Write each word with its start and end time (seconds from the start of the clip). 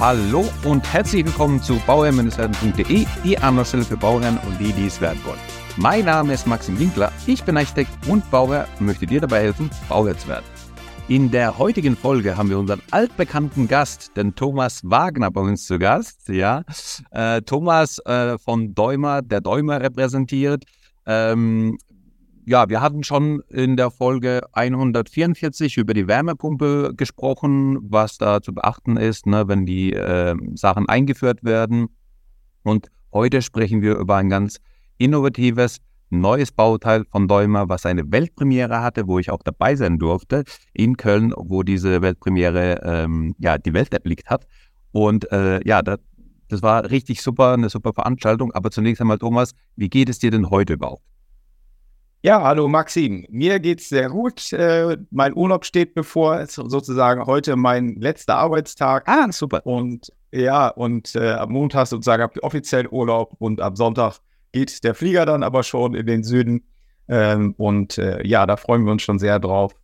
Hallo 0.00 0.48
und 0.64 0.90
herzlich 0.90 1.26
willkommen 1.26 1.62
zu 1.62 1.78
bauherrn-werden.de, 1.86 3.04
die 3.22 3.38
Anlaufstelle 3.38 3.84
für 3.84 3.98
Bauherren 3.98 4.38
und 4.48 4.58
die, 4.58 4.72
die 4.72 4.86
es 4.86 4.98
werden 4.98 5.20
wollen. 5.26 5.38
Mein 5.76 6.06
Name 6.06 6.32
ist 6.32 6.46
Maxim 6.46 6.78
Winkler, 6.78 7.12
ich 7.26 7.44
bin 7.44 7.58
Architekt 7.58 7.90
und 8.08 8.28
Bauherr 8.30 8.66
und 8.78 8.86
möchte 8.86 9.04
dir 9.04 9.20
dabei 9.20 9.42
helfen, 9.42 9.68
Bauherr 9.90 10.16
zu 10.16 10.28
werden. 10.28 10.46
In 11.08 11.30
der 11.30 11.58
heutigen 11.58 11.98
Folge 11.98 12.38
haben 12.38 12.48
wir 12.48 12.58
unseren 12.58 12.80
altbekannten 12.90 13.68
Gast, 13.68 14.16
den 14.16 14.34
Thomas 14.34 14.80
Wagner, 14.84 15.30
bei 15.30 15.42
uns 15.42 15.66
zu 15.66 15.78
Gast. 15.78 16.30
Ja, 16.30 16.64
äh, 17.10 17.42
Thomas 17.42 17.98
äh, 18.06 18.38
von 18.38 18.74
Däumer, 18.74 19.20
der 19.20 19.42
Däumer 19.42 19.82
repräsentiert. 19.82 20.64
Ähm, 21.04 21.76
ja, 22.50 22.68
wir 22.68 22.80
hatten 22.80 23.04
schon 23.04 23.42
in 23.48 23.76
der 23.76 23.92
Folge 23.92 24.40
144 24.54 25.76
über 25.76 25.94
die 25.94 26.08
Wärmepumpe 26.08 26.94
gesprochen, 26.96 27.78
was 27.80 28.18
da 28.18 28.42
zu 28.42 28.52
beachten 28.52 28.96
ist, 28.96 29.26
ne, 29.26 29.46
wenn 29.46 29.66
die 29.66 29.92
äh, 29.92 30.34
Sachen 30.56 30.88
eingeführt 30.88 31.44
werden. 31.44 31.90
Und 32.64 32.88
heute 33.12 33.40
sprechen 33.40 33.82
wir 33.82 33.94
über 33.94 34.16
ein 34.16 34.28
ganz 34.28 34.56
innovatives, 34.98 35.76
neues 36.10 36.50
Bauteil 36.50 37.04
von 37.12 37.28
Däumer, 37.28 37.68
was 37.68 37.86
eine 37.86 38.10
Weltpremiere 38.10 38.82
hatte, 38.82 39.06
wo 39.06 39.20
ich 39.20 39.30
auch 39.30 39.44
dabei 39.44 39.76
sein 39.76 40.00
durfte, 40.00 40.42
in 40.72 40.96
Köln, 40.96 41.32
wo 41.36 41.62
diese 41.62 42.02
Weltpremiere 42.02 42.80
ähm, 42.82 43.36
ja, 43.38 43.58
die 43.58 43.74
Welt 43.74 43.94
erblickt 43.94 44.28
hat. 44.28 44.48
Und 44.90 45.30
äh, 45.30 45.60
ja, 45.64 45.82
das, 45.82 46.00
das 46.48 46.62
war 46.62 46.90
richtig 46.90 47.22
super, 47.22 47.52
eine 47.52 47.68
super 47.68 47.92
Veranstaltung. 47.92 48.50
Aber 48.54 48.72
zunächst 48.72 49.00
einmal, 49.00 49.18
Thomas, 49.18 49.52
wie 49.76 49.88
geht 49.88 50.08
es 50.08 50.18
dir 50.18 50.32
denn 50.32 50.50
heute 50.50 50.72
überhaupt? 50.72 51.09
Ja, 52.22 52.42
hallo 52.42 52.68
Maxim. 52.68 53.26
Mir 53.30 53.58
geht's 53.60 53.88
sehr 53.88 54.10
gut. 54.10 54.52
Äh, 54.52 54.98
mein 55.10 55.34
Urlaub 55.34 55.64
steht 55.64 55.94
bevor, 55.94 56.40
ist 56.40 56.52
sozusagen 56.52 57.24
heute 57.24 57.56
mein 57.56 57.94
letzter 57.94 58.36
Arbeitstag. 58.36 59.08
Ah, 59.08 59.32
super. 59.32 59.64
Und 59.64 60.12
ja, 60.30 60.68
und 60.68 61.14
äh, 61.14 61.32
am 61.32 61.52
Montag 61.52 61.86
sozusagen 61.86 62.22
habe 62.22 62.34
ich 62.36 62.42
offiziell 62.42 62.86
Urlaub 62.88 63.34
und 63.38 63.62
am 63.62 63.74
Sonntag 63.74 64.18
geht 64.52 64.84
der 64.84 64.94
Flieger 64.94 65.24
dann 65.24 65.42
aber 65.42 65.62
schon 65.62 65.94
in 65.94 66.04
den 66.04 66.22
Süden. 66.22 66.62
Ähm, 67.08 67.54
und 67.56 67.96
äh, 67.96 68.26
ja, 68.26 68.44
da 68.44 68.58
freuen 68.58 68.84
wir 68.84 68.92
uns 68.92 69.00
schon 69.00 69.18
sehr 69.18 69.38
drauf. 69.38 69.74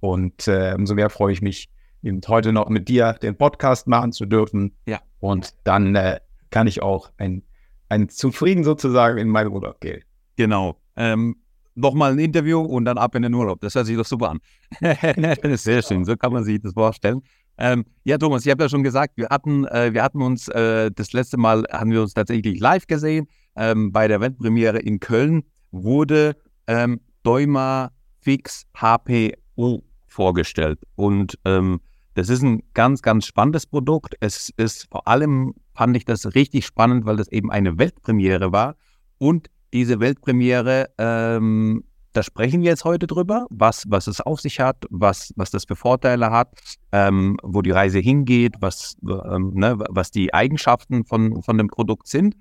Und 0.00 0.48
äh, 0.48 0.74
umso 0.76 0.94
mehr 0.96 1.10
freue 1.10 1.32
ich 1.32 1.42
mich, 1.42 1.70
eben 2.02 2.20
heute 2.26 2.52
noch 2.52 2.68
mit 2.70 2.88
dir 2.88 3.12
den 3.22 3.36
Podcast 3.36 3.86
machen 3.86 4.10
zu 4.10 4.26
dürfen. 4.26 4.74
Ja. 4.86 4.98
Und 5.20 5.54
dann 5.62 5.94
äh, 5.94 6.18
kann 6.50 6.66
ich 6.66 6.82
auch 6.82 7.12
ein, 7.18 7.44
ein 7.88 8.08
zufrieden 8.08 8.64
sozusagen 8.64 9.16
in 9.16 9.28
meinen 9.28 9.52
Urlaub 9.52 9.80
gehen. 9.80 10.02
Genau. 10.34 10.76
Ähm, 10.96 11.36
nochmal 11.74 12.12
ein 12.12 12.18
Interview 12.18 12.60
und 12.60 12.84
dann 12.84 12.98
ab 12.98 13.14
in 13.14 13.22
den 13.22 13.34
Urlaub. 13.34 13.60
Das 13.60 13.74
hört 13.74 13.86
sich 13.86 13.96
doch 13.96 14.04
super 14.04 14.30
an. 14.30 14.40
Sehr 15.56 15.82
schön, 15.82 16.04
so 16.04 16.16
kann 16.16 16.32
man 16.32 16.44
sich 16.44 16.60
das 16.60 16.72
vorstellen. 16.72 17.20
Ähm, 17.56 17.84
ja, 18.02 18.18
Thomas, 18.18 18.44
ich 18.44 18.50
habe 18.50 18.64
ja 18.64 18.68
schon 18.68 18.82
gesagt, 18.82 19.16
wir 19.16 19.28
hatten, 19.28 19.64
äh, 19.66 19.92
wir 19.92 20.02
hatten 20.02 20.22
uns 20.22 20.48
äh, 20.48 20.90
das 20.92 21.12
letzte 21.12 21.36
Mal 21.36 21.64
haben 21.70 21.90
wir 21.90 22.02
uns 22.02 22.14
tatsächlich 22.14 22.58
live 22.58 22.86
gesehen. 22.86 23.28
Ähm, 23.56 23.92
bei 23.92 24.08
der 24.08 24.20
Weltpremiere 24.20 24.78
in 24.78 24.98
Köln 24.98 25.44
wurde 25.70 26.36
ähm, 26.66 27.00
Däumer 27.22 27.92
Fix 28.20 28.66
HPO 28.76 29.84
vorgestellt. 30.06 30.80
Und 30.96 31.38
ähm, 31.44 31.80
das 32.14 32.28
ist 32.28 32.42
ein 32.42 32.62
ganz, 32.74 33.02
ganz 33.02 33.26
spannendes 33.26 33.66
Produkt. 33.66 34.14
Es 34.20 34.50
ist 34.56 34.88
vor 34.90 35.06
allem, 35.06 35.54
fand 35.74 35.96
ich 35.96 36.04
das 36.04 36.34
richtig 36.34 36.66
spannend, 36.66 37.06
weil 37.06 37.16
das 37.16 37.28
eben 37.28 37.50
eine 37.50 37.78
Weltpremiere 37.78 38.52
war 38.52 38.76
und 39.18 39.48
diese 39.74 39.98
Weltpremiere, 39.98 40.88
ähm, 40.98 41.82
da 42.12 42.22
sprechen 42.22 42.62
wir 42.62 42.70
jetzt 42.70 42.84
heute 42.84 43.08
drüber, 43.08 43.46
was, 43.50 43.82
was 43.88 44.06
es 44.06 44.20
auf 44.20 44.40
sich 44.40 44.60
hat, 44.60 44.84
was, 44.88 45.32
was 45.34 45.50
das 45.50 45.64
für 45.64 45.74
Vorteile 45.74 46.30
hat, 46.30 46.56
ähm, 46.92 47.36
wo 47.42 47.60
die 47.60 47.72
Reise 47.72 47.98
hingeht, 47.98 48.54
was, 48.60 48.96
ähm, 49.02 49.52
ne, 49.54 49.76
was 49.90 50.12
die 50.12 50.32
Eigenschaften 50.32 51.04
von, 51.04 51.42
von 51.42 51.58
dem 51.58 51.66
Produkt 51.66 52.06
sind. 52.06 52.36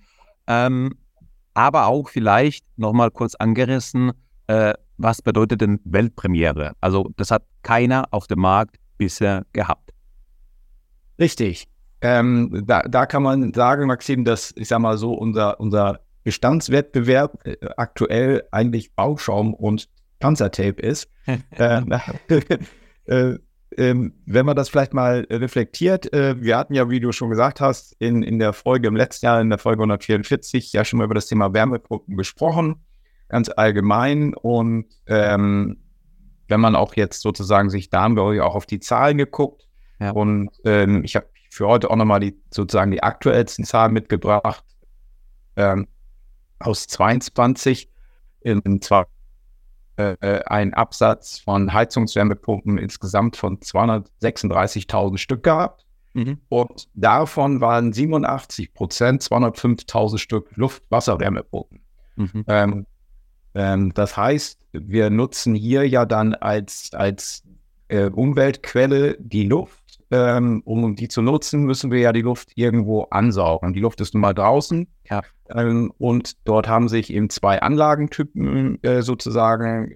Ähm, 0.45 0.93
aber 1.55 1.87
auch 1.87 2.07
vielleicht 2.07 2.65
nochmal 2.77 3.09
kurz 3.09 3.33
angerissen, 3.33 4.11
äh, 4.45 4.75
was 4.97 5.23
bedeutet 5.23 5.61
denn 5.61 5.79
Weltpremiere? 5.85 6.73
Also 6.81 7.09
das 7.17 7.31
hat 7.31 7.43
keiner 7.63 8.05
auf 8.11 8.27
dem 8.27 8.41
Markt 8.41 8.75
bisher 8.99 9.43
gehabt. 9.53 9.91
Richtig. 11.17 11.67
Ähm, 12.01 12.63
da, 12.67 12.83
da 12.83 13.07
kann 13.07 13.23
man 13.23 13.53
sagen, 13.53 13.87
Maxim, 13.87 14.23
dass, 14.23 14.53
ich 14.55 14.67
sag 14.67 14.79
mal 14.79 14.99
so, 14.99 15.13
unser, 15.13 15.59
unser 15.59 16.02
Bestandswettbewerb 16.23 17.45
äh, 17.45 17.57
aktuell 17.77 18.43
eigentlich 18.51 18.95
Bauschaum 18.95 19.53
und 19.53 19.89
Panzertape 20.19 20.81
ist. 20.81 21.09
Ähm, 21.57 21.93
äh, 23.05 23.37
äh, 23.77 24.11
wenn 24.25 24.45
man 24.45 24.55
das 24.55 24.69
vielleicht 24.69 24.93
mal 24.93 25.25
reflektiert, 25.29 26.11
äh, 26.13 26.41
wir 26.41 26.57
hatten 26.57 26.73
ja, 26.73 26.89
wie 26.89 26.99
du 26.99 27.11
schon 27.11 27.29
gesagt 27.29 27.61
hast, 27.61 27.95
in, 27.99 28.23
in 28.23 28.39
der 28.39 28.53
Folge 28.53 28.87
im 28.87 28.95
letzten 28.95 29.25
Jahr, 29.25 29.41
in 29.41 29.49
der 29.49 29.57
Folge 29.57 29.81
144, 29.81 30.73
ja 30.73 30.85
schon 30.85 30.99
mal 30.99 31.05
über 31.05 31.15
das 31.15 31.27
Thema 31.27 31.53
Wärmepumpen 31.53 32.17
gesprochen, 32.17 32.83
ganz 33.29 33.49
allgemein. 33.49 34.33
Und 34.33 34.85
ähm, 35.07 35.77
wenn 36.47 36.59
man 36.59 36.75
auch 36.75 36.95
jetzt 36.95 37.21
sozusagen 37.21 37.69
sich, 37.69 37.89
da 37.89 38.01
haben 38.01 38.15
wir 38.15 38.45
auch 38.45 38.55
auf 38.55 38.65
die 38.65 38.79
Zahlen 38.79 39.17
geguckt. 39.17 39.67
Ja. 39.99 40.11
Und 40.11 40.49
ähm, 40.65 41.03
ich 41.03 41.15
habe 41.15 41.27
für 41.49 41.67
heute 41.67 41.89
auch 41.89 41.95
nochmal 41.95 42.19
die 42.19 42.39
sozusagen 42.51 42.91
die 42.91 43.03
aktuellsten 43.03 43.65
Zahlen 43.65 43.93
mitgebracht. 43.93 44.63
Ähm, 45.55 45.87
aus 46.65 46.87
22 46.87 47.89
in 48.41 48.81
zwar 48.81 49.07
äh, 49.95 50.15
äh, 50.21 50.43
ein 50.45 50.73
Absatz 50.73 51.37
von 51.37 51.71
Heizungswärmepumpen 51.71 52.79
insgesamt 52.79 53.37
von 53.37 53.59
236.000 53.59 55.17
Stück 55.17 55.43
gehabt. 55.43 55.85
Mhm. 56.13 56.39
Und 56.49 56.87
davon 56.95 57.61
waren 57.61 57.93
87 57.93 58.73
Prozent, 58.73 59.21
205.000 59.21 60.17
Stück 60.17 60.49
Luft-Wasser-Wärmepumpen. 60.55 61.81
Mhm. 62.15 62.43
Ähm, 62.47 62.85
ähm, 63.53 63.93
das 63.93 64.17
heißt, 64.17 64.59
wir 64.71 65.11
nutzen 65.11 65.53
hier 65.53 65.87
ja 65.87 66.05
dann 66.05 66.33
als, 66.33 66.91
als 66.93 67.43
äh, 67.87 68.09
Umweltquelle 68.09 69.15
die 69.19 69.45
Luft 69.45 69.82
ähm, 70.13 70.61
um 70.65 70.95
die 70.95 71.07
zu 71.07 71.23
nutzen, 71.23 71.63
müssen 71.63 71.89
wir 71.89 71.99
ja 71.99 72.13
die 72.13 72.21
Luft 72.21 72.51
irgendwo 72.53 73.03
ansaugen. 73.05 73.73
Die 73.73 73.79
Luft 73.79 73.99
ist 73.99 74.13
nun 74.13 74.21
mal 74.21 74.35
draußen. 74.35 74.87
Ja. 75.09 75.23
Ähm, 75.49 75.91
und 75.97 76.35
dort 76.47 76.67
haben 76.67 76.87
sich 76.87 77.11
eben 77.11 77.31
zwei 77.31 77.59
Anlagentypen 77.59 78.81
äh, 78.83 79.01
sozusagen 79.01 79.91
äh, 79.91 79.95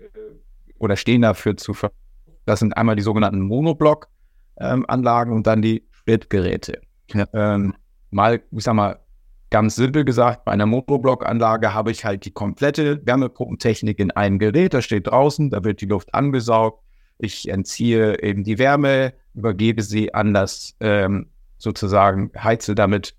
oder 0.79 0.95
stehen 0.95 1.22
dafür 1.22 1.55
zu 1.55 1.75
ver 1.75 1.91
Das 2.45 2.59
sind 2.59 2.75
einmal 2.75 2.95
die 2.95 3.03
sogenannten 3.03 3.41
Monoblock-Anlagen 3.41 5.31
ähm, 5.31 5.38
und 5.38 5.45
dann 5.45 5.61
die 5.61 5.83
Splitgeräte. 5.91 6.81
Ja. 7.13 7.28
Ähm, 7.34 7.75
mal, 8.09 8.41
ich 8.51 8.63
sag 8.63 8.73
mal, 8.73 8.97
ganz 9.51 9.75
simpel 9.75 10.03
gesagt, 10.03 10.45
bei 10.45 10.51
einer 10.51 10.66
Monoblock-Anlage 10.66 11.75
habe 11.75 11.91
ich 11.91 12.03
halt 12.03 12.25
die 12.25 12.31
komplette 12.31 13.05
Wärmepumpentechnik 13.05 13.99
in 13.99 14.09
einem 14.09 14.39
Gerät. 14.39 14.73
Das 14.73 14.84
steht 14.84 15.05
draußen, 15.05 15.51
da 15.51 15.63
wird 15.63 15.79
die 15.79 15.85
Luft 15.85 16.11
angesaugt. 16.16 16.84
Ich 17.19 17.49
entziehe 17.49 18.22
eben 18.23 18.44
die 18.44 18.57
Wärme, 18.57 19.13
übergebe 19.38 19.84
sie 19.84 20.14
an 20.14 20.34
das 20.34 20.75
ähm, 20.80 21.30
sozusagen, 21.58 22.31
heize 22.38 22.75
damit 22.75 23.16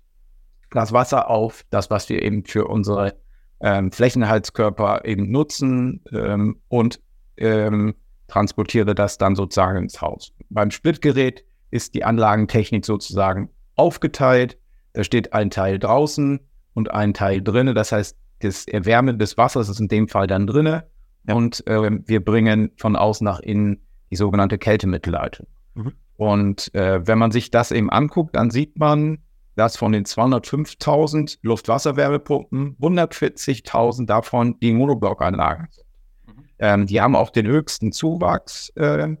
das 0.71 0.91
Wasser 0.91 1.29
auf, 1.29 1.65
das, 1.71 1.89
was 1.89 2.09
wir 2.09 2.21
eben 2.21 2.45
für 2.45 2.67
unsere 2.67 3.15
ähm, 3.61 3.91
Flächenheizkörper 3.91 5.05
eben 5.05 5.31
nutzen 5.31 6.03
ähm, 6.11 6.61
und 6.67 6.99
ähm, 7.37 7.95
transportiere 8.27 8.93
das 8.93 9.17
dann 9.17 9.35
sozusagen 9.35 9.77
ins 9.77 10.01
Haus. 10.01 10.31
Beim 10.49 10.69
Splitgerät 10.69 11.43
ist 11.71 11.95
die 11.95 12.03
Anlagentechnik 12.03 12.85
sozusagen 12.85 13.49
aufgeteilt. 13.75 14.57
Da 14.93 15.03
steht 15.03 15.33
ein 15.33 15.49
Teil 15.49 15.79
draußen 15.79 16.39
und 16.73 16.91
ein 16.91 17.13
Teil 17.13 17.41
drinnen. 17.41 17.73
Das 17.75 17.91
heißt, 17.91 18.15
das 18.41 18.67
Erwärmen 18.67 19.19
des 19.19 19.37
Wassers 19.37 19.69
ist 19.69 19.79
in 19.79 19.87
dem 19.87 20.07
Fall 20.07 20.27
dann 20.27 20.47
drinnen 20.47 20.83
und 21.27 21.65
äh, 21.67 21.91
wir 22.05 22.23
bringen 22.23 22.71
von 22.77 22.95
außen 22.95 23.25
nach 23.25 23.39
innen 23.39 23.81
die 24.11 24.15
sogenannte 24.15 24.57
Kältemittelleitung. 24.57 25.47
Mhm. 25.75 25.93
Und 26.19 26.75
äh, 26.75 27.07
wenn 27.07 27.17
man 27.17 27.31
sich 27.31 27.49
das 27.49 27.71
eben 27.71 27.89
anguckt, 27.89 28.35
dann 28.35 28.51
sieht 28.51 28.77
man, 28.77 29.19
dass 29.55 29.77
von 29.77 29.93
den 29.93 30.03
205.000 30.03 31.37
Luft-Wasser-Wärmepumpen 31.43 32.75
140.000 32.77 34.05
davon 34.05 34.59
die 34.59 34.73
Monoblockanlagen 34.73 35.67
sind. 35.71 35.85
Mhm. 36.27 36.43
Ähm, 36.59 36.87
die 36.87 36.99
haben 36.99 37.15
auch 37.15 37.29
den 37.29 37.47
höchsten 37.47 37.93
Zuwachs 37.93 38.67
äh, 38.75 39.15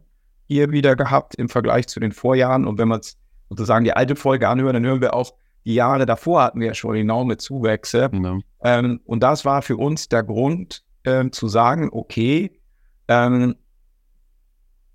hier 0.47 0.71
wieder 0.71 0.97
gehabt 0.97 1.35
im 1.35 1.47
Vergleich 1.47 1.87
zu 1.87 2.01
den 2.01 2.11
Vorjahren. 2.11 2.67
Und 2.67 2.77
wenn 2.77 2.89
man 2.89 2.99
sozusagen 3.47 3.85
die 3.85 3.93
alte 3.93 4.17
Folge 4.17 4.49
anhört, 4.49 4.75
dann 4.75 4.85
hören 4.85 4.99
wir 4.99 5.13
auch, 5.13 5.33
die 5.63 5.75
Jahre 5.75 6.05
davor 6.05 6.43
hatten 6.43 6.59
wir 6.59 6.67
ja 6.67 6.73
schon 6.73 6.97
enorme 6.97 7.37
Zuwächse. 7.37 8.09
Mhm. 8.11 8.43
Ähm, 8.61 8.99
und 9.05 9.23
das 9.23 9.45
war 9.45 9.61
für 9.61 9.77
uns 9.77 10.09
der 10.09 10.23
Grund 10.23 10.83
äh, 11.03 11.29
zu 11.29 11.47
sagen, 11.47 11.87
okay, 11.93 12.59
ähm, 13.07 13.55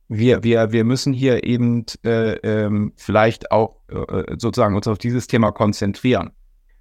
wir, 0.08 0.42
wir, 0.42 0.72
wir 0.72 0.84
müssen 0.84 1.12
hier 1.12 1.44
eben 1.44 1.86
äh, 2.04 2.34
ähm, 2.36 2.92
vielleicht 2.96 3.50
auch 3.50 3.80
äh, 3.88 4.36
sozusagen 4.38 4.76
uns 4.76 4.86
auf 4.86 4.98
dieses 4.98 5.26
Thema 5.26 5.52
konzentrieren. 5.52 6.32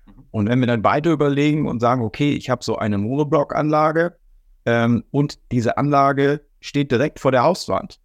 Mhm. 0.05 0.23
Und 0.31 0.49
wenn 0.49 0.59
wir 0.59 0.67
dann 0.67 0.83
weiter 0.83 1.11
überlegen 1.11 1.67
und 1.67 1.79
sagen, 1.79 2.01
okay, 2.01 2.33
ich 2.33 2.49
habe 2.49 2.63
so 2.63 2.77
eine 2.77 2.97
Monoblock-Anlage 2.97 4.17
ähm, 4.65 5.03
und 5.11 5.39
diese 5.51 5.77
Anlage 5.77 6.41
steht 6.59 6.91
direkt 6.91 7.19
vor 7.19 7.31
der 7.31 7.43
Hauswand. 7.43 7.99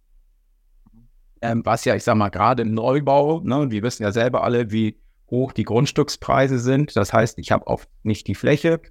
Ähm, 1.41 1.61
was 1.65 1.85
ja, 1.85 1.95
ich 1.95 2.03
sag 2.03 2.15
mal, 2.15 2.29
gerade 2.29 2.63
im 2.63 2.73
Neubau, 2.73 3.41
ne, 3.41 3.71
wir 3.71 3.81
wissen 3.83 4.03
ja 4.03 4.11
selber 4.11 4.43
alle, 4.43 4.71
wie 4.71 4.99
hoch 5.29 5.53
die 5.53 5.63
Grundstückspreise 5.63 6.59
sind. 6.59 6.95
Das 6.95 7.13
heißt, 7.13 7.39
ich 7.39 7.51
habe 7.51 7.67
oft 7.67 7.89
nicht 8.03 8.27
die 8.27 8.35
Fläche 8.35 8.81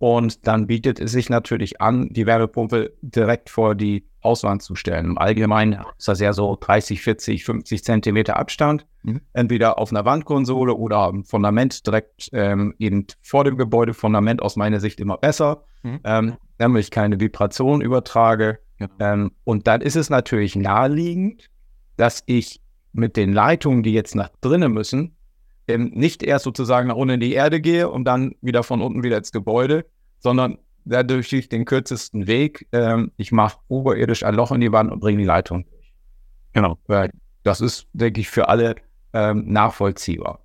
und 0.00 0.46
dann 0.46 0.66
bietet 0.66 0.98
es 0.98 1.12
sich 1.12 1.28
natürlich 1.28 1.82
an, 1.82 2.08
die 2.08 2.24
Wärmepumpe 2.24 2.94
direkt 3.02 3.50
vor 3.50 3.74
die 3.74 4.06
Hauswand 4.24 4.62
zu 4.62 4.74
stellen. 4.74 5.04
Im 5.04 5.18
Allgemeinen 5.18 5.84
ist 5.98 6.08
das 6.08 6.20
ja 6.20 6.32
so 6.32 6.56
30, 6.58 7.02
40, 7.02 7.44
50 7.44 7.84
Zentimeter 7.84 8.38
Abstand. 8.38 8.86
Mhm. 9.02 9.20
Entweder 9.34 9.78
auf 9.78 9.92
einer 9.92 10.06
Wandkonsole 10.06 10.74
oder 10.74 11.00
am 11.00 11.24
Fundament 11.24 11.86
direkt 11.86 12.30
ähm, 12.32 12.74
eben 12.78 13.08
vor 13.20 13.44
dem 13.44 13.58
Gebäude. 13.58 13.92
Fundament 13.92 14.40
aus 14.40 14.56
meiner 14.56 14.80
Sicht 14.80 15.00
immer 15.00 15.18
besser, 15.18 15.64
mhm. 15.82 16.00
ähm, 16.04 16.36
damit 16.56 16.84
ich 16.84 16.90
keine 16.90 17.20
Vibration 17.20 17.82
übertrage. 17.82 18.58
Ja. 18.78 18.88
Ähm, 19.00 19.32
und 19.44 19.66
dann 19.66 19.82
ist 19.82 19.96
es 19.96 20.08
natürlich 20.08 20.56
naheliegend, 20.56 21.50
dass 21.98 22.22
ich 22.24 22.62
mit 22.92 23.18
den 23.18 23.34
Leitungen, 23.34 23.82
die 23.82 23.92
jetzt 23.92 24.14
nach 24.14 24.30
drinnen 24.40 24.72
müssen, 24.72 25.14
ähm, 25.68 25.90
nicht 25.94 26.22
erst 26.22 26.44
sozusagen 26.44 26.88
nach 26.88 26.96
unten 26.96 27.14
in 27.14 27.20
die 27.20 27.32
Erde 27.32 27.60
gehe 27.60 27.88
und 27.88 28.04
dann 28.04 28.34
wieder 28.40 28.62
von 28.62 28.80
unten 28.80 29.02
wieder 29.02 29.18
ins 29.18 29.32
Gebäude, 29.32 29.86
sondern 30.18 30.58
dadurch 30.84 31.48
den 31.48 31.64
kürzesten 31.64 32.26
Weg. 32.26 32.66
Ähm, 32.72 33.12
ich 33.16 33.32
mache 33.32 33.58
oberirdisch 33.68 34.24
ein 34.24 34.34
Loch 34.34 34.52
in 34.52 34.60
die 34.60 34.72
Wand 34.72 34.90
und 34.90 35.00
bringe 35.00 35.18
die 35.18 35.24
Leitung 35.24 35.64
durch. 35.64 35.94
Genau. 36.52 36.78
Das 37.42 37.60
ist, 37.60 37.86
denke 37.92 38.20
ich, 38.20 38.28
für 38.28 38.48
alle 38.48 38.76
ähm, 39.12 39.50
nachvollziehbar. 39.50 40.44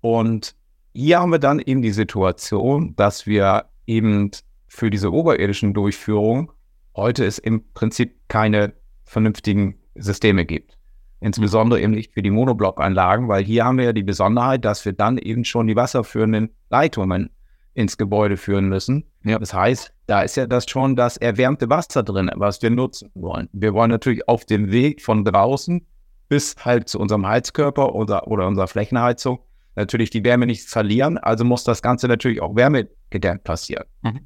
Und 0.00 0.54
hier 0.92 1.20
haben 1.20 1.30
wir 1.30 1.38
dann 1.38 1.60
eben 1.60 1.82
die 1.82 1.92
Situation, 1.92 2.94
dass 2.96 3.26
wir 3.26 3.66
eben 3.86 4.30
für 4.66 4.90
diese 4.90 5.12
oberirdischen 5.12 5.74
Durchführungen 5.74 6.50
heute 6.94 7.24
es 7.24 7.38
im 7.38 7.72
Prinzip 7.72 8.16
keine 8.28 8.72
vernünftigen 9.04 9.78
Systeme 9.94 10.44
gibt. 10.44 10.76
Insbesondere 11.20 11.80
eben 11.80 11.92
nicht 11.92 12.14
für 12.14 12.22
die 12.22 12.30
Monoblockanlagen, 12.30 13.28
weil 13.28 13.44
hier 13.44 13.64
haben 13.64 13.78
wir 13.78 13.84
ja 13.86 13.92
die 13.92 14.02
Besonderheit, 14.02 14.64
dass 14.64 14.84
wir 14.84 14.94
dann 14.94 15.18
eben 15.18 15.44
schon 15.44 15.66
die 15.66 15.76
wasserführenden 15.76 16.50
Leitungen 16.70 17.30
ins 17.74 17.98
Gebäude 17.98 18.36
führen 18.36 18.68
müssen. 18.68 19.04
Ja. 19.24 19.38
Das 19.38 19.52
heißt, 19.52 19.92
da 20.06 20.22
ist 20.22 20.36
ja 20.36 20.46
das 20.46 20.68
schon 20.68 20.96
das 20.96 21.16
erwärmte 21.18 21.68
Wasser 21.68 22.02
drin, 22.02 22.30
was 22.34 22.62
wir 22.62 22.70
nutzen 22.70 23.10
wollen. 23.14 23.48
Wir 23.52 23.74
wollen 23.74 23.90
natürlich 23.90 24.28
auf 24.28 24.44
dem 24.44 24.70
Weg 24.70 25.02
von 25.02 25.24
draußen 25.24 25.86
bis 26.28 26.54
halt 26.64 26.88
zu 26.88 26.98
unserem 26.98 27.26
Heizkörper 27.26 27.94
oder, 27.94 28.28
oder 28.28 28.46
unserer 28.46 28.68
Flächenheizung 28.68 29.40
natürlich 29.76 30.10
die 30.10 30.24
Wärme 30.24 30.46
nicht 30.46 30.68
verlieren. 30.68 31.18
Also 31.18 31.44
muss 31.44 31.64
das 31.64 31.82
Ganze 31.82 32.08
natürlich 32.08 32.40
auch 32.40 32.54
wärmegedämmt 32.56 33.44
passieren. 33.44 33.84
Mhm. 34.02 34.20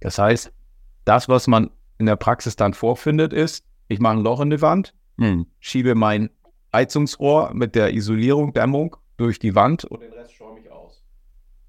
Das 0.00 0.18
heißt, 0.18 0.52
das, 1.04 1.28
was 1.28 1.46
man 1.46 1.70
in 1.98 2.06
der 2.06 2.16
Praxis 2.16 2.56
dann 2.56 2.74
vorfindet, 2.74 3.32
ist, 3.32 3.64
ich 3.88 4.00
mache 4.00 4.14
ein 4.14 4.22
Loch 4.24 4.40
in 4.40 4.50
die 4.50 4.62
Wand, 4.62 4.94
hm. 5.18 5.46
schiebe 5.60 5.94
mein 5.94 6.30
Heizungsrohr 6.72 7.52
mit 7.54 7.74
der 7.74 7.94
Isolierung, 7.94 8.52
Dämmung 8.52 8.96
durch 9.16 9.38
die 9.38 9.54
Wand 9.54 9.84
und 9.84 10.02
den 10.02 10.12
Rest 10.12 10.32
schäume 10.32 10.60
ich 10.60 10.70
aus. 10.70 11.02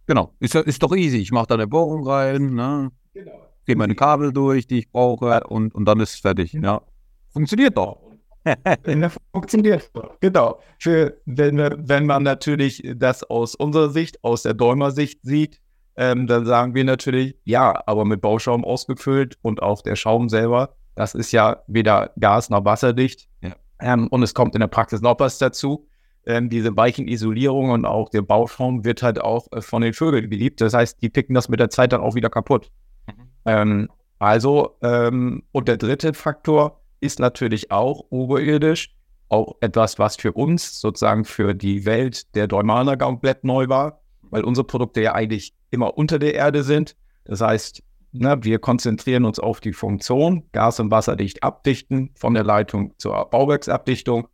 Genau, 0.08 0.34
ist, 0.40 0.56
ist 0.56 0.82
doch 0.82 0.96
easy. 0.96 1.18
Ich 1.18 1.32
mache 1.32 1.48
da 1.48 1.56
eine 1.56 1.68
Bohrung 1.68 2.08
rein, 2.08 2.54
ne? 2.54 2.92
genau. 3.14 3.48
gehe 3.66 3.76
meine 3.76 3.96
Kabel 3.96 4.34
durch, 4.34 4.68
die 4.68 4.80
ich 4.80 4.92
brauche 4.92 5.44
und, 5.48 5.74
und 5.76 5.86
dann 5.86 6.00
ist 6.00 6.16
es 6.16 6.20
fertig. 6.20 6.54
Ja. 6.54 6.82
Funktioniert 7.30 7.78
doch. 7.78 8.02
Funktioniert. 9.34 9.92
Genau. 10.20 10.60
Für, 10.80 11.20
wenn, 11.26 11.58
wenn 11.58 12.06
man 12.06 12.24
natürlich 12.24 12.84
das 12.96 13.24
aus 13.24 13.56
unserer 13.56 13.90
Sicht, 13.90 14.24
aus 14.24 14.44
der 14.44 14.54
Däumer-Sicht 14.54 15.20
sieht, 15.24 15.60
ähm, 15.98 16.28
dann 16.28 16.46
sagen 16.46 16.76
wir 16.76 16.84
natürlich, 16.84 17.38
ja, 17.44 17.82
aber 17.86 18.06
mit 18.06 18.22
Bauschaum 18.22 18.64
ausgefüllt 18.64 19.38
und 19.42 19.62
auch 19.62 19.82
der 19.82 19.96
Schaum 19.96 20.30
selber 20.30 20.76
das 20.96 21.14
ist 21.14 21.32
ja 21.32 21.64
weder 21.68 22.12
gas- 22.20 22.50
noch 22.50 22.66
wasserdicht. 22.66 23.28
Ja. 23.42 23.56
Ähm, 23.80 24.08
und 24.08 24.24
es 24.24 24.34
kommt 24.34 24.56
in 24.56 24.62
der 24.62 24.68
Praxis 24.68 25.02
noch 25.02 25.20
was 25.20 25.38
dazu. 25.38 25.88
Ähm, 26.26 26.50
diese 26.50 26.76
weichen 26.76 27.08
Isolierung 27.08 27.70
und 27.70 27.86
auch 27.86 28.10
der 28.10 28.24
Bauschaum 28.24 28.84
wird 28.84 29.04
halt 29.04 29.22
auch 29.22 29.48
äh, 29.52 29.62
von 29.62 29.82
den 29.82 29.94
Vögeln 29.94 30.30
geliebt. 30.30 30.60
Das 30.62 30.74
heißt, 30.74 31.02
die 31.02 31.10
picken 31.10 31.36
das 31.36 31.50
mit 31.50 31.60
der 31.60 31.70
Zeit 31.70 31.94
dann 31.94 32.02
auch 32.02 32.16
wieder 32.16 32.30
kaputt. 32.30 32.72
Mhm. 33.08 33.14
Ähm, 33.46 33.90
also, 34.18 34.78
ähm, 34.82 35.44
und 35.52 35.68
der 35.68 35.78
dritte 35.78 36.14
Faktor 36.14 36.82
ist 37.00 37.20
natürlich 37.20 37.70
auch 37.70 38.06
oberirdisch, 38.10 38.96
auch 39.30 39.56
etwas, 39.60 40.00
was 40.00 40.16
für 40.16 40.32
uns 40.32 40.80
sozusagen 40.80 41.26
für 41.26 41.54
die 41.54 41.86
Welt 41.86 42.34
der 42.36 42.48
Däumaner 42.48 42.98
komplett 42.98 43.44
neu 43.44 43.68
war, 43.68 44.02
weil 44.30 44.44
unsere 44.44 44.66
Produkte 44.66 45.02
ja 45.02 45.14
eigentlich 45.14 45.54
immer 45.70 45.98
unter 45.98 46.18
der 46.18 46.34
Erde 46.34 46.64
sind. 46.64 46.96
Das 47.26 47.42
heißt, 47.42 47.84
Ne, 48.18 48.38
wir 48.44 48.60
konzentrieren 48.60 49.26
uns 49.26 49.40
auf 49.40 49.60
die 49.60 49.74
Funktion, 49.74 50.44
Gas- 50.54 50.80
und 50.80 50.90
Wasserdicht 50.90 51.44
abdichten, 51.44 52.12
von 52.16 52.34
der 52.34 52.46
Leitung 52.46 52.94
zur 52.98 53.30
Bauwerksabdichtung. 53.30 54.30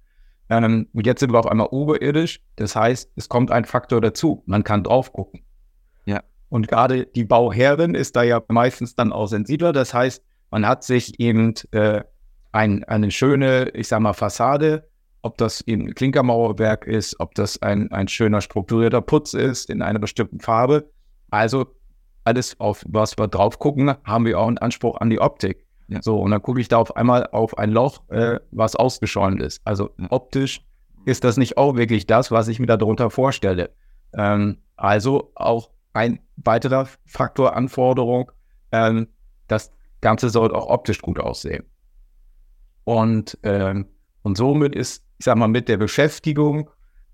Ähm, 0.50 0.88
und 0.94 1.08
jetzt 1.08 1.20
sind 1.20 1.34
wir 1.34 1.40
auf 1.40 1.48
einmal 1.48 1.68
oberirdisch. 1.72 2.42
Das 2.58 2.76
heißt, 2.76 3.12
es 3.16 3.28
kommt 3.28 3.50
ein 3.50 3.66
Faktor 3.66 4.00
dazu. 4.00 4.44
Man 4.46 4.64
kann 4.64 4.84
drauf 4.84 5.14
gucken. 5.14 5.42
Ja. 6.06 6.22
Und 6.50 6.68
gerade 6.68 7.08
die 7.08 7.24
Bauherrin 7.24 7.96
ist 7.96 8.16
da 8.16 8.22
ja 8.22 8.44
meistens 8.50 8.96
dann 8.96 9.12
auch 9.12 9.28
sensibler. 9.28 9.74
Das 9.74 9.94
heißt, 9.94 10.24
man 10.52 10.68
hat 10.68 10.84
sich 10.84 11.20
eben 11.20 11.56
äh, 11.72 12.04
ein, 12.52 12.84
eine 12.84 13.10
schöne, 13.10 13.70
ich 13.74 13.88
sag 13.88 14.02
mal, 14.02 14.14
Fassade, 14.14 14.90
ob 15.24 15.38
das 15.38 15.62
eben 15.62 15.88
ein 15.88 15.96
Klinkermauerwerk 15.96 16.86
ist, 16.86 17.20
ob 17.20 17.34
das 17.34 17.62
ein, 17.64 17.92
ein 17.92 18.08
schöner 18.08 18.42
strukturierter 18.42 19.02
Putz 19.02 19.34
ist 19.34 19.70
in 19.70 19.82
einer 19.82 20.00
bestimmten 20.00 20.40
Farbe. 20.40 20.92
Also 21.32 21.68
alles, 22.24 22.60
auf 22.60 22.84
was 22.88 23.18
wir 23.18 23.28
drauf 23.28 23.60
gucken, 23.60 23.96
haben 24.04 24.26
wir 24.26 24.40
auch 24.40 24.48
einen 24.48 24.58
Anspruch 24.58 25.00
an 25.00 25.10
die 25.10 25.20
Optik. 25.20 25.66
Ja. 25.88 26.02
So, 26.02 26.20
und 26.20 26.32
dann 26.32 26.42
gucke 26.42 26.62
ich 26.62 26.68
da 26.68 26.78
auf 26.78 26.96
einmal 26.96 27.28
auf 27.28 27.58
ein 27.58 27.72
Loch, 27.72 28.02
äh, 28.10 28.40
was 28.52 28.76
ausgeschäumt 28.76 29.42
ist. 29.42 29.62
Also 29.66 29.90
optisch 30.10 30.66
ist 31.06 31.24
das 31.24 31.38
nicht 31.38 31.58
auch 31.58 31.76
wirklich 31.76 32.08
das, 32.08 32.32
was 32.32 32.48
ich 32.48 32.60
mir 32.60 32.68
darunter 32.68 33.10
vorstelle. 33.10 33.72
Ähm, 34.14 34.58
also 34.78 35.32
auch 35.36 35.70
ein 35.94 36.20
weiterer 36.38 36.88
Faktor 37.06 37.56
Anforderung, 37.56 38.32
ähm, 38.72 39.08
das 39.48 39.72
Ganze 40.00 40.30
soll 40.30 40.54
auch 40.54 40.68
optisch 40.68 41.02
gut 41.02 41.20
aussehen. 41.20 41.66
Und, 42.84 43.38
ähm, 43.44 43.88
und 44.22 44.38
somit 44.38 44.76
ist, 44.76 45.04
ich 45.20 45.26
sag 45.26 45.38
mal, 45.38 45.48
mit 45.48 45.68
der 45.68 45.78
Beschäftigung 45.78 46.70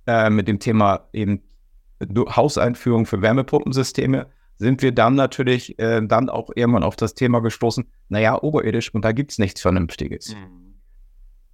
äh, 0.05 0.29
mit 0.29 0.47
dem 0.47 0.59
Thema 0.59 1.09
eben 1.13 1.41
Hauseinführung 2.15 3.05
für 3.05 3.21
Wärmepumpensysteme 3.21 4.27
sind 4.57 4.81
wir 4.81 4.91
dann 4.91 5.15
natürlich 5.15 5.77
äh, 5.79 6.01
dann 6.05 6.29
auch 6.29 6.49
irgendwann 6.55 6.83
auf 6.83 6.95
das 6.95 7.13
Thema 7.13 7.41
gestoßen, 7.41 7.85
naja, 8.09 8.41
oberirdisch 8.41 8.93
und 8.93 9.05
da 9.05 9.11
gibt 9.11 9.31
es 9.31 9.37
nichts 9.37 9.61
Vernünftiges. 9.61 10.35
Mhm. 10.35 10.67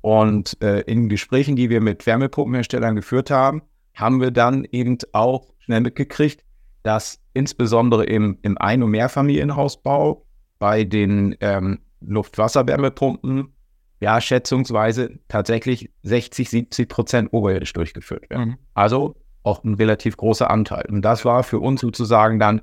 Und 0.01 0.61
äh, 0.61 0.81
in 0.81 1.07
Gesprächen, 1.07 1.55
die 1.55 1.69
wir 1.69 1.79
mit 1.79 2.05
Wärmepumpenherstellern 2.05 2.95
geführt 2.95 3.29
haben, 3.29 3.61
haben 3.93 4.19
wir 4.19 4.31
dann 4.31 4.65
eben 4.65 4.98
auch 5.13 5.53
schnell 5.60 5.81
mitgekriegt, 5.81 6.43
dass 6.83 7.19
insbesondere 7.33 8.03
im, 8.05 8.38
im 8.41 8.57
Ein- 8.57 8.83
und 8.83 8.91
Mehrfamilienhausbau 8.91 10.25
bei 10.60 10.83
den 10.83 11.36
ähm, 11.39 11.79
Luft-Wasser-Wärmepumpen 12.01 13.53
ja 14.01 14.19
schätzungsweise 14.19 15.19
tatsächlich 15.29 15.89
60, 16.03 16.50
70 16.50 16.89
Prozent 16.89 17.29
oberirdisch 17.31 17.72
durchgeführt 17.74 18.29
werden. 18.29 18.50
Mhm. 18.50 18.57
Also 18.74 19.15
auch 19.43 19.63
ein 19.63 19.75
relativ 19.75 20.17
großer 20.17 20.50
Anteil. 20.50 20.86
Und 20.89 21.01
das 21.01 21.24
war 21.25 21.43
für 21.43 21.60
uns 21.60 21.81
sozusagen 21.81 22.39
dann 22.39 22.62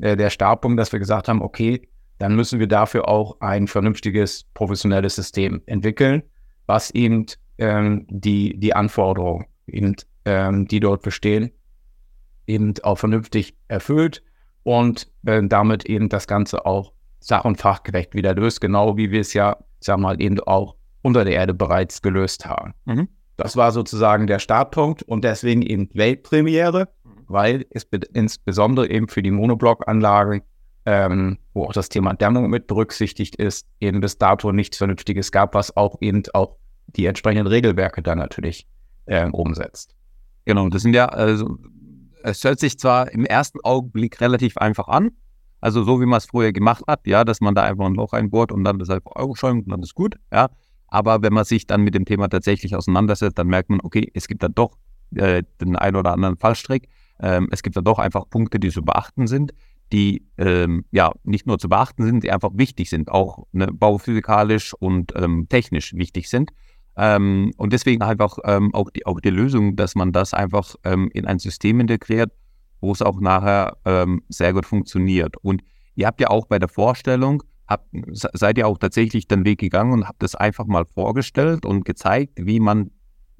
äh, 0.00 0.16
der 0.16 0.30
Startpunkt, 0.30 0.78
dass 0.78 0.92
wir 0.92 0.98
gesagt 0.98 1.28
haben, 1.28 1.42
okay, 1.42 1.88
dann 2.18 2.36
müssen 2.36 2.60
wir 2.60 2.66
dafür 2.66 3.08
auch 3.08 3.40
ein 3.40 3.66
vernünftiges, 3.66 4.44
professionelles 4.54 5.16
System 5.16 5.62
entwickeln, 5.66 6.22
was 6.66 6.90
eben 6.90 7.26
ähm, 7.58 8.06
die, 8.08 8.58
die 8.58 8.74
Anforderungen, 8.74 9.46
eben, 9.66 9.96
ähm, 10.24 10.66
die 10.68 10.80
dort 10.80 11.02
bestehen, 11.02 11.50
eben 12.46 12.74
auch 12.82 12.98
vernünftig 12.98 13.56
erfüllt 13.68 14.22
und 14.62 15.10
äh, 15.24 15.42
damit 15.42 15.86
eben 15.86 16.08
das 16.08 16.26
Ganze 16.26 16.66
auch 16.66 16.92
sach- 17.20 17.44
und 17.44 17.56
fachgerecht 17.56 18.14
wieder 18.14 18.34
löst, 18.34 18.60
genau 18.60 18.96
wie 18.96 19.10
wir 19.10 19.20
es 19.20 19.32
ja, 19.32 19.56
sag 19.80 19.98
mal, 19.98 20.20
eben 20.20 20.40
auch 20.40 20.76
unter 21.02 21.24
der 21.24 21.34
Erde 21.34 21.54
bereits 21.54 22.02
gelöst 22.02 22.44
haben. 22.46 22.74
Mhm. 22.84 23.08
Das 23.36 23.56
war 23.56 23.72
sozusagen 23.72 24.26
der 24.26 24.38
Startpunkt 24.38 25.02
und 25.02 25.24
deswegen 25.24 25.62
eben 25.62 25.88
Weltpremiere 25.94 26.88
weil 27.30 27.64
es 27.70 27.86
insbesondere 28.12 28.90
eben 28.90 29.08
für 29.08 29.22
die 29.22 29.30
Monoblockanlagen, 29.30 30.42
ähm, 30.86 31.38
wo 31.54 31.64
auch 31.64 31.72
das 31.72 31.88
Thema 31.88 32.14
Dämmung 32.14 32.50
mit 32.50 32.66
berücksichtigt 32.66 33.36
ist, 33.36 33.66
eben 33.80 34.00
bis 34.00 34.18
dato 34.18 34.50
nichts 34.52 34.78
Vernünftiges 34.78 35.30
gab, 35.30 35.54
was 35.54 35.76
auch 35.76 35.96
eben 36.00 36.22
auch 36.32 36.56
die 36.86 37.06
entsprechenden 37.06 37.46
Regelwerke 37.46 38.02
dann 38.02 38.18
natürlich 38.18 38.66
äh, 39.06 39.28
umsetzt. 39.30 39.94
Genau, 40.44 40.68
das 40.68 40.82
sind 40.82 40.94
ja, 40.94 41.06
also 41.06 41.58
es 42.22 42.42
hört 42.42 42.58
sich 42.58 42.78
zwar 42.78 43.12
im 43.12 43.24
ersten 43.24 43.60
Augenblick 43.62 44.20
relativ 44.20 44.56
einfach 44.56 44.88
an, 44.88 45.10
also 45.60 45.84
so 45.84 46.00
wie 46.00 46.06
man 46.06 46.18
es 46.18 46.24
früher 46.24 46.52
gemacht 46.52 46.82
hat, 46.88 47.06
ja, 47.06 47.24
dass 47.24 47.40
man 47.40 47.54
da 47.54 47.62
einfach 47.62 47.86
ein 47.86 47.94
Loch 47.94 48.12
einbohrt 48.12 48.50
und 48.50 48.64
dann 48.64 48.78
das 48.78 48.90
einfach 48.90 49.12
Euro 49.14 49.34
schäumt 49.34 49.66
und 49.66 49.70
dann 49.70 49.82
ist 49.82 49.94
gut, 49.94 50.16
ja. 50.32 50.48
Aber 50.88 51.22
wenn 51.22 51.32
man 51.32 51.44
sich 51.44 51.68
dann 51.68 51.82
mit 51.82 51.94
dem 51.94 52.04
Thema 52.04 52.28
tatsächlich 52.28 52.74
auseinandersetzt, 52.74 53.38
dann 53.38 53.46
merkt 53.46 53.70
man, 53.70 53.78
okay, 53.80 54.10
es 54.12 54.26
gibt 54.26 54.42
da 54.42 54.48
doch 54.48 54.76
äh, 55.14 55.44
den 55.60 55.76
einen 55.76 55.96
oder 55.96 56.12
anderen 56.12 56.36
Fallstrick. 56.36 56.88
Ähm, 57.20 57.48
es 57.50 57.62
gibt 57.62 57.76
da 57.76 57.80
doch 57.80 57.98
einfach 57.98 58.28
Punkte, 58.28 58.58
die 58.58 58.70
zu 58.70 58.82
beachten 58.82 59.26
sind, 59.26 59.52
die 59.92 60.26
ähm, 60.38 60.84
ja 60.90 61.12
nicht 61.24 61.46
nur 61.46 61.58
zu 61.58 61.68
beachten 61.68 62.04
sind, 62.04 62.24
die 62.24 62.30
einfach 62.30 62.50
wichtig 62.54 62.90
sind, 62.90 63.10
auch 63.10 63.46
ne, 63.52 63.66
bauphysikalisch 63.66 64.74
und 64.74 65.12
ähm, 65.16 65.46
technisch 65.48 65.94
wichtig 65.94 66.28
sind. 66.28 66.50
Ähm, 66.96 67.52
und 67.56 67.72
deswegen 67.72 68.02
einfach 68.02 68.38
ähm, 68.44 68.74
auch, 68.74 68.90
die, 68.90 69.06
auch 69.06 69.20
die 69.20 69.30
Lösung, 69.30 69.76
dass 69.76 69.94
man 69.94 70.12
das 70.12 70.34
einfach 70.34 70.74
ähm, 70.84 71.10
in 71.12 71.26
ein 71.26 71.38
System 71.38 71.80
integriert, 71.80 72.32
wo 72.80 72.92
es 72.92 73.02
auch 73.02 73.20
nachher 73.20 73.76
sehr 74.30 74.54
gut 74.54 74.64
funktioniert. 74.64 75.36
Und 75.42 75.62
ihr 75.96 76.06
habt 76.06 76.18
ja 76.18 76.28
auch 76.28 76.46
bei 76.46 76.58
der 76.58 76.68
Vorstellung, 76.68 77.42
habt, 77.70 77.86
seid 78.12 78.58
ihr 78.58 78.66
auch 78.66 78.78
tatsächlich 78.78 79.28
den 79.28 79.44
Weg 79.44 79.60
gegangen 79.60 79.92
und 79.92 80.08
habt 80.08 80.22
das 80.22 80.34
einfach 80.34 80.66
mal 80.66 80.84
vorgestellt 80.84 81.64
und 81.64 81.84
gezeigt, 81.84 82.32
wie 82.36 82.60
man, 82.60 82.90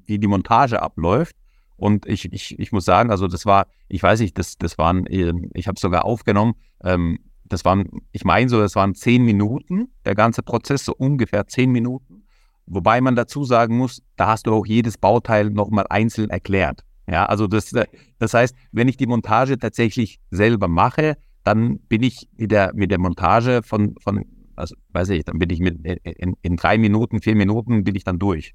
wie 0.05 0.19
die 0.19 0.27
Montage 0.27 0.81
abläuft. 0.81 1.35
Und 1.81 2.05
ich, 2.05 2.31
ich, 2.31 2.59
ich 2.59 2.71
muss 2.71 2.85
sagen, 2.85 3.09
also 3.09 3.27
das 3.27 3.47
war, 3.47 3.65
ich 3.87 4.03
weiß 4.03 4.19
nicht, 4.19 4.37
das, 4.37 4.55
das 4.59 4.77
waren, 4.77 5.07
ähm, 5.09 5.49
ich 5.55 5.67
habe 5.67 5.77
es 5.77 5.81
sogar 5.81 6.05
aufgenommen, 6.05 6.53
ähm, 6.83 7.17
das 7.43 7.65
waren, 7.65 7.89
ich 8.11 8.23
meine 8.23 8.49
so, 8.49 8.59
das 8.59 8.75
waren 8.75 8.93
zehn 8.93 9.23
Minuten, 9.23 9.87
der 10.05 10.13
ganze 10.13 10.43
Prozess, 10.43 10.85
so 10.85 10.93
ungefähr 10.95 11.47
zehn 11.47 11.71
Minuten. 11.71 12.21
Wobei 12.67 13.01
man 13.01 13.15
dazu 13.15 13.45
sagen 13.45 13.79
muss, 13.79 14.03
da 14.15 14.27
hast 14.27 14.45
du 14.45 14.53
auch 14.53 14.67
jedes 14.67 14.99
Bauteil 14.99 15.49
nochmal 15.49 15.87
einzeln 15.89 16.29
erklärt. 16.29 16.85
Ja, 17.09 17.25
also 17.25 17.47
das, 17.47 17.73
das 18.19 18.33
heißt, 18.35 18.55
wenn 18.71 18.87
ich 18.87 18.97
die 18.97 19.07
Montage 19.07 19.57
tatsächlich 19.57 20.19
selber 20.29 20.67
mache, 20.67 21.17
dann 21.43 21.79
bin 21.89 22.03
ich 22.03 22.29
mit 22.37 22.51
der, 22.51 22.73
mit 22.75 22.91
der 22.91 22.99
Montage 22.99 23.61
von, 23.63 23.95
von 23.99 24.23
also 24.55 24.75
weiß 24.89 25.09
ich, 25.09 25.25
dann 25.25 25.39
bin 25.39 25.49
ich 25.49 25.59
mit 25.61 25.83
in, 25.83 26.35
in 26.43 26.57
drei 26.57 26.77
Minuten, 26.77 27.23
vier 27.23 27.35
Minuten 27.35 27.83
bin 27.83 27.95
ich 27.95 28.03
dann 28.03 28.19
durch. 28.19 28.53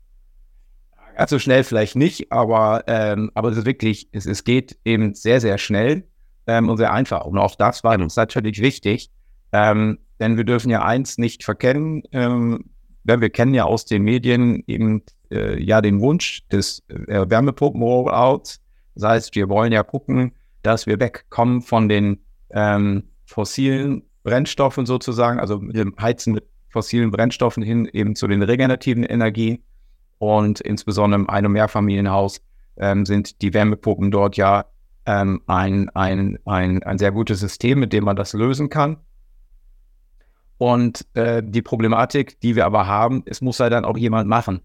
Ganz 1.17 1.31
so 1.31 1.39
schnell 1.39 1.65
vielleicht 1.65 1.97
nicht, 1.97 2.31
aber, 2.31 2.85
ähm, 2.89 3.31
aber 3.33 3.49
es 3.49 3.57
ist 3.57 3.65
wirklich, 3.65 4.07
es, 4.13 4.27
es 4.27 4.45
geht 4.45 4.77
eben 4.85 5.15
sehr, 5.15 5.41
sehr 5.41 5.57
schnell 5.57 6.05
ähm, 6.47 6.69
und 6.69 6.77
sehr 6.77 6.93
einfach. 6.93 7.25
Und 7.25 7.39
auch 7.39 7.55
das 7.55 7.83
war 7.85 7.99
uns 7.99 8.17
natürlich 8.17 8.61
wichtig, 8.61 9.11
ähm, 9.51 9.99
denn 10.21 10.37
wir 10.37 10.45
dürfen 10.45 10.69
ja 10.69 10.85
eins 10.85 11.17
nicht 11.17 11.43
verkennen, 11.43 12.03
ähm, 12.13 12.67
denn 13.05 13.23
wir 13.23 13.31
kennen 13.31 13.55
ja 13.55 13.65
aus 13.65 13.87
den 13.87 14.03
Medien 14.03 14.63
eben 14.67 15.05
äh, 15.31 15.59
ja 15.63 15.81
den 15.81 16.01
Wunsch 16.01 16.47
des 16.49 16.83
äh, 16.89 17.31
Wärmepumpen-Rollouts. 17.31 18.61
Das 18.95 19.05
heißt, 19.05 19.35
wir 19.37 19.49
wollen 19.49 19.73
ja 19.73 19.83
gucken, 19.83 20.33
dass 20.63 20.87
wir 20.87 21.01
wegkommen 21.01 21.63
von 21.63 21.89
den 21.89 22.19
ähm, 22.51 23.05
fossilen 23.25 24.03
Brennstoffen 24.23 24.85
sozusagen, 24.85 25.41
also 25.41 25.61
mit 25.61 25.77
dem 25.77 25.95
Heizen 25.99 26.35
mit 26.35 26.45
fossilen 26.69 27.11
Brennstoffen 27.11 27.63
hin 27.63 27.89
eben 27.91 28.17
zu 28.17 28.27
den 28.27 28.43
regenerativen 28.43 29.03
Energien. 29.03 29.63
Und 30.19 30.61
insbesondere 30.61 31.21
in 31.21 31.29
einem 31.29 31.53
Mehrfamilienhaus 31.53 32.41
ähm, 32.77 33.05
sind 33.07 33.43
die 33.43 33.53
Wärmepumpen 33.55 34.11
dort 34.11 34.37
ja 34.37 34.67
ähm, 35.05 35.43
ein, 35.47 35.89
ein, 35.91 36.39
ein, 36.45 36.83
ein 36.83 36.99
sehr 36.99 37.13
gutes 37.13 37.41
System, 37.41 37.81
mit 37.81 37.93
dem 37.93 38.05
man 38.05 38.17
das 38.17 38.33
lösen 38.33 38.69
kann. 38.69 38.99
Und 40.59 41.07
äh, 41.15 41.43
die 41.45 41.63
Problematik, 41.63 42.41
die 42.41 42.57
wir 42.57 42.65
aber 42.67 42.87
haben, 42.87 43.23
es 43.27 43.41
muss 43.41 43.59
ja 43.59 43.69
dann 43.69 43.85
auch 43.85 43.99
jemand 43.99 44.29
machen. 44.29 44.61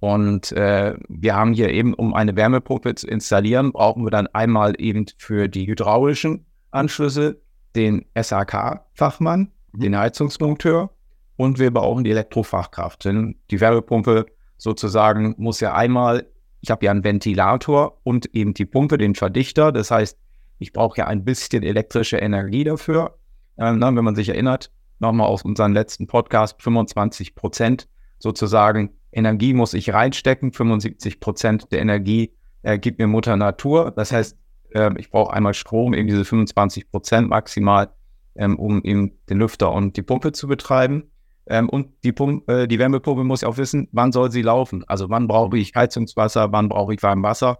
Und 0.00 0.52
äh, 0.52 0.96
wir 1.08 1.34
haben 1.34 1.52
hier 1.52 1.70
eben, 1.70 1.94
um 1.94 2.14
eine 2.14 2.36
Wärmepumpe 2.36 2.94
zu 2.94 3.06
installieren, 3.06 3.72
brauchen 3.72 4.04
wir 4.04 4.10
dann 4.10 4.26
einmal 4.28 4.74
eben 4.78 5.06
für 5.18 5.48
die 5.48 5.66
hydraulischen 5.66 6.46
Anschlüsse 6.70 7.40
den 7.76 8.06
SAK-Fachmann, 8.14 9.50
mhm. 9.72 9.80
den 9.80 9.98
Heizungsmonteur 9.98 10.90
und 11.36 11.58
wir 11.58 11.70
brauchen 11.70 12.04
die 12.04 12.10
Elektrofachkraft. 12.10 13.04
Denn 13.04 13.36
die 13.50 13.60
Wärmepumpe 13.60 14.26
sozusagen 14.60 15.34
muss 15.38 15.60
ja 15.60 15.74
einmal, 15.74 16.26
ich 16.60 16.70
habe 16.70 16.84
ja 16.84 16.90
einen 16.90 17.02
Ventilator 17.02 17.98
und 18.04 18.34
eben 18.34 18.52
die 18.52 18.66
Pumpe, 18.66 18.98
den 18.98 19.14
Verdichter. 19.14 19.72
Das 19.72 19.90
heißt, 19.90 20.18
ich 20.58 20.72
brauche 20.72 20.98
ja 20.98 21.06
ein 21.06 21.24
bisschen 21.24 21.62
elektrische 21.62 22.18
Energie 22.18 22.64
dafür. 22.64 23.18
Ähm, 23.58 23.80
wenn 23.80 24.04
man 24.04 24.14
sich 24.14 24.28
erinnert, 24.28 24.70
nochmal 24.98 25.28
aus 25.28 25.42
unserem 25.42 25.72
letzten 25.72 26.06
Podcast, 26.06 26.62
25 26.62 27.34
Prozent 27.34 27.88
sozusagen 28.18 28.90
Energie 29.12 29.54
muss 29.54 29.72
ich 29.74 29.92
reinstecken, 29.92 30.52
75 30.52 31.20
Prozent 31.20 31.72
der 31.72 31.80
Energie 31.80 32.32
äh, 32.62 32.78
gibt 32.78 32.98
mir 32.98 33.06
Mutter 33.06 33.36
Natur. 33.36 33.90
Das 33.90 34.12
heißt, 34.12 34.36
äh, 34.74 34.90
ich 34.98 35.10
brauche 35.10 35.32
einmal 35.32 35.54
Strom, 35.54 35.94
eben 35.94 36.06
diese 36.06 36.26
25 36.26 36.90
Prozent 36.90 37.30
maximal, 37.30 37.90
ähm, 38.36 38.58
um 38.58 38.82
eben 38.84 39.12
den 39.30 39.38
Lüfter 39.38 39.72
und 39.72 39.96
die 39.96 40.02
Pumpe 40.02 40.32
zu 40.32 40.46
betreiben. 40.46 41.10
Ähm, 41.46 41.68
und 41.68 41.88
die, 42.04 42.12
Pumpe, 42.12 42.62
äh, 42.62 42.68
die 42.68 42.78
Wärmepumpe 42.78 43.24
muss 43.24 43.40
ja 43.40 43.48
auch 43.48 43.56
wissen, 43.56 43.88
wann 43.92 44.12
soll 44.12 44.30
sie 44.30 44.42
laufen. 44.42 44.84
Also 44.86 45.08
wann 45.10 45.26
brauche 45.26 45.56
ich 45.58 45.74
Heizungswasser, 45.74 46.52
wann 46.52 46.68
brauche 46.68 46.94
ich 46.94 47.02
warmes 47.02 47.24
Wasser. 47.24 47.58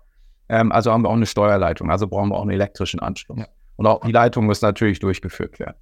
Ähm, 0.49 0.73
also 0.73 0.93
haben 0.93 1.03
wir 1.03 1.09
auch 1.09 1.15
eine 1.15 1.27
Steuerleitung, 1.27 1.91
also 1.91 2.07
brauchen 2.07 2.31
wir 2.31 2.37
auch 2.37 2.43
einen 2.43 2.51
elektrischen 2.51 3.01
Anschluss. 3.01 3.39
Ja. 3.39 3.47
Und 3.77 3.87
auch 3.87 4.01
die 4.01 4.13
Leitung 4.13 4.47
muss 4.47 4.63
natürlich 4.63 4.99
durchgeführt 4.99 5.59
werden. 5.59 5.77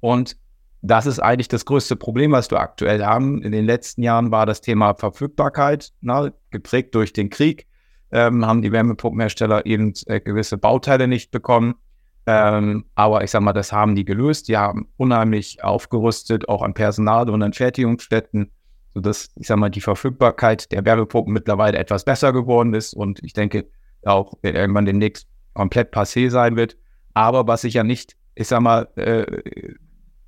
Und 0.00 0.36
das 0.80 1.06
ist 1.06 1.20
eigentlich 1.20 1.48
das 1.48 1.64
größte 1.64 1.96
Problem, 1.96 2.32
was 2.32 2.50
wir 2.50 2.60
aktuell 2.60 3.04
haben. 3.04 3.42
In 3.42 3.52
den 3.52 3.64
letzten 3.64 4.02
Jahren 4.02 4.32
war 4.32 4.46
das 4.46 4.60
Thema 4.60 4.94
Verfügbarkeit, 4.94 5.92
na, 6.00 6.32
geprägt 6.50 6.94
durch 6.94 7.12
den 7.12 7.30
Krieg, 7.30 7.66
ähm, 8.10 8.44
haben 8.44 8.62
die 8.62 8.72
Wärmepumpenhersteller 8.72 9.64
eben 9.64 9.92
äh, 10.06 10.20
gewisse 10.20 10.58
Bauteile 10.58 11.06
nicht 11.06 11.30
bekommen. 11.30 11.76
Ähm, 12.26 12.84
aber 12.94 13.24
ich 13.24 13.30
sage 13.30 13.44
mal, 13.44 13.52
das 13.52 13.72
haben 13.72 13.94
die 13.94 14.04
gelöst. 14.04 14.48
Die 14.48 14.56
haben 14.56 14.88
unheimlich 14.96 15.62
aufgerüstet, 15.64 16.48
auch 16.48 16.62
an 16.62 16.74
Personal 16.74 17.28
und 17.28 17.42
an 17.42 17.52
Fertigungsstätten, 17.52 18.50
sodass, 18.94 19.30
ich 19.36 19.46
sage 19.46 19.60
mal, 19.60 19.70
die 19.70 19.80
Verfügbarkeit 19.80 20.70
der 20.72 20.84
Wärmepumpen 20.84 21.32
mittlerweile 21.32 21.78
etwas 21.78 22.04
besser 22.04 22.32
geworden 22.32 22.74
ist 22.74 22.94
und 22.94 23.22
ich 23.24 23.32
denke 23.32 23.68
auch 24.04 24.34
irgendwann 24.42 24.84
demnächst 24.86 25.26
komplett 25.54 25.94
passé 25.94 26.30
sein 26.30 26.56
wird. 26.56 26.76
Aber 27.14 27.46
was 27.46 27.62
sich 27.62 27.74
ja 27.74 27.84
nicht, 27.84 28.16
ich 28.34 28.48
sage 28.48 28.62
mal, 28.62 28.88
äh, 28.96 29.74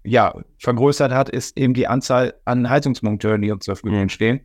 ja, 0.04 0.34
vergrößert 0.58 1.12
hat, 1.12 1.30
ist 1.30 1.56
eben 1.56 1.74
die 1.74 1.86
Anzahl 1.86 2.34
an 2.44 2.68
Heizungsmonteuren, 2.68 3.40
die 3.40 3.50
uns 3.50 3.64
zur 3.64 3.76
Verfügung 3.76 4.08
stehen. 4.10 4.40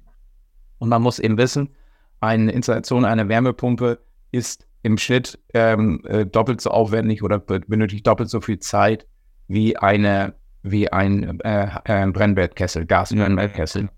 Und 0.78 0.90
man 0.90 1.02
muss 1.02 1.20
eben 1.20 1.38
wissen, 1.38 1.76
eine 2.22 2.52
Installation 2.52 3.06
einer 3.06 3.28
Wärmepumpe 3.28 4.00
ist 4.32 4.69
im 4.82 4.98
Schnitt 4.98 5.40
ähm, 5.54 6.02
äh, 6.06 6.26
doppelt 6.26 6.62
so 6.62 6.72
aufwendig 6.72 7.24
oder 7.24 7.40
benötigt 7.40 8.08
doppelt 8.08 8.30
so 8.30 8.42
viel 8.42 8.60
Zeit 8.60 9.06
wie 9.48 9.78
eine 9.78 10.36
wie 10.62 10.92
ein 10.92 11.40
äh, 11.40 11.70
äh, 11.86 12.08
Brennwertkessel, 12.08 12.86
Gasbrennwertkessel. 12.86 13.84
Mhm. 13.84 13.90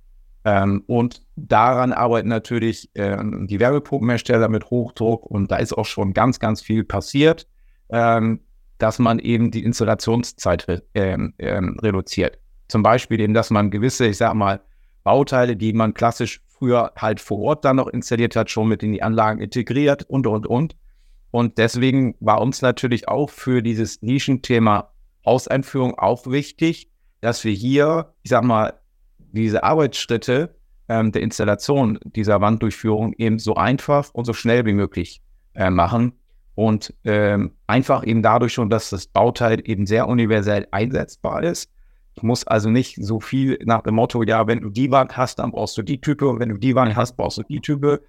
Ähm, 0.44 0.84
und 0.88 1.24
daran 1.36 1.92
arbeiten 1.92 2.30
natürlich 2.30 2.92
ähm, 2.96 3.48
die 3.48 3.60
Wärmepumpenhersteller 3.60 4.48
mit 4.48 4.70
Hochdruck 4.70 5.26
und 5.26 5.52
da 5.52 5.58
ist 5.58 5.74
auch 5.74 5.86
schon 5.86 6.14
ganz, 6.14 6.40
ganz 6.40 6.62
viel 6.62 6.84
passiert. 6.84 7.48
Ähm, 7.90 8.42
dass 8.82 8.98
man 8.98 9.20
eben 9.20 9.52
die 9.52 9.64
Installationszeit 9.64 10.84
ähm, 10.96 11.36
ähm, 11.38 11.78
reduziert. 11.82 12.40
Zum 12.68 12.82
Beispiel 12.82 13.20
eben, 13.20 13.36
dass 13.36 13.52
man 13.52 13.70
gewisse, 13.70 14.08
ich 14.08 14.18
sag 14.18 14.34
mal, 14.34 14.62
Bauteile, 15.04 15.56
die 15.56 15.74
man 15.74 15.94
klassisch 15.94 16.42
früher 16.62 16.92
halt 16.96 17.20
vor 17.20 17.40
Ort 17.40 17.66
dann 17.66 17.78
noch 17.78 17.88
installiert 17.88 18.36
hat, 18.36 18.52
schon 18.52 18.68
mit 18.68 18.84
in 18.84 18.92
die 18.92 19.02
Anlagen 19.02 19.42
integriert 19.42 20.04
und, 20.04 20.28
und, 20.28 20.46
und. 20.46 20.76
Und 21.32 21.58
deswegen 21.58 22.16
war 22.20 22.40
uns 22.40 22.62
natürlich 22.62 23.08
auch 23.08 23.32
für 23.32 23.64
dieses 23.64 24.04
Nischenthema 24.04 24.92
Hauseinführung 25.26 25.98
auch 25.98 26.28
wichtig, 26.28 26.92
dass 27.20 27.44
wir 27.44 27.54
hier, 27.54 28.14
ich 28.22 28.30
sag 28.30 28.44
mal, 28.44 28.74
diese 29.18 29.64
Arbeitsschritte 29.64 30.56
ähm, 30.88 31.12
der 31.12 31.24
Installation 31.24 31.98
dieser 32.04 32.42
Wanddurchführung 32.42 33.14
eben 33.14 33.40
so 33.40 33.56
einfach 33.56 34.14
und 34.14 34.26
so 34.26 34.34
schnell 34.34 34.66
wie 34.68 34.74
möglich 34.74 35.24
äh, 35.56 35.72
machen, 35.72 36.14
und 36.56 36.94
ähm, 37.06 37.56
einfach 37.68 38.06
eben 38.06 38.22
dadurch 38.22 38.54
schon, 38.54 38.70
dass 38.70 38.90
das 38.90 39.08
Bauteil 39.08 39.62
eben 39.64 39.86
sehr 39.86 40.08
universell 40.08 40.68
einsetzbar 40.72 41.44
ist. 41.44 41.72
Ich 42.16 42.24
muss 42.24 42.46
also 42.46 42.70
nicht 42.70 42.98
so 43.04 43.20
viel 43.20 43.58
nach 43.64 43.82
dem 43.84 43.96
Motto, 43.96 44.24
ja, 44.24 44.48
wenn 44.48 44.62
du 44.62 44.70
die 44.70 44.92
Wand 44.92 45.16
hast, 45.16 45.40
dann 45.40 45.52
brauchst 45.52 45.78
du 45.78 45.82
die 45.82 46.02
Type 46.02 46.28
und 46.28 46.40
wenn 46.40 46.50
du 46.50 46.58
die 46.58 46.76
Wand 46.76 46.96
hast, 46.96 47.16
brauchst 47.16 47.38
du 47.38 47.44
die 47.44 47.62
Type. 47.62 48.02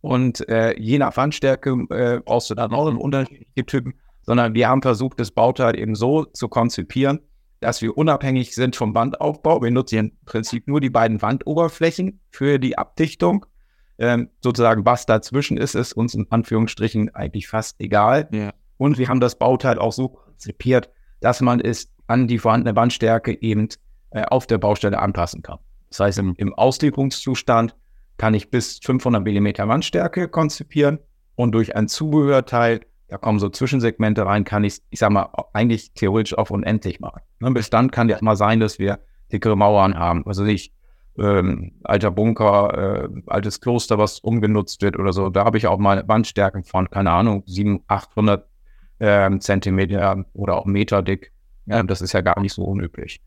Und 0.00 0.48
äh, 0.48 0.78
je 0.78 0.98
nach 0.98 1.16
Wandstärke 1.16 1.70
äh, 1.90 2.20
brauchst 2.24 2.48
du 2.48 2.54
dann 2.54 2.72
auch 2.72 2.86
unterschiedliche 2.86 3.66
Typen, 3.66 3.94
sondern 4.22 4.54
wir 4.54 4.68
haben 4.68 4.80
versucht, 4.80 5.20
das 5.20 5.30
Bauteil 5.30 5.78
eben 5.78 5.94
so 5.94 6.24
zu 6.24 6.48
konzipieren, 6.48 7.20
dass 7.60 7.82
wir 7.82 7.96
unabhängig 7.98 8.54
sind 8.54 8.76
vom 8.76 8.94
Wandaufbau. 8.94 9.62
Wir 9.62 9.70
nutzen 9.70 9.98
im 9.98 10.12
Prinzip 10.24 10.66
nur 10.66 10.80
die 10.80 10.88
beiden 10.88 11.20
Wandoberflächen 11.20 12.20
für 12.30 12.58
die 12.58 12.78
Abdichtung 12.78 13.44
ähm, 14.00 14.30
sozusagen, 14.42 14.86
was 14.86 15.04
dazwischen 15.04 15.58
ist, 15.58 15.74
ist 15.74 15.92
uns 15.92 16.14
in 16.14 16.26
Anführungsstrichen 16.30 17.14
eigentlich 17.14 17.48
fast 17.48 17.78
egal. 17.80 18.28
Ja. 18.32 18.54
Und 18.78 18.96
wir 18.96 19.08
haben 19.08 19.20
das 19.20 19.38
Bauteil 19.38 19.78
auch 19.78 19.92
so 19.92 20.08
konzipiert, 20.08 20.90
dass 21.20 21.42
man 21.42 21.60
es 21.60 21.92
an 22.10 22.26
die 22.26 22.38
vorhandene 22.38 22.76
Wandstärke 22.76 23.40
eben 23.40 23.68
äh, 24.10 24.24
auf 24.24 24.46
der 24.46 24.58
Baustelle 24.58 24.98
anpassen 24.98 25.42
kann. 25.42 25.58
Das 25.88 26.00
heißt, 26.00 26.18
im, 26.18 26.34
im 26.36 26.52
Auslieferungszustand 26.52 27.76
kann 28.18 28.34
ich 28.34 28.50
bis 28.50 28.80
500 28.82 29.24
mm 29.24 29.46
Wandstärke 29.68 30.28
konzipieren 30.28 30.98
und 31.36 31.52
durch 31.52 31.74
ein 31.76 31.88
Zubehörteil, 31.88 32.80
da 33.08 33.16
kommen 33.16 33.38
so 33.38 33.48
Zwischensegmente 33.48 34.26
rein, 34.26 34.44
kann 34.44 34.64
ich, 34.64 34.82
ich 34.90 34.98
sag 34.98 35.10
mal, 35.10 35.30
eigentlich 35.52 35.92
theoretisch 35.94 36.36
auf 36.36 36.50
unendlich 36.50 37.00
machen. 37.00 37.22
Ne, 37.38 37.50
bis 37.52 37.70
dann 37.70 37.90
kann 37.90 38.08
ja 38.08 38.18
mal 38.20 38.36
sein, 38.36 38.60
dass 38.60 38.78
wir 38.78 38.98
dickere 39.32 39.56
Mauern 39.56 39.98
haben. 39.98 40.26
Also 40.26 40.44
ich 40.44 40.72
ähm, 41.18 41.72
alter 41.84 42.10
Bunker, 42.10 43.08
äh, 43.08 43.22
altes 43.26 43.60
Kloster, 43.60 43.98
was 43.98 44.18
umgenutzt 44.18 44.82
wird 44.82 44.98
oder 44.98 45.12
so. 45.12 45.28
Da 45.28 45.44
habe 45.44 45.58
ich 45.58 45.66
auch 45.66 45.78
mal 45.78 46.06
Wandstärken 46.06 46.64
von, 46.64 46.90
keine 46.90 47.10
Ahnung, 47.10 47.42
700, 47.46 47.84
800 47.88 48.48
äh, 48.98 49.38
Zentimeter 49.38 50.24
oder 50.34 50.56
auch 50.56 50.66
Meter 50.66 51.02
dick. 51.02 51.32
Ja, 51.70 51.82
das 51.82 52.02
ist 52.02 52.12
ja 52.12 52.20
gar 52.20 52.40
nicht 52.40 52.52
so 52.52 52.64
unüblich. 52.64 53.20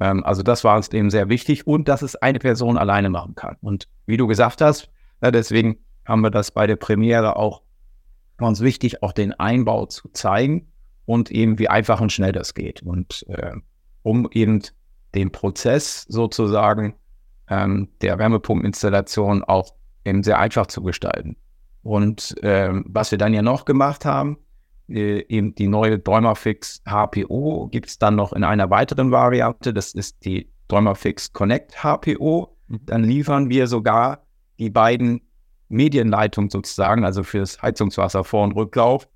Ähm, 0.00 0.24
also 0.24 0.42
das 0.42 0.64
war 0.64 0.76
uns 0.76 0.88
eben 0.88 1.10
sehr 1.10 1.28
wichtig 1.28 1.66
und 1.66 1.88
dass 1.88 2.02
es 2.02 2.16
eine 2.16 2.38
Person 2.38 2.78
alleine 2.78 3.10
machen 3.10 3.34
kann. 3.34 3.56
Und 3.60 3.88
wie 4.06 4.16
du 4.16 4.26
gesagt 4.26 4.60
hast, 4.60 4.90
ja, 5.22 5.30
deswegen 5.30 5.76
haben 6.06 6.22
wir 6.22 6.30
das 6.30 6.50
bei 6.50 6.66
der 6.66 6.76
Premiere 6.76 7.36
auch 7.36 7.62
uns 8.40 8.60
wichtig, 8.60 9.02
auch 9.02 9.12
den 9.12 9.32
Einbau 9.34 9.86
zu 9.86 10.08
zeigen 10.08 10.72
und 11.04 11.30
eben 11.30 11.58
wie 11.58 11.68
einfach 11.68 12.00
und 12.00 12.10
schnell 12.10 12.32
das 12.32 12.54
geht. 12.54 12.82
Und 12.82 13.24
äh, 13.28 13.52
um 14.02 14.28
eben 14.32 14.62
den 15.14 15.30
Prozess 15.30 16.06
sozusagen 16.08 16.94
ähm, 17.48 17.88
der 18.00 18.18
Wärmepumpeninstallation 18.18 19.44
auch 19.44 19.74
eben 20.04 20.22
sehr 20.22 20.38
einfach 20.38 20.66
zu 20.66 20.82
gestalten. 20.82 21.36
Und 21.82 22.34
ähm, 22.42 22.84
was 22.88 23.10
wir 23.10 23.18
dann 23.18 23.34
ja 23.34 23.42
noch 23.42 23.64
gemacht 23.64 24.04
haben, 24.04 24.38
äh, 24.92 25.24
eben 25.28 25.54
die 25.54 25.68
neue 25.68 25.98
Däumerfix 25.98 26.82
HPO 26.86 27.68
gibt 27.70 27.88
es 27.88 27.98
dann 27.98 28.16
noch 28.16 28.32
in 28.32 28.44
einer 28.44 28.70
weiteren 28.70 29.10
Variante. 29.10 29.72
Das 29.72 29.94
ist 29.94 30.24
die 30.24 30.50
Däumerfix 30.68 31.32
Connect 31.32 31.82
HPO. 31.82 32.56
Mhm. 32.68 32.80
Dann 32.86 33.04
liefern 33.04 33.50
wir 33.50 33.66
sogar 33.66 34.26
die 34.58 34.70
beiden 34.70 35.22
Medienleitungen 35.68 36.50
sozusagen, 36.50 37.04
also 37.04 37.22
für 37.22 37.38
das 37.38 37.60
Heizungswasser 37.62 38.24
Vor- 38.24 38.44
und 38.44 38.52
Rücklauf, 38.52 39.08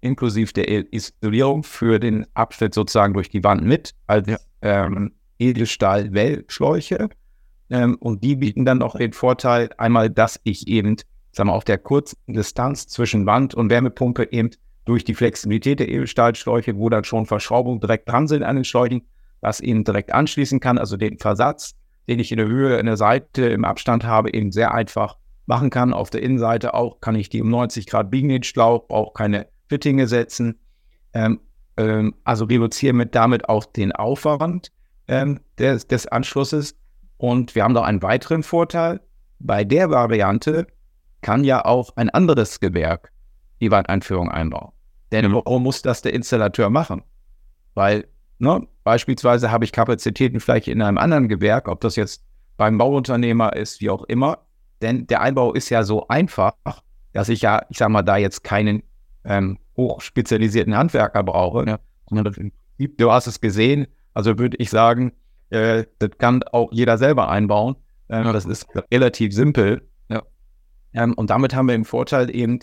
inklusive 0.00 0.52
der 0.52 0.92
Isolierung 0.92 1.64
für 1.64 1.98
den 1.98 2.26
Abschnitt 2.34 2.74
sozusagen 2.74 3.14
durch 3.14 3.28
die 3.28 3.42
Wand 3.42 3.64
mit 3.64 3.94
als 4.06 4.28
ja. 4.28 4.38
ähm, 4.62 5.12
Edelstahl-Wellschläuche. 5.38 7.08
Ähm, 7.70 7.96
und 7.96 8.22
die 8.22 8.36
bieten 8.36 8.64
dann 8.64 8.82
auch 8.82 8.94
den 8.94 9.12
Vorteil, 9.12 9.70
einmal, 9.78 10.10
dass 10.10 10.40
ich 10.44 10.68
eben 10.68 10.96
sagen 11.34 11.48
wir, 11.48 11.54
auf 11.54 11.64
der 11.64 11.78
kurzen 11.78 12.16
Distanz 12.26 12.86
zwischen 12.86 13.26
Wand 13.26 13.54
und 13.54 13.70
Wärmepumpe 13.70 14.32
eben 14.32 14.50
durch 14.84 15.04
die 15.04 15.14
Flexibilität 15.14 15.80
der 15.80 15.88
Edelstahlschläuche, 15.88 16.76
wo 16.76 16.88
dann 16.88 17.04
schon 17.04 17.26
Verschraubungen 17.26 17.80
direkt 17.80 18.08
dran 18.08 18.26
sind 18.26 18.42
an 18.42 18.56
den 18.56 18.64
Schläuchen, 18.64 19.02
das 19.40 19.60
eben 19.60 19.84
direkt 19.84 20.12
anschließen 20.12 20.60
kann, 20.60 20.78
also 20.78 20.96
den 20.96 21.18
Versatz, 21.18 21.74
den 22.08 22.18
ich 22.18 22.32
in 22.32 22.38
der 22.38 22.46
Höhe, 22.46 22.78
in 22.78 22.86
der 22.86 22.96
Seite, 22.96 23.46
im 23.46 23.64
Abstand 23.64 24.04
habe, 24.04 24.32
eben 24.32 24.52
sehr 24.52 24.74
einfach 24.74 25.16
machen 25.46 25.70
kann. 25.70 25.92
Auf 25.92 26.10
der 26.10 26.22
Innenseite 26.22 26.74
auch 26.74 27.00
kann 27.00 27.14
ich 27.14 27.28
die 27.28 27.42
um 27.42 27.50
90 27.50 27.86
Grad 27.86 28.10
biegen, 28.10 28.28
den 28.28 28.42
Schlauch, 28.42 28.88
auch 28.90 29.14
keine 29.14 29.48
Fittinge 29.68 30.06
setzen. 30.06 30.58
Ähm, 31.12 31.40
ähm, 31.76 32.14
also 32.24 32.44
reduziere 32.44 32.92
mit 32.92 33.14
damit 33.14 33.48
auch 33.48 33.64
den 33.64 33.92
Aufwand 33.92 34.70
ähm, 35.08 35.40
des, 35.58 35.86
des 35.86 36.06
Anschlusses. 36.06 36.76
Und 37.16 37.54
wir 37.54 37.64
haben 37.64 37.72
noch 37.72 37.84
einen 37.84 38.02
weiteren 38.02 38.42
Vorteil. 38.42 39.00
Bei 39.38 39.64
der 39.64 39.90
Variante 39.90 40.66
kann 41.20 41.44
ja 41.44 41.64
auch 41.64 41.96
ein 41.96 42.10
anderes 42.10 42.60
Gewerk 42.60 43.13
die 43.60 43.70
Wandeinführung 43.70 44.30
einbauen. 44.30 44.72
Denn 45.12 45.32
warum 45.32 45.62
muss 45.62 45.82
das 45.82 46.02
der 46.02 46.12
Installateur 46.12 46.70
machen? 46.70 47.02
Weil 47.74 48.06
ne, 48.38 48.66
beispielsweise 48.82 49.50
habe 49.50 49.64
ich 49.64 49.72
Kapazitäten 49.72 50.40
vielleicht 50.40 50.68
in 50.68 50.82
einem 50.82 50.98
anderen 50.98 51.28
Gewerk, 51.28 51.68
ob 51.68 51.80
das 51.80 51.96
jetzt 51.96 52.24
beim 52.56 52.78
Bauunternehmer 52.78 53.54
ist, 53.54 53.80
wie 53.80 53.90
auch 53.90 54.04
immer. 54.04 54.38
Denn 54.82 55.06
der 55.06 55.20
Einbau 55.20 55.52
ist 55.52 55.70
ja 55.70 55.82
so 55.82 56.08
einfach, 56.08 56.54
dass 57.12 57.28
ich 57.28 57.42
ja, 57.42 57.62
ich 57.68 57.78
sag 57.78 57.88
mal, 57.90 58.02
da 58.02 58.16
jetzt 58.16 58.44
keinen 58.44 58.82
ähm, 59.24 59.58
hochspezialisierten 59.76 60.76
Handwerker 60.76 61.22
brauche. 61.22 61.64
Ja. 61.66 61.78
Du 62.78 63.10
hast 63.10 63.26
es 63.26 63.40
gesehen, 63.40 63.86
also 64.12 64.38
würde 64.38 64.56
ich 64.58 64.70
sagen, 64.70 65.12
äh, 65.50 65.84
das 65.98 66.10
kann 66.18 66.42
auch 66.44 66.70
jeder 66.72 66.98
selber 66.98 67.28
einbauen. 67.28 67.76
Ähm, 68.08 68.24
ja. 68.26 68.32
Das 68.32 68.44
ist 68.44 68.66
relativ 68.92 69.32
simpel. 69.32 69.88
Ähm, 70.94 71.12
und 71.14 71.30
damit 71.30 71.54
haben 71.54 71.66
wir 71.66 71.72
den 71.72 71.84
Vorteil 71.84 72.34
eben, 72.34 72.60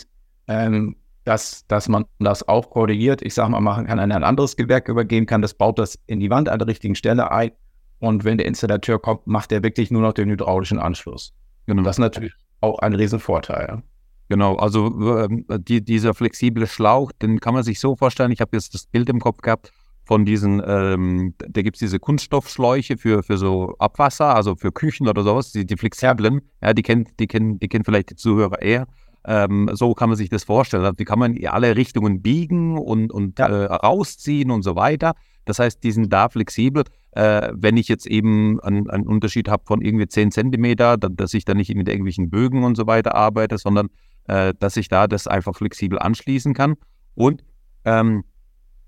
ähm, 0.48 0.96
dass, 1.24 1.66
dass 1.68 1.88
man 1.88 2.04
das 2.18 2.46
auch 2.48 2.70
koordiniert. 2.70 3.22
Ich 3.22 3.34
sage 3.34 3.50
mal, 3.50 3.60
machen 3.60 3.86
kann, 3.86 3.98
an 3.98 4.10
ein 4.10 4.24
anderes 4.24 4.56
Gewerk 4.56 4.88
übergeben 4.88 5.26
kann. 5.26 5.42
Das 5.42 5.54
baut 5.54 5.78
das 5.78 5.98
in 6.06 6.20
die 6.20 6.30
Wand 6.30 6.48
an 6.48 6.58
der 6.58 6.68
richtigen 6.68 6.94
Stelle 6.94 7.30
ein. 7.30 7.52
Und 8.00 8.24
wenn 8.24 8.38
der 8.38 8.46
Installateur 8.46 8.98
kommt, 9.00 9.26
macht 9.26 9.52
er 9.52 9.62
wirklich 9.62 9.90
nur 9.92 10.02
noch 10.02 10.12
den 10.12 10.28
hydraulischen 10.28 10.78
Anschluss. 10.78 11.32
Genau. 11.66 11.82
Das 11.82 11.96
ist 11.96 12.00
natürlich 12.00 12.32
auch 12.60 12.80
ein 12.80 12.94
Riesenvorteil. 12.94 13.82
Genau, 14.28 14.56
also 14.56 14.86
ähm, 15.18 15.44
die, 15.58 15.84
dieser 15.84 16.14
flexible 16.14 16.66
Schlauch, 16.66 17.12
den 17.12 17.38
kann 17.38 17.54
man 17.54 17.62
sich 17.62 17.78
so 17.78 17.96
vorstellen. 17.96 18.32
Ich 18.32 18.40
habe 18.40 18.56
jetzt 18.56 18.74
das 18.74 18.86
Bild 18.86 19.08
im 19.08 19.20
Kopf 19.20 19.42
gehabt 19.42 19.72
von 20.04 20.24
diesen, 20.24 20.62
ähm, 20.66 21.34
da 21.38 21.62
gibt 21.62 21.76
es 21.76 21.80
diese 21.80 21.98
Kunststoffschläuche 21.98 22.96
für, 22.96 23.22
für 23.22 23.36
so 23.36 23.74
Abwasser, 23.78 24.34
also 24.34 24.56
für 24.56 24.72
Küchen 24.72 25.06
oder 25.06 25.22
sowas, 25.22 25.52
die, 25.52 25.64
die 25.64 25.76
flexiblen, 25.76 26.40
ja, 26.60 26.72
die 26.72 26.82
kennt, 26.82 27.20
die 27.20 27.26
kennen, 27.26 27.58
die 27.60 27.68
kennen 27.68 27.84
vielleicht 27.84 28.10
die 28.10 28.16
Zuhörer 28.16 28.60
eher. 28.60 28.86
Ähm, 29.24 29.70
so 29.72 29.94
kann 29.94 30.08
man 30.08 30.16
sich 30.16 30.28
das 30.28 30.44
vorstellen. 30.44 30.82
Also 30.82 30.96
die 30.96 31.04
kann 31.04 31.18
man 31.18 31.34
in 31.34 31.48
alle 31.48 31.76
Richtungen 31.76 32.22
biegen 32.22 32.76
und, 32.78 33.12
und 33.12 33.38
ja. 33.38 33.46
äh, 33.46 33.64
rausziehen 33.66 34.50
und 34.50 34.62
so 34.62 34.76
weiter. 34.76 35.14
Das 35.44 35.58
heißt, 35.58 35.82
die 35.82 35.92
sind 35.92 36.12
da 36.12 36.28
flexibel. 36.28 36.84
Äh, 37.12 37.52
wenn 37.54 37.76
ich 37.76 37.88
jetzt 37.88 38.06
eben 38.06 38.60
einen, 38.60 38.88
einen 38.90 39.06
Unterschied 39.06 39.48
habe 39.48 39.64
von 39.66 39.82
irgendwie 39.82 40.08
10 40.08 40.30
Zentimeter, 40.30 40.96
dann, 40.96 41.16
dass 41.16 41.34
ich 41.34 41.44
da 41.44 41.54
nicht 41.54 41.74
mit 41.74 41.88
irgendwelchen 41.88 42.30
Bögen 42.30 42.64
und 42.64 42.76
so 42.76 42.86
weiter 42.86 43.14
arbeite, 43.14 43.58
sondern 43.58 43.88
äh, 44.28 44.54
dass 44.58 44.76
ich 44.76 44.88
da 44.88 45.06
das 45.06 45.26
einfach 45.26 45.56
flexibel 45.56 45.98
anschließen 45.98 46.54
kann. 46.54 46.74
Und 47.14 47.44
ähm, 47.84 48.24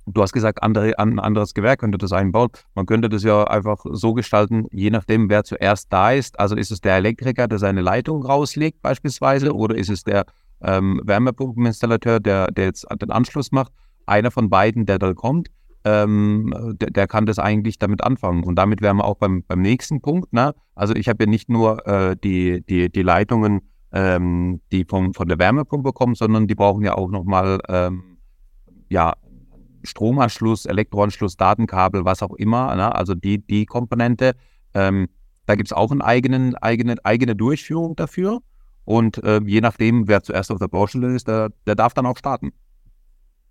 Du 0.06 0.20
hast 0.22 0.32
gesagt, 0.32 0.62
andere, 0.62 0.98
ein 0.98 1.18
anderes 1.18 1.54
Gewerk 1.54 1.80
könnte 1.80 1.96
das 1.96 2.12
einbauen. 2.12 2.50
Man 2.74 2.84
könnte 2.84 3.08
das 3.08 3.22
ja 3.22 3.44
einfach 3.44 3.84
so 3.90 4.12
gestalten, 4.12 4.66
je 4.70 4.90
nachdem, 4.90 5.30
wer 5.30 5.44
zuerst 5.44 5.92
da 5.92 6.12
ist. 6.12 6.38
Also 6.38 6.56
ist 6.56 6.70
es 6.70 6.80
der 6.80 6.96
Elektriker, 6.96 7.48
der 7.48 7.58
seine 7.58 7.80
Leitung 7.80 8.22
rauslegt 8.22 8.82
beispielsweise, 8.82 9.54
oder 9.54 9.74
ist 9.74 9.88
es 9.88 10.04
der 10.04 10.26
ähm, 10.62 11.00
Wärmepumpeninstallateur, 11.04 12.20
der, 12.20 12.48
der 12.48 12.66
jetzt 12.66 12.86
den 13.00 13.10
Anschluss 13.10 13.50
macht? 13.50 13.72
Einer 14.04 14.30
von 14.30 14.50
beiden, 14.50 14.84
der 14.84 14.98
da 14.98 15.14
kommt, 15.14 15.48
ähm, 15.84 16.52
der, 16.80 16.90
der, 16.90 17.06
kann 17.06 17.24
das 17.24 17.38
eigentlich 17.38 17.78
damit 17.78 18.04
anfangen. 18.04 18.44
Und 18.44 18.56
damit 18.56 18.82
wären 18.82 18.98
wir 18.98 19.04
auch 19.04 19.16
beim, 19.16 19.42
beim 19.46 19.62
nächsten 19.62 20.02
Punkt. 20.02 20.32
Ne? 20.34 20.54
Also 20.74 20.94
ich 20.94 21.08
habe 21.08 21.24
ja 21.24 21.30
nicht 21.30 21.48
nur 21.48 21.86
äh, 21.86 22.16
die, 22.22 22.62
die, 22.66 22.90
die 22.90 23.02
Leitungen, 23.02 23.62
ähm, 23.92 24.60
die 24.70 24.84
vom, 24.84 25.14
von 25.14 25.28
der 25.28 25.38
Wärmepumpe 25.38 25.92
kommen, 25.92 26.14
sondern 26.14 26.46
die 26.46 26.54
brauchen 26.54 26.84
ja 26.84 26.94
auch 26.94 27.10
nochmal 27.10 27.60
ähm, 27.68 28.18
ja, 28.88 29.14
Stromanschluss, 29.84 30.66
Elektroanschluss, 30.66 31.36
Datenkabel, 31.36 32.04
was 32.04 32.22
auch 32.22 32.34
immer, 32.34 32.74
ne? 32.74 32.94
also 32.94 33.14
die, 33.14 33.38
die 33.38 33.66
Komponente. 33.66 34.34
Ähm, 34.74 35.08
da 35.46 35.54
gibt 35.54 35.68
es 35.68 35.72
auch 35.72 35.90
eine 35.90 36.04
eigene, 36.04 36.52
eigene, 36.62 36.96
eigene 37.04 37.36
Durchführung 37.36 37.96
dafür. 37.96 38.40
Und 38.84 39.22
äh, 39.24 39.40
je 39.44 39.60
nachdem, 39.60 40.08
wer 40.08 40.22
zuerst 40.22 40.50
auf 40.50 40.58
der 40.58 40.68
Baustelle 40.68 41.14
ist, 41.14 41.28
der, 41.28 41.50
der 41.66 41.74
darf 41.74 41.94
dann 41.94 42.06
auch 42.06 42.18
starten. 42.18 42.52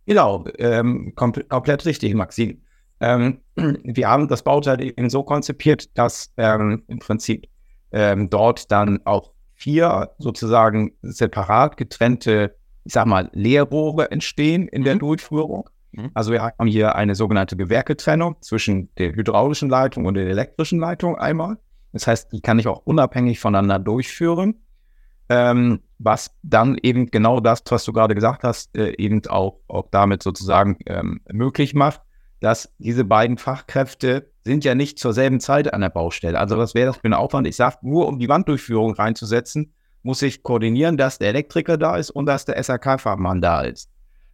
Genau, 0.06 0.46
ähm, 0.58 1.14
kom 1.16 1.34
komplett 1.48 1.86
richtig, 1.86 2.14
Maxim. 2.14 2.62
Ähm, 3.00 3.40
wir 3.56 4.08
haben 4.08 4.28
das 4.28 4.44
Bauteil 4.44 4.82
eben 4.82 5.10
so 5.10 5.24
konzipiert, 5.24 5.98
dass 5.98 6.32
ähm, 6.38 6.84
im 6.88 7.00
Prinzip 7.00 7.48
ähm, 7.92 8.30
dort 8.30 8.72
dann 8.72 9.00
auch 9.06 9.32
vier 9.56 10.12
sozusagen 10.18 10.92
separat 11.02 11.78
getrennte, 11.78 12.56
ich 12.84 12.94
sag 12.94 13.06
mal, 13.06 13.30
Leerrohre 13.34 14.12
entstehen 14.12 14.68
in 14.68 14.84
der 14.84 14.96
mhm. 14.96 15.00
Durchführung. 15.00 15.70
Mhm. 15.94 16.12
Also 16.14 16.32
wir 16.32 16.42
haben 16.42 16.68
hier 16.68 16.96
eine 16.96 17.16
sogenannte 17.16 17.56
Gewerketrennung 17.56 18.36
zwischen 18.42 18.94
der 18.96 19.14
hydraulischen 19.14 19.70
Leitung 19.70 20.06
und 20.06 20.16
der 20.16 20.28
elektrischen 20.28 20.80
Leitung 20.80 21.18
einmal. 21.18 21.58
Das 21.94 22.08
heißt, 22.08 22.32
die 22.32 22.42
kann 22.42 22.60
ich 22.60 22.68
auch 22.68 22.82
unabhängig 22.86 23.40
voneinander 23.40 23.80
durchführen. 23.80 24.56
Ähm, 25.30 25.80
was 26.00 26.36
dann 26.44 26.78
eben 26.82 27.08
genau 27.10 27.40
das, 27.40 27.64
was 27.70 27.86
du 27.86 27.94
gerade 27.94 28.14
gesagt 28.14 28.44
hast, 28.44 28.76
äh, 28.78 28.94
eben 28.98 29.26
auch, 29.28 29.60
auch 29.68 29.88
damit 29.90 30.22
sozusagen 30.22 30.78
ähm, 30.86 31.22
möglich 31.32 31.74
macht, 31.74 32.02
dass 32.42 32.74
diese 32.78 33.06
beiden 33.06 33.38
Fachkräfte 33.38 34.30
sind 34.44 34.66
ja 34.66 34.76
nicht 34.76 35.00
zur 35.00 35.14
selben 35.14 35.40
Zeit 35.40 35.74
an 35.74 35.80
der 35.80 35.90
Baustelle. 35.90 36.38
Also 36.38 36.58
was 36.58 36.76
wäre 36.76 36.88
das 36.88 36.98
für 36.98 37.06
ein 37.06 37.14
Aufwand? 37.14 37.48
Ich 37.48 37.56
sage, 37.56 37.78
nur 37.84 38.08
um 38.08 38.20
die 38.20 38.28
Wanddurchführung 38.28 38.94
reinzusetzen, 38.96 39.74
muss 40.02 40.22
ich 40.22 40.44
koordinieren, 40.44 40.98
dass 40.98 41.20
der 41.20 41.30
Elektriker 41.30 41.78
da 41.78 41.96
ist 41.96 42.10
und 42.10 42.26
dass 42.26 42.44
der 42.44 42.62
SAK-Fachmann 42.62 43.42
da 43.42 43.62
ist. 43.62 43.90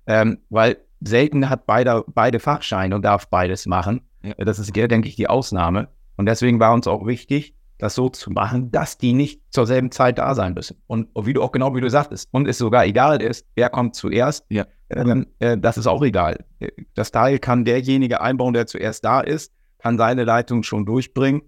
Ähm, 0.08 0.40
weil 0.50 0.78
selten 1.02 1.50
hat 1.50 1.66
beide, 1.66 2.04
beide 2.08 2.40
Fachscheine 2.40 2.96
und 2.96 3.04
darf 3.04 3.30
beides 3.30 3.66
machen. 3.66 4.02
Ja. 4.24 4.34
Das 4.38 4.60
ist, 4.60 4.76
denke 4.76 5.08
ich, 5.08 5.16
die 5.16 5.28
Ausnahme. 5.28 5.90
Und 6.18 6.26
deswegen 6.26 6.60
war 6.60 6.74
uns 6.74 6.88
auch 6.88 7.06
wichtig, 7.06 7.56
das 7.78 7.96
so 7.96 8.10
zu 8.10 8.30
machen, 8.30 8.72
dass 8.72 8.98
die 8.98 9.14
nicht 9.14 9.42
zur 9.52 9.66
selben 9.66 9.90
Zeit 9.90 10.18
da 10.18 10.36
sein 10.36 10.54
müssen. 10.54 10.78
Und 10.86 11.08
wie 11.16 11.34
du 11.34 11.42
auch 11.42 11.54
genau 11.54 11.74
wie 11.76 11.82
du 11.82 11.90
sagtest, 11.90 12.28
und 12.32 12.48
es 12.48 12.58
sogar 12.58 12.86
egal 12.86 13.22
ist, 13.22 13.48
wer 13.56 13.70
kommt 13.70 13.96
zuerst, 13.96 14.46
ja. 14.50 14.66
äh, 14.90 15.24
äh, 15.40 15.58
das 15.58 15.78
ist 15.78 15.88
auch 15.88 16.04
egal. 16.04 16.46
Das 16.94 17.12
Teil 17.12 17.40
kann 17.40 17.64
derjenige 17.64 18.20
einbauen, 18.20 18.54
der 18.54 18.68
zuerst 18.68 19.06
da 19.06 19.22
ist, 19.22 19.54
kann 19.80 19.98
seine 19.98 20.26
Leitung 20.26 20.64
schon 20.64 20.86
durchbringen. 20.86 21.42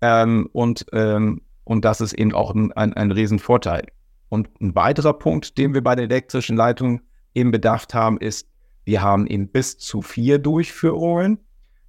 Ähm, 0.00 0.48
und, 0.52 0.86
ähm, 0.92 1.42
und 1.64 1.84
das 1.84 2.00
ist 2.00 2.14
eben 2.14 2.32
auch 2.32 2.54
ein, 2.54 2.72
ein, 2.72 2.94
ein 2.94 3.10
Riesenvorteil. 3.10 3.86
Und 4.30 4.48
ein 4.62 4.74
weiterer 4.74 5.12
Punkt, 5.12 5.58
den 5.58 5.74
wir 5.74 5.82
bei 5.82 5.94
der 5.94 6.04
elektrischen 6.04 6.56
Leitung 6.56 7.02
eben 7.34 7.50
bedacht 7.50 7.92
haben, 7.92 8.18
ist, 8.18 8.48
wir 8.84 9.02
haben 9.02 9.26
eben 9.26 9.48
bis 9.48 9.78
zu 9.78 10.02
vier 10.02 10.38
Durchführungen, 10.38 11.38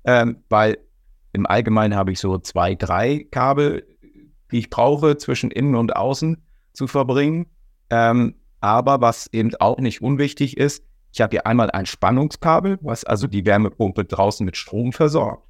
ähm, 0.03 0.43
weil 0.49 0.77
im 1.34 1.45
Allgemeinen 1.45 1.95
habe 1.95 2.12
ich 2.12 2.19
so 2.19 2.38
zwei, 2.38 2.75
drei 2.75 3.27
Kabel, 3.31 3.86
die 4.51 4.60
ich 4.60 4.69
brauche, 4.69 5.17
zwischen 5.17 5.51
innen 5.51 5.75
und 5.75 5.95
außen 5.95 6.41
zu 6.73 6.88
verbringen. 6.88 7.47
Ähm, 7.89 8.36
aber 8.62 9.01
was 9.01 9.27
eben 9.34 9.53
auch 9.55 9.77
nicht 9.79 10.01
unwichtig 10.01 10.58
ist, 10.58 10.84
ich 11.12 11.21
habe 11.21 11.31
hier 11.31 11.45
einmal 11.45 11.71
ein 11.71 11.86
Spannungskabel, 11.86 12.77
was 12.81 13.03
also 13.03 13.27
die 13.27 13.45
Wärmepumpe 13.45 14.05
draußen 14.05 14.45
mit 14.45 14.58
Strom 14.58 14.91
versorgt. 14.91 15.47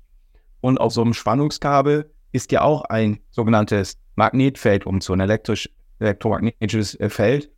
Und 0.62 0.80
auf 0.80 0.94
so 0.94 1.02
einem 1.02 1.14
Spannungskabel 1.14 2.12
ist 2.32 2.52
ja 2.52 2.62
auch 2.62 2.84
ein 2.86 3.20
sogenanntes 3.32 3.98
Magnetfeld 4.16 4.86
um, 4.86 5.02
so 5.02 5.14
ein 5.14 5.20
elektrisch, 5.20 5.70
elektromagnetisches 6.00 7.00
äh, 7.00 7.10
Feld, 7.10 7.52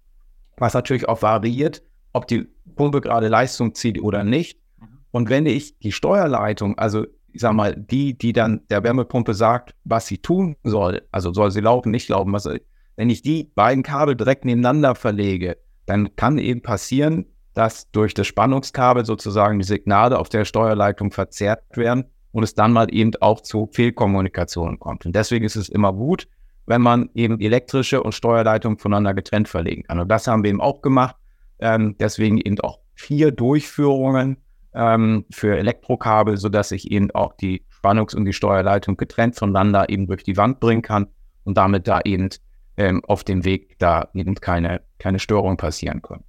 was 0.57 0.73
natürlich 0.73 1.07
auch 1.07 1.21
variiert, 1.21 1.83
ob 2.17 2.27
die 2.27 2.47
Pumpe 2.75 3.01
gerade 3.01 3.27
Leistung 3.27 3.73
zieht 3.73 4.01
oder 4.01 4.23
nicht. 4.23 4.59
Mhm. 4.79 4.87
Und 5.11 5.29
wenn 5.29 5.45
ich 5.45 5.79
die 5.79 5.91
Steuerleitung, 5.91 6.77
also 6.77 7.05
ich 7.31 7.41
sag 7.41 7.53
mal, 7.53 7.75
die, 7.75 8.17
die 8.17 8.33
dann 8.33 8.61
der 8.69 8.83
Wärmepumpe 8.83 9.33
sagt, 9.33 9.75
was 9.83 10.07
sie 10.07 10.17
tun 10.17 10.55
soll, 10.63 11.03
also 11.11 11.31
soll 11.33 11.51
sie 11.51 11.61
laufen, 11.61 11.91
nicht 11.91 12.09
laufen, 12.09 12.33
was, 12.33 12.49
wenn 12.95 13.09
ich 13.09 13.21
die 13.21 13.43
beiden 13.43 13.83
Kabel 13.83 14.15
direkt 14.15 14.43
nebeneinander 14.43 14.95
verlege, 14.95 15.57
dann 15.85 16.15
kann 16.15 16.37
eben 16.37 16.61
passieren, 16.61 17.27
dass 17.53 17.89
durch 17.91 18.13
das 18.13 18.27
Spannungskabel 18.27 19.05
sozusagen 19.05 19.59
die 19.59 19.65
Signale 19.65 20.19
auf 20.19 20.29
der 20.29 20.45
Steuerleitung 20.45 21.11
verzerrt 21.11 21.63
werden 21.75 22.05
und 22.31 22.43
es 22.43 22.53
dann 22.53 22.71
mal 22.71 22.93
eben 22.93 23.11
auch 23.19 23.41
zu 23.41 23.69
Fehlkommunikationen 23.71 24.79
kommt. 24.79 25.05
Und 25.05 25.15
deswegen 25.15 25.45
ist 25.45 25.55
es 25.55 25.69
immer 25.69 25.93
gut, 25.93 26.27
wenn 26.67 26.81
man 26.81 27.09
eben 27.13 27.39
elektrische 27.39 28.03
und 28.03 28.13
Steuerleitung 28.13 28.77
voneinander 28.77 29.13
getrennt 29.13 29.47
verlegen 29.47 29.83
kann. 29.83 29.99
Und 29.99 30.09
das 30.09 30.27
haben 30.27 30.43
wir 30.43 30.49
eben 30.49 30.61
auch 30.61 30.81
gemacht. 30.81 31.15
Ähm, 31.59 31.95
deswegen 31.99 32.37
eben 32.37 32.59
auch 32.61 32.79
vier 32.95 33.31
Durchführungen 33.31 34.37
ähm, 34.73 35.25
für 35.31 35.57
Elektrokabel, 35.57 36.37
sodass 36.37 36.71
ich 36.71 36.91
eben 36.91 37.11
auch 37.11 37.33
die 37.33 37.65
Spannungs- 37.69 38.15
und 38.15 38.25
die 38.25 38.33
Steuerleitung 38.33 38.97
getrennt 38.97 39.35
voneinander 39.35 39.89
eben 39.89 40.07
durch 40.07 40.23
die 40.23 40.37
Wand 40.37 40.59
bringen 40.59 40.81
kann 40.81 41.07
und 41.43 41.57
damit 41.57 41.87
da 41.87 42.01
eben 42.03 42.29
ähm, 42.77 43.03
auf 43.05 43.23
dem 43.23 43.43
Weg 43.45 43.77
da 43.79 44.09
eben 44.13 44.35
keine, 44.35 44.81
keine 44.99 45.19
Störung 45.19 45.57
passieren 45.57 46.01
können. 46.01 46.23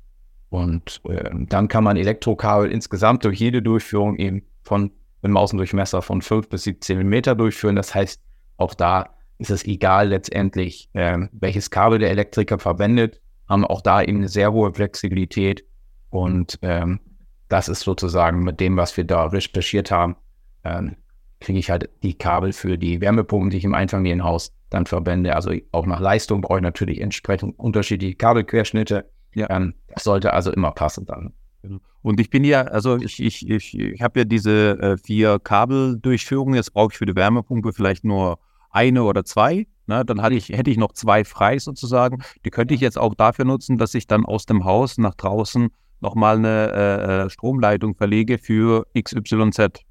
Und 0.50 1.00
äh, 1.08 1.30
dann 1.48 1.68
kann 1.68 1.84
man 1.84 1.96
Elektrokabel 1.96 2.70
insgesamt 2.70 3.24
durch 3.24 3.38
jede 3.38 3.60
Durchführung 3.60 4.16
eben 4.16 4.42
von 4.62 4.90
einem 5.22 5.36
Außendurchmesser 5.36 6.00
von 6.00 6.22
5 6.22 6.48
bis 6.48 6.64
17 6.64 7.06
Meter 7.06 7.34
durchführen. 7.34 7.76
Das 7.76 7.94
heißt, 7.94 8.22
auch 8.56 8.74
da 8.74 9.14
ist 9.38 9.50
es 9.50 9.64
egal 9.66 10.08
letztendlich, 10.08 10.88
äh, 10.94 11.18
welches 11.32 11.70
Kabel 11.70 11.98
der 11.98 12.10
Elektriker 12.10 12.58
verwendet, 12.58 13.20
haben 13.48 13.64
auch 13.64 13.80
da 13.80 14.02
eben 14.02 14.18
eine 14.18 14.28
sehr 14.28 14.52
hohe 14.52 14.72
Flexibilität. 14.72 15.64
Und 16.10 16.58
ähm, 16.62 17.00
das 17.48 17.68
ist 17.68 17.80
sozusagen 17.80 18.42
mit 18.44 18.60
dem, 18.60 18.76
was 18.76 18.96
wir 18.96 19.04
da 19.04 19.26
recherchiert 19.26 19.90
haben, 19.90 20.16
ähm, 20.64 20.96
kriege 21.40 21.58
ich 21.58 21.70
halt 21.70 21.88
die 22.02 22.14
Kabel 22.14 22.52
für 22.52 22.78
die 22.78 23.00
Wärmepumpen, 23.00 23.50
die 23.50 23.58
ich 23.58 23.64
im 23.64 23.74
Einfamilienhaus 23.74 24.52
dann 24.70 24.86
verwende. 24.86 25.34
Also 25.34 25.52
auch 25.72 25.86
nach 25.86 26.00
Leistung 26.00 26.40
brauche 26.40 26.58
ich 26.58 26.62
natürlich 26.62 27.00
entsprechend 27.00 27.58
unterschiedliche 27.58 28.16
Kabelquerschnitte. 28.16 29.08
Ja. 29.34 29.48
Ähm, 29.50 29.74
das 29.88 30.04
sollte 30.04 30.32
also 30.32 30.52
immer 30.52 30.72
passen 30.72 31.06
dann. 31.06 31.32
Genau. 31.62 31.78
Und 32.02 32.20
ich 32.20 32.30
bin 32.30 32.44
ja, 32.44 32.62
also 32.62 32.96
ich, 32.96 33.22
ich, 33.22 33.48
ich, 33.48 33.78
ich 33.78 34.02
habe 34.02 34.20
ja 34.20 34.24
diese 34.24 34.78
äh, 34.80 34.96
vier 34.96 35.38
Kabeldurchführungen. 35.38 36.54
Jetzt 36.54 36.72
brauche 36.72 36.92
ich 36.92 36.98
für 36.98 37.06
die 37.06 37.16
Wärmepumpe 37.16 37.72
vielleicht 37.72 38.04
nur 38.04 38.38
eine 38.78 39.02
oder 39.02 39.24
zwei. 39.24 39.66
Ne? 39.86 40.04
Dann 40.04 40.22
hatte 40.22 40.36
ich, 40.36 40.50
hätte 40.50 40.70
ich 40.70 40.76
noch 40.76 40.92
zwei 40.92 41.24
frei 41.24 41.58
sozusagen. 41.58 42.22
Die 42.44 42.50
könnte 42.50 42.74
ich 42.74 42.80
jetzt 42.80 42.98
auch 42.98 43.14
dafür 43.14 43.44
nutzen, 43.44 43.76
dass 43.76 43.94
ich 43.94 44.06
dann 44.06 44.24
aus 44.24 44.46
dem 44.46 44.64
Haus 44.64 44.98
nach 44.98 45.14
draußen 45.14 45.68
nochmal 46.00 46.36
eine 46.36 46.72
äh, 46.72 47.26
äh 47.26 47.30
Stromleitung 47.30 47.96
verlege 47.96 48.38
für 48.38 48.86
XYZ. 48.96 49.84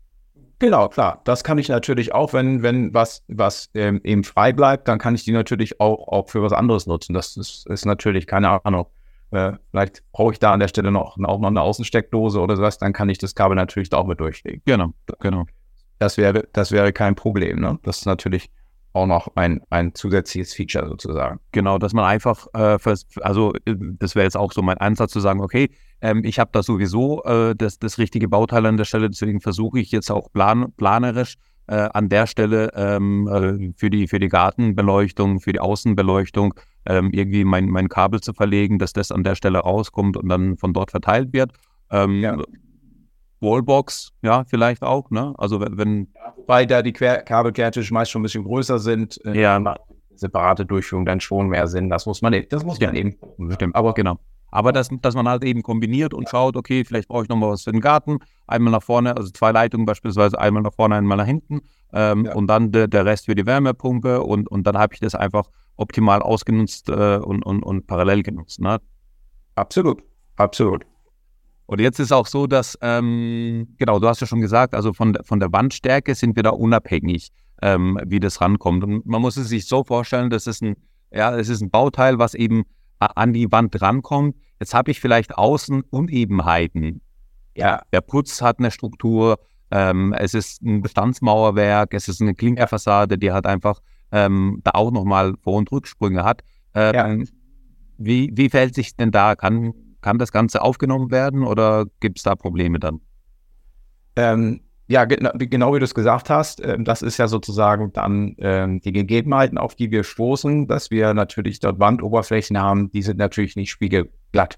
Genau, 0.60 0.88
klar. 0.88 1.21
Das 1.26 1.43
kann 1.43 1.58
ich 1.58 1.69
natürlich 1.69 2.13
auch, 2.13 2.34
wenn, 2.34 2.63
wenn 2.63 2.93
was, 2.93 3.23
was 3.28 3.69
ähm, 3.76 4.02
eben 4.04 4.23
frei 4.23 4.54
bleibt, 4.54 4.88
dann 4.88 4.97
kann 4.97 5.13
ich 5.13 5.23
die 5.23 5.32
natürlich 5.32 5.80
auch, 5.80 6.08
auch 6.08 6.30
für 6.30 6.41
was 6.41 6.54
anderes 6.54 6.88
nutzen. 6.88 7.13
Das 7.13 7.38
ist, 7.38 7.67
ist 7.67 7.86
natürlich 7.86 8.26
keine 8.26 8.65
Ahnung. 8.65 8.88
Äh, 9.32 9.54
vielleicht 9.69 10.04
brauche 10.13 10.32
ich 10.32 10.39
da 10.39 10.54
an 10.54 10.60
der 10.60 10.69
Stelle 10.69 10.89
noch, 10.91 11.17
auch 11.23 11.39
noch 11.39 11.50
eine 11.50 11.62
Außensteckdose 11.62 12.39
oder 12.39 12.56
sowas, 12.56 12.78
dann 12.78 12.93
kann 12.93 13.10
ich 13.10 13.17
das 13.17 13.36
Kabel 13.36 13.56
natürlich 13.56 13.89
da 13.89 13.97
auch 13.97 14.08
mit 14.08 14.19
durchlegen. 14.19 14.62
Genau, 14.65 14.93
genau. 15.19 15.45
Das 16.00 16.17
wäre, 16.17 16.47
das 16.54 16.71
wäre 16.71 16.93
kein 16.93 17.15
Problem. 17.15 17.60
Ne? 17.60 17.78
Das 17.84 18.00
ist 18.00 18.06
natürlich 18.06 18.50
auch 18.97 19.07
noch 19.07 19.36
ein, 19.36 19.62
ein 19.69 19.93
zusätzliches 19.93 20.53
Feature 20.53 20.88
sozusagen. 20.88 21.39
Genau, 21.51 21.77
dass 21.77 21.93
man 21.93 22.05
einfach, 22.05 22.47
äh, 22.53 22.77
also 23.21 23.53
äh, 23.65 23.75
das 23.99 24.15
wäre 24.15 24.25
jetzt 24.25 24.38
auch 24.38 24.51
so 24.51 24.62
mein 24.62 24.77
Ansatz 24.77 25.12
zu 25.12 25.19
sagen, 25.19 25.41
okay, 25.41 25.69
ähm, 26.01 26.23
ich 26.23 26.39
habe 26.39 26.49
da 26.53 26.63
sowieso 26.63 27.23
äh, 27.23 27.55
das, 27.55 27.79
das 27.79 27.97
richtige 27.97 28.27
Bauteil 28.27 28.65
an 28.65 28.77
der 28.77 28.86
Stelle, 28.86 29.10
deswegen 29.10 29.41
versuche 29.41 29.79
ich 29.79 29.91
jetzt 29.91 30.12
auch 30.12 30.31
plan, 30.31 30.73
planerisch 30.77 31.36
äh, 31.67 31.89
an 31.93 32.10
der 32.10 32.27
Stelle 32.27 32.71
ähm, 32.75 33.27
äh, 33.27 33.73
für, 33.77 33.89
die, 33.89 34.07
für 34.07 34.19
die 34.19 34.29
Gartenbeleuchtung, 34.29 35.39
für 35.39 35.53
die 35.53 35.60
Außenbeleuchtung 35.60 36.53
ähm, 36.86 37.10
irgendwie 37.12 37.43
mein, 37.43 37.65
mein 37.65 37.89
Kabel 37.89 38.21
zu 38.21 38.33
verlegen, 38.33 38.79
dass 38.79 38.93
das 38.93 39.12
an 39.12 39.23
der 39.23 39.36
Stelle 39.36 39.60
rauskommt 39.60 40.17
und 40.17 40.29
dann 40.29 40.57
von 40.57 40.73
dort 40.73 40.91
verteilt 40.91 41.33
wird. 41.33 41.51
Ähm, 41.91 42.21
ja. 42.21 42.38
Wallbox, 43.39 44.12
ja, 44.21 44.43
vielleicht 44.45 44.84
auch, 44.84 45.10
ne? 45.12 45.34
Also 45.38 45.60
wenn. 45.60 45.78
wenn 45.78 46.08
wobei 46.36 46.65
da 46.65 46.82
die 46.82 46.93
Quer 46.93 47.23
Kabelquertische 47.23 47.93
meist 47.93 48.12
schon 48.12 48.21
ein 48.21 48.23
bisschen 48.23 48.43
größer 48.43 48.80
sind, 48.80 49.19
äh, 49.26 49.39
ja. 49.39 49.76
separate 50.15 50.65
Durchführung 50.65 51.06
dann 51.06 51.19
schon 51.19 51.50
mehr 51.50 51.67
Sinn. 51.67 51.89
Das 51.89 52.06
muss 52.06 52.21
man 52.21 52.32
nicht, 52.32 52.52
das 52.52 52.63
muss 52.63 52.80
man 52.80 52.95
ja. 52.95 53.02
eben. 53.02 53.17
Stimmt, 53.52 53.76
aber 53.76 53.93
genau. 53.93 54.17
Aber 54.50 54.71
dass, 54.71 54.89
dass 55.02 55.13
man 55.13 55.28
halt 55.28 55.43
eben 55.43 55.62
kombiniert 55.62 56.13
und 56.13 56.30
schaut, 56.30 56.56
okay, 56.56 56.86
vielleicht 56.86 57.10
brauche 57.10 57.23
ich 57.23 57.30
nochmal 57.30 57.52
was 57.52 57.63
für 57.63 57.71
den 57.71 57.82
Garten. 57.82 58.19
Einmal 58.47 58.71
nach 58.71 58.84
vorne, 58.84 59.15
also 59.15 59.30
zwei 59.30 59.52
Leitungen 59.52 59.86
beispielsweise, 59.86 60.39
einmal 60.39 60.63
nach 60.63 60.73
vorne, 60.73 60.95
einmal 60.95 61.17
nach 61.17 61.26
hinten. 61.26 61.62
Ähm, 61.93 62.26
ja. 62.26 62.34
Und 62.34 62.47
dann 62.47 62.71
de, 62.71 62.88
der 62.88 63.06
Rest 63.06 63.26
für 63.26 63.36
die 63.36 63.45
Wärmepumpe. 63.45 64.23
Und, 64.23 64.50
und 64.50 64.65
dann 64.65 64.78
habe 64.78 64.93
ich 64.93 65.00
das 65.02 65.15
einfach 65.15 65.50
optimal 65.76 66.21
ausgenutzt 66.21 66.89
äh, 66.89 67.17
und, 67.17 67.43
und, 67.43 67.63
und 67.63 67.88
parallel 67.88 68.23
genutzt. 68.23 68.62
Ne? 68.62 68.80
Absolut, 69.56 70.02
absolut. 70.38 70.86
Und 71.67 71.82
jetzt 71.82 71.99
ist 71.99 72.13
auch 72.13 72.27
so, 72.27 72.47
dass, 72.47 72.77
ähm, 72.82 73.67
genau, 73.77 73.99
du 73.99 74.08
hast 74.08 74.21
ja 74.21 74.27
schon 74.27 74.41
gesagt, 74.41 74.73
also 74.73 74.93
von, 74.93 75.13
der, 75.13 75.23
von 75.25 75.39
der 75.39 75.51
Wandstärke 75.51 76.15
sind 76.15 76.36
wir 76.38 76.43
da 76.43 76.51
unabhängig, 76.51 77.30
ähm, 77.62 77.99
wie 78.06 78.21
das 78.21 78.39
rankommt. 78.39 78.84
Und 78.84 79.06
man 79.06 79.21
muss 79.21 79.36
es 79.36 79.49
sich 79.49 79.67
so 79.67 79.84
vorstellen, 79.84 80.30
das 80.30 80.47
ist 80.47 80.63
ein, 80.63 80.77
ja, 81.12 81.36
es 81.36 81.49
ist 81.49 81.62
ein 81.62 81.69
Bauteil, 81.69 82.19
was 82.19 82.34
eben 82.34 82.63
an 82.99 83.34
die 83.34 83.51
Wand 83.51 83.80
rankommt. 83.82 84.36
Jetzt 84.60 84.73
habe 84.73 84.91
ich 84.91 85.01
vielleicht 85.01 85.38
außen 85.38 85.84
Unebenheiten. 85.89 87.01
Ja, 87.56 87.82
der 87.91 88.01
Putz 88.01 88.41
hat 88.41 88.60
eine 88.60 88.71
Struktur, 88.71 89.38
ähm, 89.69 90.13
es 90.13 90.34
ist 90.34 90.62
ein 90.62 90.82
Bestandsmauerwerk, 90.82 91.93
es 91.93 92.08
ist 92.08 92.21
eine 92.21 92.34
Klinkerfassade, 92.34 93.17
die 93.17 93.32
hat 93.32 93.45
einfach 93.45 93.82
ähm, 94.12 94.62
da 94.63 94.71
auch 94.73 94.91
nochmal 94.91 95.34
Vor- 95.41 95.58
und 95.58 95.71
Rücksprünge 95.71 96.23
hat. 96.23 96.43
Ähm, 96.73 96.95
ja. 96.95 97.27
wie, 97.97 98.32
wie 98.34 98.49
verhält 98.49 98.75
sich 98.75 98.95
denn 98.95 99.12
da? 99.12 99.36
Kann, 99.36 99.73
kann 100.08 100.20
das 100.20 100.32
Ganze 100.32 100.62
aufgenommen 100.62 101.12
werden 101.12 101.43
oder 101.43 101.86
gibt 102.00 102.20
es 102.20 102.24
da 102.24 102.38
Probleme 102.38 102.80
dann? 102.80 103.02
Ähm, 104.15 104.62
ja, 104.88 105.04
genau 105.04 105.74
wie 105.74 105.80
du 105.80 105.84
es 105.84 105.93
gesagt 105.93 106.30
hast, 106.30 106.62
äh, 106.62 106.82
das 106.82 107.02
ist 107.02 107.17
ja 107.17 107.28
sozusagen 107.28 107.91
dann 107.91 108.34
ähm, 108.38 108.80
die 108.80 108.93
Gegebenheiten, 108.93 109.58
auf 109.58 109.76
die 109.76 109.91
wir 109.91 110.06
stoßen, 110.06 110.65
dass 110.65 110.91
wir 110.91 111.13
natürlich 111.13 111.60
dort 111.60 111.80
Wandoberflächen 111.80 112.58
haben, 112.58 112.89
die 112.89 113.02
sind 113.02 113.17
natürlich 113.17 113.58
nicht 113.58 113.70
spiegelglatt. 113.70 114.58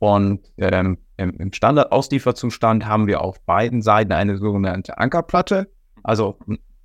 Und 0.00 0.52
ähm, 0.58 0.98
im, 1.16 1.30
im 1.30 1.50
Standardauslieferzustand 1.50 2.84
haben 2.84 3.06
wir 3.06 3.22
auf 3.22 3.40
beiden 3.40 3.80
Seiten 3.80 4.12
eine 4.12 4.36
sogenannte 4.36 4.98
Ankerplatte, 4.98 5.66
also 6.02 6.38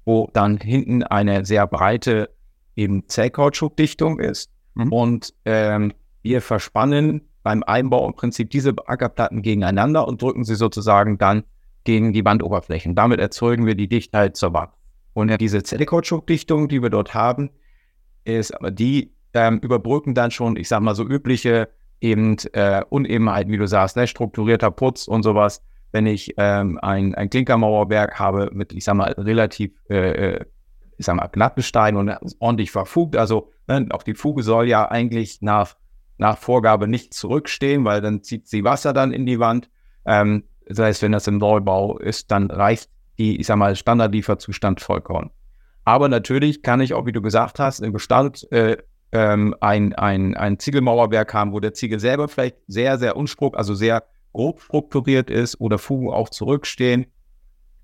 wo 0.06 0.30
dann 0.32 0.56
hinten 0.56 1.04
eine 1.04 1.46
sehr 1.46 1.68
breite 1.68 2.30
eben 2.78 3.10
Zellkautschukdichtung 3.10 4.22
ist. 4.22 4.52
Mhm. 4.76 4.94
Und 4.94 5.34
ähm, 5.44 5.92
wir 6.22 6.42
verspannen 6.42 7.29
beim 7.50 7.64
Einbau 7.64 8.06
im 8.06 8.14
Prinzip 8.14 8.52
diese 8.52 8.76
Ankerplatten 8.86 9.42
gegeneinander 9.42 10.08
und 10.08 10.22
drücken 10.22 10.44
sie 10.44 10.54
sozusagen 10.54 11.18
dann 11.18 11.46
gegen 11.84 12.14
die 12.14 12.24
Wandoberflächen. 12.24 12.94
Damit 12.94 13.20
erzeugen 13.20 13.66
wir 13.66 13.74
die 13.74 13.90
Dichtheit 13.90 14.38
zur 14.38 14.54
Wand. 14.54 14.70
Und 15.14 15.36
diese 15.42 15.64
Zellkautschukdichtung, 15.64 16.68
die 16.68 16.84
wir 16.84 16.92
dort 16.92 17.16
haben, 17.16 17.50
ist 18.24 18.52
aber 18.52 18.70
die 18.70 19.16
ähm, 19.34 19.58
überbrücken 19.64 20.14
dann 20.14 20.30
schon, 20.30 20.58
ich 20.58 20.68
sag 20.68 20.82
mal, 20.82 20.94
so 20.94 21.04
übliche 21.04 21.70
eben 22.02 22.38
äh, 22.54 22.84
Unebenheiten, 22.88 23.52
wie 23.52 23.58
du 23.58 23.68
sagst, 23.68 23.98
ne? 23.98 24.06
strukturierter 24.06 24.70
Putz 24.70 25.08
und 25.08 25.24
sowas. 25.24 25.64
Wenn 25.92 26.06
ich 26.06 26.36
ähm, 26.38 26.78
ein, 26.84 27.16
ein 27.16 27.32
Klinkermauerwerk 27.32 28.20
habe 28.20 28.52
mit, 28.54 28.74
ich 28.74 28.84
sag 28.84 28.94
mal, 28.94 29.14
relativ, 29.14 29.72
äh, 29.90 30.36
äh 30.36 30.46
ich 31.00 31.06
sag 31.08 31.16
mal, 31.16 31.26
glatten 31.26 31.64
Steinen 31.64 31.98
und 31.98 32.36
ordentlich 32.38 32.70
verfugt, 32.70 33.16
also 33.16 33.50
ne, 33.68 33.88
auch 33.90 34.04
die 34.04 34.14
Fuge 34.14 34.44
soll 34.44 34.68
ja 34.68 34.88
eigentlich 34.88 35.42
nach, 35.42 35.76
nach 36.20 36.38
Vorgabe 36.38 36.88
nicht 36.88 37.14
zurückstehen, 37.14 37.86
weil 37.86 38.02
dann 38.02 38.22
zieht 38.24 38.48
sie 38.48 38.64
Wasser 38.64 38.94
dann 38.94 39.12
in 39.12 39.26
die 39.26 39.40
Wand. 39.40 39.70
Ähm, 40.06 40.44
das 40.66 40.80
heißt, 40.80 41.02
wenn 41.02 41.12
das 41.12 41.28
im 41.28 41.38
Neubau 41.38 41.98
ist, 41.98 42.30
dann 42.32 42.52
reicht 42.52 42.90
die, 43.18 43.40
ich 43.40 43.48
sag 43.48 43.58
mal, 43.58 43.76
Standardlieferzustand 43.76 44.82
vollkommen. 44.82 45.32
Aber 45.86 46.08
natürlich 46.10 46.62
kann 46.62 46.82
ich 46.82 46.94
auch, 46.94 47.06
wie 47.06 47.12
du 47.12 47.22
gesagt 47.22 47.60
hast, 47.60 47.80
im 47.80 47.94
Bestand 47.94 48.50
äh, 48.52 48.78
ähm, 49.12 49.56
ein, 49.60 49.94
ein, 49.94 50.36
ein 50.36 50.60
Ziegelmauerwerk 50.60 51.34
haben, 51.34 51.54
wo 51.54 51.60
der 51.60 51.74
Ziegel 51.74 52.00
selber 52.00 52.28
vielleicht 52.28 52.58
sehr, 52.68 52.98
sehr 53.00 53.16
unstrukt, 53.16 53.58
also 53.58 53.74
sehr 53.74 54.04
grob 54.34 54.62
strukturiert 54.62 55.30
ist 55.30 55.60
oder 55.60 55.80
Fugen 55.80 56.10
auch 56.10 56.30
zurückstehen. 56.30 57.08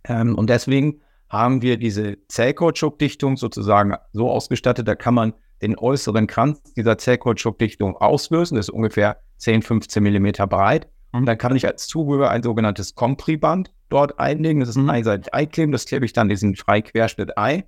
Ähm, 0.04 0.36
und 0.36 0.50
deswegen 0.50 1.02
haben 1.30 1.62
wir 1.62 1.78
diese 1.78 2.18
Zellkautschukdichtung 2.28 3.38
sozusagen 3.38 3.96
so 4.14 4.30
ausgestattet, 4.30 4.88
da 4.88 4.96
kann 4.96 5.16
man 5.16 5.34
den 5.66 5.78
äußeren 5.78 6.28
Kranz 6.28 6.62
dieser 6.74 6.98
Zellkautschukdichtung 6.98 7.98
auslösen, 7.98 8.56
das 8.56 8.68
ist 8.68 8.74
ungefähr 8.74 9.18
10, 9.38 9.62
15 9.62 10.02
Millimeter 10.02 10.48
breit 10.48 10.88
Und 11.12 11.26
dann 11.26 11.38
kann 11.38 11.56
ich 11.56 11.66
als 11.66 11.88
Zubehör 11.88 12.30
ein 12.30 12.44
sogenanntes 12.44 12.96
Compriband 12.96 13.72
dort 13.90 14.20
einlegen. 14.20 14.60
Das 14.60 14.70
ist 14.70 14.76
ein 14.76 14.84
mhm. 14.84 14.90
einseitig 14.90 15.34
Eikleben, 15.34 15.72
das 15.72 15.86
klebe 15.86 16.06
ich 16.06 16.14
dann 16.14 16.30
diesen 16.30 16.56
Freiquerschnitt 16.56 17.38
ein. 17.38 17.64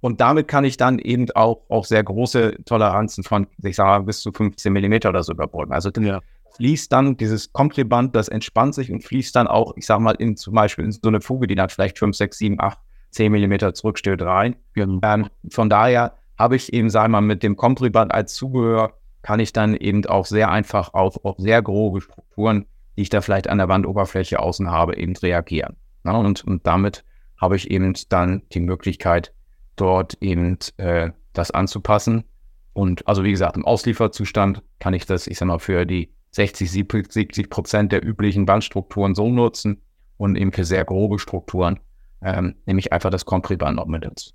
Und 0.00 0.20
damit 0.20 0.46
kann 0.46 0.64
ich 0.64 0.76
dann 0.76 0.98
eben 0.98 1.26
auch, 1.32 1.62
auch 1.68 1.84
sehr 1.84 2.04
große 2.04 2.64
Toleranzen 2.64 3.24
von, 3.24 3.46
ich 3.62 3.76
sage 3.76 4.04
bis 4.04 4.20
zu 4.20 4.30
15 4.30 4.72
Millimeter 4.72 5.08
oder 5.08 5.22
so 5.22 5.32
überbrücken. 5.32 5.72
Also 5.72 5.90
ja. 5.98 6.20
fließt 6.56 6.92
dann 6.92 7.16
dieses 7.16 7.52
Kompliband, 7.52 8.14
das 8.14 8.28
entspannt 8.28 8.74
sich 8.74 8.92
und 8.92 9.02
fließt 9.02 9.34
dann 9.34 9.48
auch, 9.48 9.76
ich 9.76 9.86
sage 9.86 10.02
mal, 10.02 10.12
in 10.12 10.36
zum 10.36 10.54
Beispiel 10.54 10.84
in 10.84 10.92
so 10.92 11.00
eine 11.08 11.20
Fuge, 11.20 11.46
die 11.46 11.54
dann 11.54 11.70
vielleicht 11.70 11.98
5, 11.98 12.14
6, 12.16 12.38
7, 12.38 12.60
8, 12.60 12.78
10 13.10 13.32
Millimeter 13.32 13.74
zurücksteht 13.74 14.22
rein. 14.22 14.56
Genau. 14.74 15.00
Ähm, 15.02 15.28
von 15.50 15.70
daher 15.70 16.14
habe 16.38 16.56
ich 16.56 16.72
eben, 16.72 16.90
sagen 16.90 17.12
wir 17.12 17.20
mal, 17.20 17.26
mit 17.26 17.42
dem 17.42 17.56
Kompriband 17.56 18.12
als 18.12 18.34
Zubehör 18.34 18.94
kann 19.22 19.40
ich 19.40 19.52
dann 19.52 19.74
eben 19.74 20.06
auch 20.06 20.26
sehr 20.26 20.50
einfach 20.50 20.94
auf, 20.94 21.24
auf 21.24 21.36
sehr 21.38 21.62
grobe 21.62 22.00
Strukturen, 22.00 22.66
die 22.96 23.02
ich 23.02 23.08
da 23.08 23.20
vielleicht 23.20 23.48
an 23.48 23.58
der 23.58 23.68
Wandoberfläche 23.68 24.38
außen 24.38 24.70
habe, 24.70 24.96
eben 24.96 25.16
reagieren. 25.16 25.76
Ja, 26.04 26.12
und, 26.12 26.44
und 26.44 26.66
damit 26.66 27.04
habe 27.36 27.56
ich 27.56 27.70
eben 27.70 27.94
dann 28.08 28.42
die 28.52 28.60
Möglichkeit, 28.60 29.32
dort 29.74 30.16
eben 30.20 30.58
äh, 30.76 31.10
das 31.32 31.50
anzupassen. 31.50 32.24
Und 32.72 33.06
also 33.08 33.24
wie 33.24 33.30
gesagt, 33.30 33.56
im 33.56 33.64
Auslieferzustand 33.64 34.62
kann 34.78 34.94
ich 34.94 35.06
das, 35.06 35.26
ich 35.26 35.38
sag 35.38 35.46
mal, 35.46 35.58
für 35.58 35.86
die 35.86 36.12
60, 36.32 36.70
70 36.70 37.50
Prozent 37.50 37.92
der 37.92 38.04
üblichen 38.04 38.46
Bandstrukturen 38.46 39.14
so 39.14 39.28
nutzen 39.28 39.82
und 40.18 40.36
eben 40.36 40.52
für 40.52 40.64
sehr 40.64 40.84
grobe 40.84 41.18
Strukturen 41.18 41.80
ähm, 42.22 42.56
nehme 42.66 42.78
ich 42.78 42.92
einfach 42.92 43.10
das 43.10 43.24
Compriband 43.24 43.76
noch 43.76 43.86
mit 43.86 44.04
ins. 44.04 44.34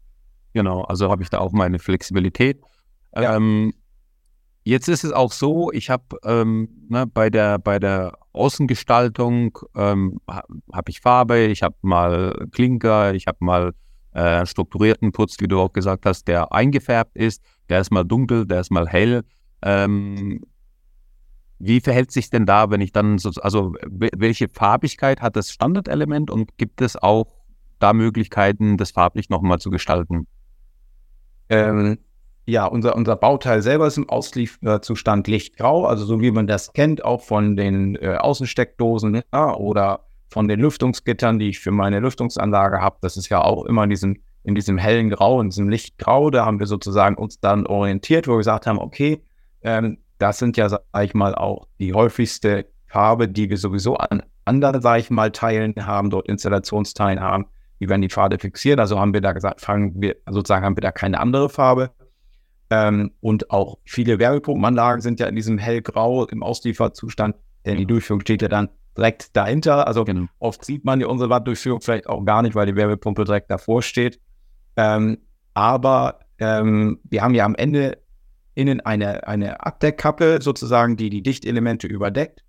Genau, 0.53 0.81
also 0.81 1.09
habe 1.09 1.23
ich 1.23 1.29
da 1.29 1.39
auch 1.39 1.51
meine 1.51 1.79
Flexibilität. 1.79 2.61
Ja. 3.15 3.35
Ähm, 3.35 3.73
jetzt 4.63 4.89
ist 4.89 5.03
es 5.03 5.11
auch 5.11 5.31
so, 5.31 5.71
ich 5.71 5.89
habe 5.89 6.17
ähm, 6.23 6.69
ne, 6.89 7.07
bei 7.07 7.29
der 7.29 7.59
bei 7.59 7.79
der 7.79 8.17
Außengestaltung 8.33 9.57
ähm, 9.75 10.19
habe 10.27 10.89
ich 10.89 11.01
Farbe, 11.01 11.45
ich 11.45 11.63
habe 11.63 11.75
mal 11.81 12.47
Klinker, 12.51 13.13
ich 13.13 13.27
habe 13.27 13.37
mal 13.41 13.73
äh, 14.13 14.45
strukturierten 14.45 15.11
Putz, 15.11 15.37
wie 15.39 15.47
du 15.47 15.59
auch 15.59 15.73
gesagt 15.73 16.05
hast, 16.05 16.27
der 16.27 16.51
eingefärbt 16.51 17.15
ist, 17.15 17.41
der 17.69 17.79
ist 17.81 17.91
mal 17.91 18.03
dunkel, 18.03 18.45
der 18.45 18.61
ist 18.61 18.71
mal 18.71 18.87
hell. 18.87 19.23
Ähm, 19.61 20.41
wie 21.59 21.79
verhält 21.79 22.11
sich 22.11 22.29
denn 22.29 22.45
da, 22.45 22.71
wenn 22.71 22.81
ich 22.81 22.91
dann 22.91 23.19
so, 23.19 23.29
also 23.41 23.75
welche 23.89 24.49
Farbigkeit 24.49 25.21
hat 25.21 25.35
das 25.35 25.51
Standardelement 25.51 26.31
und 26.31 26.57
gibt 26.57 26.81
es 26.81 26.95
auch 26.95 27.27
da 27.79 27.93
Möglichkeiten, 27.93 28.77
das 28.77 28.91
farblich 28.91 29.29
nochmal 29.29 29.59
zu 29.59 29.69
gestalten? 29.69 30.27
Ähm, 31.51 31.97
ja, 32.45 32.65
unser, 32.65 32.95
unser 32.95 33.15
Bauteil 33.15 33.61
selber 33.61 33.87
ist 33.87 33.97
im 33.97 34.09
Auslieferzustand 34.09 35.27
lichtgrau, 35.27 35.85
also 35.85 36.05
so 36.05 36.21
wie 36.21 36.31
man 36.31 36.47
das 36.47 36.73
kennt, 36.73 37.03
auch 37.03 37.21
von 37.21 37.55
den 37.55 37.95
äh, 37.95 38.15
Außensteckdosen 38.17 39.21
ja, 39.33 39.55
oder 39.55 40.05
von 40.29 40.47
den 40.47 40.59
Lüftungsgittern, 40.59 41.39
die 41.39 41.49
ich 41.49 41.59
für 41.59 41.71
meine 41.71 41.99
Lüftungsanlage 41.99 42.81
habe, 42.81 42.97
das 43.01 43.17
ist 43.17 43.29
ja 43.29 43.41
auch 43.41 43.65
immer 43.65 43.83
in 43.83 43.89
diesem, 43.89 44.21
in 44.43 44.55
diesem 44.55 44.77
hellen 44.77 45.09
Grau, 45.09 45.41
in 45.41 45.49
diesem 45.49 45.69
Lichtgrau, 45.69 46.31
da 46.31 46.45
haben 46.45 46.59
wir 46.59 46.67
sozusagen 46.67 47.15
uns 47.15 47.39
dann 47.39 47.67
orientiert, 47.67 48.27
wo 48.27 48.33
wir 48.33 48.37
gesagt 48.37 48.65
haben, 48.65 48.79
okay, 48.79 49.21
ähm, 49.61 49.97
das 50.17 50.39
sind 50.39 50.55
ja, 50.55 50.69
sag 50.69 50.81
ich 51.03 51.13
mal, 51.13 51.35
auch 51.35 51.67
die 51.79 51.93
häufigste 51.93 52.65
Farbe, 52.87 53.27
die 53.27 53.49
wir 53.49 53.57
sowieso 53.57 53.97
an 53.97 54.23
anderen, 54.45 54.81
sag 54.81 54.99
ich 54.99 55.09
mal, 55.09 55.31
Teilen 55.31 55.85
haben, 55.85 56.09
dort 56.09 56.27
Installationsteilen 56.27 57.19
haben, 57.19 57.45
die 57.81 57.89
werden 57.89 58.03
die 58.03 58.09
Farbe 58.09 58.37
fixiert. 58.39 58.79
Also 58.79 58.99
haben 58.99 59.13
wir 59.13 59.21
da 59.21 59.33
gesagt, 59.33 59.59
fangen 59.59 59.99
wir, 59.99 60.15
sozusagen 60.29 60.63
haben 60.63 60.77
wir 60.77 60.81
da 60.81 60.91
keine 60.91 61.19
andere 61.19 61.49
Farbe. 61.49 61.89
Ähm, 62.69 63.11
und 63.19 63.49
auch 63.49 63.79
viele 63.83 64.19
Wärmepumpenanlagen 64.19 65.01
sind 65.01 65.19
ja 65.19 65.25
in 65.25 65.35
diesem 65.35 65.57
hellgrau 65.57 66.25
im 66.25 66.43
Auslieferzustand, 66.43 67.35
denn 67.65 67.77
die 67.77 67.87
Durchführung 67.87 68.21
steht 68.21 68.43
ja 68.43 68.47
dann 68.47 68.69
direkt 68.95 69.35
dahinter. 69.35 69.87
Also 69.87 70.05
genau. 70.05 70.27
oft 70.39 70.63
sieht 70.63 70.85
man 70.85 70.99
die 70.99 71.05
unsere 71.05 71.29
Wattdurchführung 71.29 71.81
vielleicht 71.81 72.07
auch 72.07 72.23
gar 72.23 72.43
nicht, 72.43 72.55
weil 72.55 72.67
die 72.67 72.75
Wärmepumpe 72.75 73.25
direkt 73.25 73.49
davor 73.49 73.81
steht. 73.81 74.21
Ähm, 74.77 75.17
aber 75.55 76.19
ähm, 76.37 76.99
wir 77.09 77.23
haben 77.23 77.33
ja 77.33 77.45
am 77.45 77.55
Ende 77.55 77.97
innen 78.53 78.79
eine, 78.81 79.27
eine 79.27 79.65
Abdeckkappe 79.65 80.39
sozusagen, 80.41 80.97
die 80.97 81.09
die 81.09 81.23
Dichtelemente 81.23 81.87
überdeckt. 81.87 82.43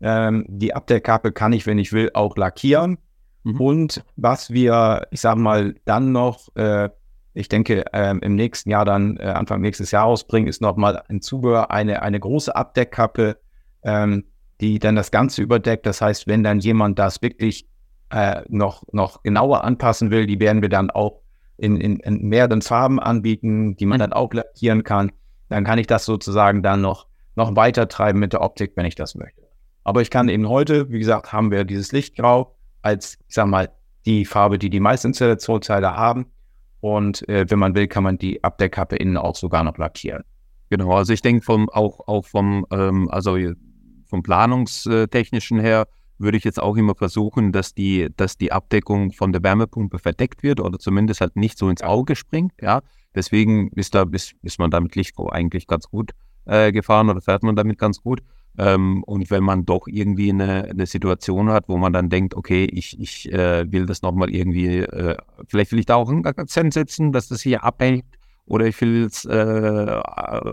Ähm, 0.00 0.46
die 0.48 0.74
Abdeckkappe 0.74 1.32
kann 1.32 1.52
ich, 1.52 1.66
wenn 1.66 1.78
ich 1.78 1.92
will, 1.92 2.10
auch 2.14 2.36
lackieren. 2.36 2.98
Mhm. 3.44 3.60
Und 3.60 4.04
was 4.16 4.50
wir, 4.50 5.06
ich 5.10 5.20
sage 5.20 5.40
mal, 5.40 5.74
dann 5.84 6.12
noch, 6.12 6.54
äh, 6.56 6.90
ich 7.32 7.48
denke, 7.48 7.84
äh, 7.92 8.16
im 8.20 8.34
nächsten 8.34 8.70
Jahr 8.70 8.84
dann, 8.84 9.16
äh, 9.16 9.24
Anfang 9.24 9.60
nächstes 9.60 9.90
Jahr 9.90 10.04
ausbringen, 10.04 10.48
ist 10.48 10.60
nochmal 10.60 11.02
ein 11.08 11.20
Zubehör, 11.20 11.70
eine, 11.70 12.02
eine 12.02 12.20
große 12.20 12.54
Abdeckkappe, 12.54 13.38
ähm, 13.82 14.24
die 14.60 14.78
dann 14.78 14.96
das 14.96 15.10
Ganze 15.10 15.42
überdeckt. 15.42 15.86
Das 15.86 16.00
heißt, 16.00 16.26
wenn 16.26 16.42
dann 16.42 16.58
jemand 16.58 16.98
das 16.98 17.22
wirklich 17.22 17.66
äh, 18.10 18.42
noch, 18.48 18.82
noch 18.92 19.22
genauer 19.22 19.64
anpassen 19.64 20.10
will, 20.10 20.26
die 20.26 20.40
werden 20.40 20.62
wir 20.62 20.68
dann 20.68 20.90
auch 20.90 21.22
in, 21.56 21.80
in, 21.80 22.00
in 22.00 22.22
mehreren 22.28 22.62
Farben 22.62 22.98
anbieten, 22.98 23.76
die 23.76 23.86
man 23.86 24.00
dann 24.00 24.12
auch 24.12 24.32
lackieren 24.32 24.82
kann. 24.82 25.12
Dann 25.48 25.64
kann 25.64 25.78
ich 25.78 25.86
das 25.86 26.04
sozusagen 26.04 26.62
dann 26.62 26.80
noch, 26.80 27.06
noch 27.36 27.54
weiter 27.56 27.88
treiben 27.88 28.18
mit 28.18 28.32
der 28.32 28.40
Optik, 28.42 28.72
wenn 28.76 28.86
ich 28.86 28.94
das 28.94 29.14
möchte. 29.14 29.42
Aber 29.84 30.02
ich 30.02 30.10
kann 30.10 30.28
eben 30.28 30.48
heute, 30.48 30.90
wie 30.90 30.98
gesagt, 30.98 31.32
haben 31.32 31.50
wir 31.50 31.64
dieses 31.64 31.92
Lichtgrau 31.92 32.56
als, 32.82 33.18
ich 33.28 33.34
sag 33.34 33.46
mal, 33.46 33.70
die 34.06 34.24
Farbe, 34.24 34.58
die 34.58 34.70
die 34.70 34.80
meisten 34.80 35.08
Installationsteile 35.08 35.96
haben. 35.96 36.26
Und 36.80 37.28
äh, 37.28 37.44
wenn 37.48 37.58
man 37.58 37.74
will, 37.74 37.86
kann 37.86 38.02
man 38.02 38.18
die 38.18 38.42
Abdeckkappe 38.42 38.96
innen 38.96 39.16
auch 39.16 39.36
sogar 39.36 39.62
noch 39.64 39.76
lackieren. 39.76 40.24
Genau, 40.70 40.92
also 40.92 41.12
ich 41.12 41.20
denke 41.20 41.44
vom, 41.44 41.68
auch, 41.68 42.06
auch 42.06 42.24
vom, 42.24 42.64
ähm, 42.70 43.10
also 43.10 43.36
vom 44.06 44.22
Planungstechnischen 44.22 45.60
her 45.60 45.86
würde 46.18 46.36
ich 46.36 46.44
jetzt 46.44 46.60
auch 46.60 46.76
immer 46.76 46.94
versuchen, 46.94 47.50
dass 47.50 47.74
die, 47.74 48.08
dass 48.16 48.36
die 48.36 48.52
Abdeckung 48.52 49.12
von 49.12 49.32
der 49.32 49.42
Wärmepumpe 49.42 49.98
verdeckt 49.98 50.42
wird 50.42 50.60
oder 50.60 50.78
zumindest 50.78 51.20
halt 51.20 51.34
nicht 51.36 51.58
so 51.58 51.68
ins 51.68 51.82
Auge 51.82 52.14
springt. 52.14 52.52
Ja, 52.60 52.82
deswegen 53.14 53.70
ist 53.72 53.94
da 53.94 54.04
ist, 54.12 54.34
ist 54.42 54.58
man 54.58 54.70
damit 54.70 54.94
Lichtgrau 54.96 55.30
eigentlich 55.30 55.66
ganz 55.66 55.88
gut 55.88 56.12
äh, 56.44 56.72
gefahren 56.72 57.08
oder 57.08 57.20
fährt 57.20 57.42
man 57.42 57.56
damit 57.56 57.78
ganz 57.78 58.02
gut. 58.02 58.22
Ähm, 58.58 59.02
und 59.04 59.30
wenn 59.30 59.44
man 59.44 59.64
doch 59.64 59.86
irgendwie 59.86 60.30
eine, 60.30 60.64
eine, 60.64 60.86
Situation 60.86 61.50
hat, 61.50 61.68
wo 61.68 61.76
man 61.76 61.92
dann 61.92 62.08
denkt, 62.08 62.34
okay, 62.34 62.64
ich, 62.64 62.98
ich 63.00 63.32
äh, 63.32 63.70
will 63.70 63.86
das 63.86 64.02
nochmal 64.02 64.30
irgendwie, 64.30 64.78
äh, 64.78 65.16
vielleicht 65.46 65.72
will 65.72 65.78
ich 65.78 65.86
da 65.86 65.94
auch 65.94 66.10
einen 66.10 66.26
Akzent 66.26 66.74
setzen, 66.74 67.12
dass 67.12 67.28
das 67.28 67.40
hier 67.40 67.62
abhängt 67.64 68.04
oder 68.46 68.66
ich 68.66 68.80
will 68.80 69.04
es 69.04 69.24
äh, 69.24 70.00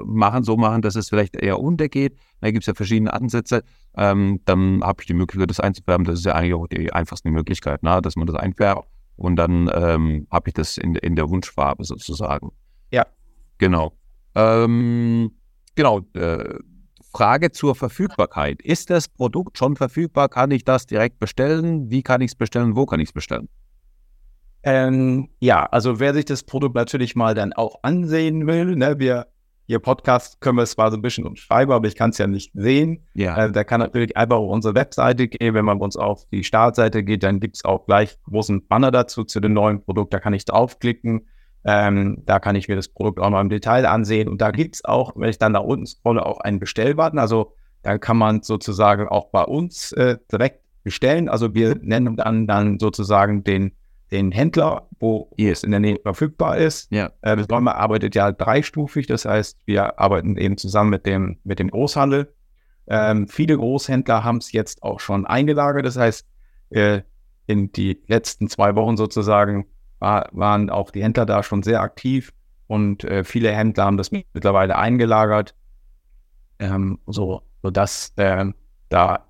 machen, 0.06 0.44
so 0.44 0.56
machen, 0.56 0.84
dass 0.84 0.96
es 0.96 1.10
vielleicht 1.10 1.36
eher 1.36 1.60
untergeht. 1.60 2.16
Da 2.42 2.52
gibt 2.52 2.64
es 2.64 2.68
ja 2.68 2.76
verschiedene 2.76 3.12
Ansätze. 3.12 3.64
Ähm, 3.98 4.42
dann 4.46 4.84
habe 4.84 5.02
ich 5.02 5.08
die 5.08 5.16
Möglichkeit, 5.16 5.50
das 5.50 5.60
einzufärben. 5.60 6.06
Das 6.06 6.20
ist 6.20 6.26
ja 6.26 6.36
eigentlich 6.36 6.54
auch 6.54 6.68
die 6.68 6.94
einfachste 6.94 7.32
Möglichkeit, 7.32 7.82
ne? 7.82 8.00
dass 8.02 8.16
man 8.16 8.28
das 8.28 8.36
einfärbt 8.36 8.88
und 9.16 9.36
dann 9.36 9.70
ähm, 9.74 10.28
habe 10.32 10.50
ich 10.50 10.54
das 10.54 10.78
in, 10.78 10.96
in 10.96 11.16
der 11.16 11.30
Wunschfarbe 11.30 11.84
sozusagen. 11.84 12.52
Ja. 12.92 13.06
Genau. 13.58 13.94
Ähm, 14.36 15.32
genau. 15.76 16.02
Äh, 16.14 16.60
Frage 17.18 17.52
zur 17.52 17.74
Verfügbarkeit. 17.74 18.62
Ist 18.62 18.92
das 18.92 19.10
Produkt 19.10 19.58
schon 19.58 19.76
verfügbar? 19.76 20.30
Kann 20.30 20.52
ich 20.52 20.64
das 20.66 20.86
direkt 20.86 21.18
bestellen? 21.18 21.90
Wie 21.90 22.04
kann 22.04 22.22
ich 22.22 22.30
es 22.30 22.36
bestellen? 22.36 22.76
Wo 22.76 22.86
kann 22.86 23.00
ich 23.00 23.10
es 23.10 23.14
bestellen? 23.14 23.50
Ähm, 24.62 25.28
ja, 25.40 25.66
also 25.66 26.00
wer 26.00 26.14
sich 26.14 26.26
das 26.26 26.44
Produkt 26.44 26.76
natürlich 26.76 27.16
mal 27.16 27.34
dann 27.34 27.54
auch 27.54 27.80
ansehen 27.82 28.46
will, 28.46 28.76
ne, 28.76 29.00
wir 29.00 29.26
hier 29.66 29.80
Podcast 29.80 30.42
können 30.42 30.58
wir 30.58 30.62
es 30.62 30.74
zwar 30.74 30.92
so 30.92 30.98
ein 30.98 31.02
bisschen 31.02 31.26
umschreiben, 31.26 31.74
aber 31.74 31.88
ich 31.88 31.96
kann 31.96 32.12
es 32.12 32.20
ja 32.20 32.28
nicht 32.28 32.52
sehen. 32.54 33.08
Ja. 33.16 33.46
Äh, 33.46 33.52
da 33.52 33.64
kann 33.64 33.80
natürlich 33.80 34.16
einfach 34.16 34.38
auf 34.38 34.52
unsere 34.52 34.76
Webseite 34.76 35.28
gehen. 35.28 35.56
Wenn 35.56 35.66
man 35.66 35.80
uns 35.80 35.98
auf 35.98 36.24
die 36.32 36.44
Startseite 36.44 37.04
geht, 37.04 37.24
dann 37.24 37.40
gibt 37.40 37.56
es 37.56 37.66
auch 37.66 37.88
gleich 37.88 38.16
großen 38.26 38.68
Banner 38.68 38.92
dazu 38.92 39.24
zu 39.24 39.40
dem 39.40 39.54
neuen 39.54 39.84
Produkt. 39.84 40.14
Da 40.14 40.20
kann 40.20 40.34
ich 40.34 40.46
draufklicken. 40.46 41.28
Ähm, 41.64 42.24
da 42.26 42.40
kann 42.40 42.56
ich 42.56 42.68
mir 42.68 42.76
das 42.76 42.88
Produkt 42.88 43.20
auch 43.20 43.30
noch 43.30 43.42
im 43.42 43.50
Detail 43.50 43.86
ansehen. 43.86 44.28
Und 44.28 44.42
da 44.42 44.52
gibt 44.52 44.76
es 44.76 44.86
auch, 44.86 45.14
wenn 45.16 45.30
ich 45.30 45.38
dann 45.38 45.52
nach 45.52 45.64
unten 45.64 45.86
scrolle, 45.86 46.26
auch 46.26 46.40
einen 46.40 46.60
Bestellbutton. 46.60 47.20
Also 47.20 47.54
da 47.84 47.98
kann 47.98 48.18
man 48.18 48.42
sozusagen 48.42 49.08
auch 49.08 49.30
bei 49.32 49.44
uns 49.44 49.92
äh, 49.94 50.18
direkt 50.32 50.62
bestellen. 50.84 51.30
Also 51.30 51.54
wir 51.54 51.76
nennen 51.82 52.16
dann, 52.16 52.48
dann 52.48 52.80
sozusagen 52.80 53.44
den 53.44 53.74
den 54.12 54.32
Händler, 54.32 54.88
wo 55.00 55.30
es 55.38 55.64
in 55.64 55.72
der 55.72 55.80
Nähe 55.80 56.00
verfügbar 56.02 56.58
ist. 56.58 56.92
Ja. 56.92 57.12
Äh, 57.22 57.36
das 57.36 57.48
Bäume 57.48 57.76
arbeitet 57.76 58.16
ja 58.16 58.32
dreistufig, 58.32 59.08
das 59.08 59.26
heißt, 59.26 59.60
wir 59.66 60.00
arbeiten 60.00 60.38
eben 60.38 60.58
zusammen 60.58 60.90
mit 60.90 61.06
dem, 61.06 61.38
mit 61.44 61.60
dem 61.60 61.70
Großhandel. 61.70 62.34
Ähm, 62.88 63.28
viele 63.28 63.58
Großhändler 63.58 64.24
haben 64.24 64.38
es 64.38 64.52
jetzt 64.54 64.82
auch 64.84 65.00
schon 65.00 65.26
eingelagert, 65.26 65.86
das 65.86 65.98
heißt, 65.98 66.26
äh, 66.70 67.02
in 67.48 67.72
die 67.72 68.02
letzten 68.08 68.50
zwei 68.50 68.76
Wochen 68.76 68.98
sozusagen 68.98 69.68
war, 70.00 70.30
waren 70.32 70.70
auch 70.70 70.92
die 70.92 71.04
Händler 71.04 71.26
da 71.26 71.44
schon 71.44 71.64
sehr 71.64 71.82
aktiv 71.82 72.34
und 72.68 73.04
äh, 73.04 73.24
viele 73.24 73.52
Händler 73.52 73.86
haben 73.86 73.98
das 73.98 74.12
mittlerweile 74.12 74.78
eingelagert, 74.78 75.56
ähm, 76.60 77.00
so, 77.06 77.42
sodass 77.62 78.14
äh, 78.18 78.46
da 78.90 79.26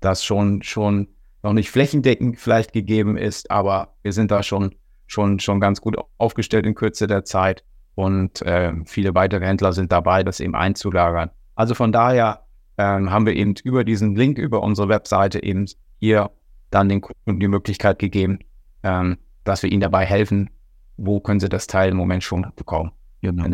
das 0.00 0.24
schon, 0.24 0.62
schon 0.62 1.08
noch 1.42 1.52
nicht 1.52 1.70
flächendeckend 1.70 2.38
vielleicht 2.38 2.72
gegeben 2.72 3.16
ist, 3.16 3.50
aber 3.50 3.94
wir 4.02 4.12
sind 4.12 4.30
da 4.30 4.42
schon, 4.42 4.74
schon, 5.06 5.40
schon 5.40 5.60
ganz 5.60 5.80
gut 5.80 5.96
aufgestellt 6.18 6.66
in 6.66 6.74
Kürze 6.74 7.06
der 7.06 7.24
Zeit 7.24 7.64
und 7.94 8.42
äh, 8.42 8.72
viele 8.86 9.14
weitere 9.14 9.44
Händler 9.46 9.72
sind 9.72 9.92
dabei, 9.92 10.22
das 10.22 10.40
eben 10.40 10.54
einzulagern. 10.54 11.30
Also 11.54 11.74
von 11.74 11.92
daher, 11.92 12.46
ähm, 12.78 13.10
haben 13.10 13.26
wir 13.26 13.34
eben 13.34 13.54
über 13.64 13.84
diesen 13.84 14.16
Link 14.16 14.38
über 14.38 14.62
unsere 14.62 14.88
Webseite 14.88 15.42
eben 15.42 15.66
hier 15.98 16.30
dann 16.70 16.88
den 16.88 17.00
Kunden 17.00 17.38
die 17.38 17.48
Möglichkeit 17.48 17.98
gegeben, 17.98 18.38
ähm, 18.82 19.18
dass 19.44 19.62
wir 19.62 19.70
ihnen 19.70 19.80
dabei 19.80 20.04
helfen, 20.04 20.50
wo 20.96 21.20
können 21.20 21.40
sie 21.40 21.48
das 21.48 21.66
Teil 21.66 21.90
im 21.90 21.96
Moment 21.96 22.22
schon 22.22 22.46
bekommen. 22.56 22.92
Genau. 23.20 23.44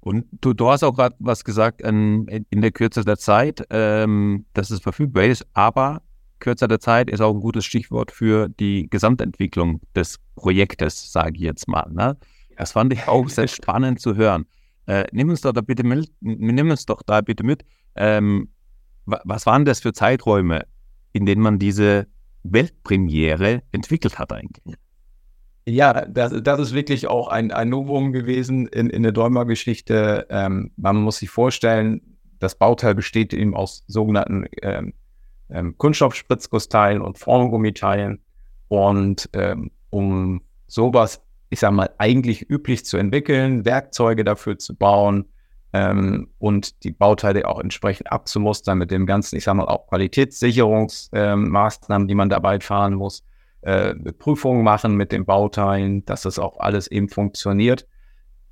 Und 0.00 0.26
du, 0.40 0.52
du 0.52 0.68
hast 0.68 0.82
auch 0.82 0.94
gerade 0.94 1.14
was 1.20 1.44
gesagt 1.44 1.80
ähm, 1.84 2.26
in 2.28 2.60
der 2.60 2.72
Kürze 2.72 3.04
der 3.04 3.18
Zeit, 3.18 3.64
ähm, 3.70 4.46
dass 4.52 4.70
es 4.70 4.80
verfügbar 4.80 5.24
ist, 5.24 5.46
aber 5.52 6.02
Kürze 6.40 6.66
der 6.66 6.80
Zeit 6.80 7.08
ist 7.08 7.20
auch 7.20 7.32
ein 7.32 7.40
gutes 7.40 7.64
Stichwort 7.64 8.10
für 8.10 8.48
die 8.48 8.88
Gesamtentwicklung 8.90 9.80
des 9.94 10.18
Projektes, 10.34 11.12
sage 11.12 11.36
ich 11.36 11.42
jetzt 11.42 11.68
mal. 11.68 11.88
Ne? 11.92 12.16
Das 12.56 12.72
fand 12.72 12.92
ich 12.92 13.06
auch 13.06 13.28
sehr 13.28 13.46
spannend 13.48 14.00
zu 14.00 14.16
hören. 14.16 14.46
Äh, 14.86 15.04
nimm 15.12 15.28
uns 15.30 15.42
doch 15.42 15.52
da 15.52 15.60
bitte 15.60 15.84
mit, 15.84 16.10
nimm 16.20 16.68
uns 16.68 16.84
doch 16.84 17.02
da 17.02 17.20
bitte 17.20 17.44
mit. 17.44 17.64
Ähm, 17.94 18.48
was 19.06 19.46
waren 19.46 19.64
das 19.64 19.80
für 19.80 19.92
Zeiträume, 19.92 20.64
in 21.12 21.26
denen 21.26 21.42
man 21.42 21.60
diese 21.60 22.08
Weltpremiere 22.42 23.62
entwickelt 23.72 24.18
hat 24.18 24.32
eigentlich? 24.32 24.76
Ja, 25.64 26.06
das, 26.06 26.34
das 26.42 26.60
ist 26.60 26.74
wirklich 26.74 27.06
auch 27.06 27.28
ein, 27.28 27.52
ein 27.52 27.68
Novum 27.68 28.12
gewesen 28.12 28.66
in, 28.66 28.90
in 28.90 29.04
der 29.04 29.12
Däumer-Geschichte. 29.12 30.26
Ähm, 30.28 30.72
man 30.76 30.96
muss 30.96 31.18
sich 31.18 31.30
vorstellen, 31.30 32.18
das 32.40 32.56
Bauteil 32.56 32.96
besteht 32.96 33.32
eben 33.32 33.54
aus 33.54 33.84
sogenannten 33.86 34.46
ähm, 34.62 34.92
ähm, 35.50 35.78
Kunststoffspritzgussteilen 35.78 37.00
und 37.00 37.18
Formgummmiteilen. 37.18 38.20
Und 38.66 39.28
ähm, 39.34 39.70
um 39.90 40.42
sowas, 40.66 41.22
ich 41.50 41.60
sag 41.60 41.72
mal, 41.72 41.90
eigentlich 41.98 42.50
üblich 42.50 42.84
zu 42.84 42.96
entwickeln, 42.96 43.64
Werkzeuge 43.64 44.24
dafür 44.24 44.58
zu 44.58 44.74
bauen 44.74 45.26
ähm, 45.72 46.28
und 46.38 46.84
die 46.84 46.90
Bauteile 46.90 47.48
auch 47.48 47.58
entsprechend 47.58 48.12
abzumustern 48.12 48.76
mit 48.78 48.90
dem 48.90 49.06
ganzen, 49.06 49.36
ich 49.36 49.44
sag 49.44 49.54
mal, 49.54 49.64
auch 49.64 49.86
Qualitätssicherungsmaßnahmen, 49.86 52.08
die 52.08 52.14
man 52.14 52.28
dabei 52.28 52.60
fahren 52.60 52.92
muss, 52.94 53.24
äh, 53.62 53.94
Prüfungen 53.94 54.64
machen 54.64 54.96
mit 54.96 55.12
den 55.12 55.24
Bauteilen, 55.24 56.04
dass 56.04 56.20
das 56.22 56.38
auch 56.38 56.58
alles 56.58 56.88
eben 56.88 57.08
funktioniert. 57.08 57.86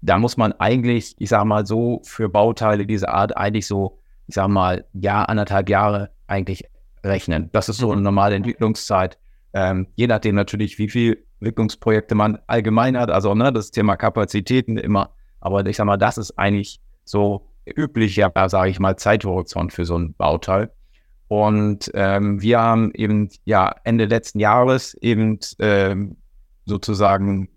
Da 0.01 0.17
muss 0.19 0.39
man 0.39 0.55
eigentlich, 0.55 1.15
ich 1.19 1.29
sag 1.29 1.45
mal 1.45 1.67
so, 1.67 2.01
für 2.05 2.31
Bauteile 2.31 2.87
dieser 2.87 3.11
Art 3.11 3.37
eigentlich 3.37 3.67
so, 3.67 3.99
ich 4.27 4.35
sag 4.35 4.49
mal, 4.49 4.87
Jahr, 4.95 5.29
anderthalb 5.29 5.69
Jahre 5.69 6.11
eigentlich 6.27 6.65
rechnen. 7.05 7.51
Das 7.53 7.69
ist 7.69 7.77
so 7.79 7.93
eine 7.93 8.01
normale 8.01 8.37
Entwicklungszeit. 8.37 9.19
Ähm, 9.53 9.89
je 9.95 10.07
nachdem 10.07 10.37
natürlich, 10.37 10.79
wie 10.79 10.89
viel 10.89 11.27
Entwicklungsprojekte 11.41 12.15
man 12.15 12.39
allgemein 12.47 12.97
hat, 12.97 13.11
also 13.11 13.35
ne, 13.35 13.53
das 13.53 13.73
Thema 13.73 13.97
Kapazitäten 13.97 14.79
immer. 14.79 15.11
Aber 15.41 15.67
ich 15.67 15.77
sag 15.77 15.85
mal, 15.87 15.99
das 15.99 16.17
ist 16.17 16.39
eigentlich 16.39 16.81
so 17.11 17.47
üblicher, 17.67 18.33
sage 18.47 18.71
ich 18.71 18.81
mal, 18.81 18.97
Zeithorizont 18.97 19.73
für 19.73 19.85
so 19.85 19.99
ein 19.99 20.15
Bauteil. 20.15 20.71
Und 21.29 21.91
ähm, 21.95 22.41
wir 22.43 22.61
haben 22.61 22.91
eben 22.95 23.29
ja 23.45 23.75
Ende 23.85 24.07
letzten 24.07 24.41
Jahres 24.41 24.95
eben 24.95 25.39
ähm, 25.61 26.17
sozusagen 26.67 27.49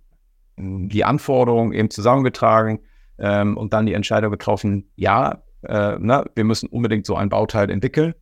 die 0.57 1.03
Anforderungen 1.03 1.73
eben 1.73 1.89
zusammengetragen 1.89 2.79
ähm, 3.17 3.57
und 3.57 3.73
dann 3.73 3.87
die 3.87 3.93
Entscheidung 3.93 4.31
getroffen, 4.31 4.89
ja, 4.95 5.41
äh, 5.63 5.97
na, 5.99 6.21
ne, 6.21 6.25
wir 6.35 6.43
müssen 6.43 6.69
unbedingt 6.69 7.05
so 7.05 7.15
ein 7.15 7.29
Bauteil 7.29 7.69
entwickeln. 7.71 8.13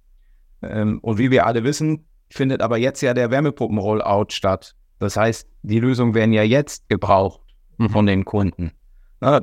Ähm, 0.62 1.00
und 1.00 1.18
wie 1.18 1.32
wir 1.32 1.46
alle 1.46 1.64
wissen, 1.64 2.06
findet 2.30 2.62
aber 2.62 2.78
jetzt 2.78 3.02
ja 3.02 3.14
der 3.14 3.32
Wärmepumpen-Rollout 3.32 4.28
statt. 4.30 4.76
Das 5.00 5.18
heißt, 5.18 5.50
die 5.64 5.80
Lösungen 5.80 6.14
werden 6.14 6.34
ja 6.34 6.44
jetzt 6.44 6.88
gebraucht 6.88 7.42
mhm. 7.78 7.90
von 7.90 8.06
den 8.06 8.24
Kunden. 8.24 8.72
Na, 9.20 9.42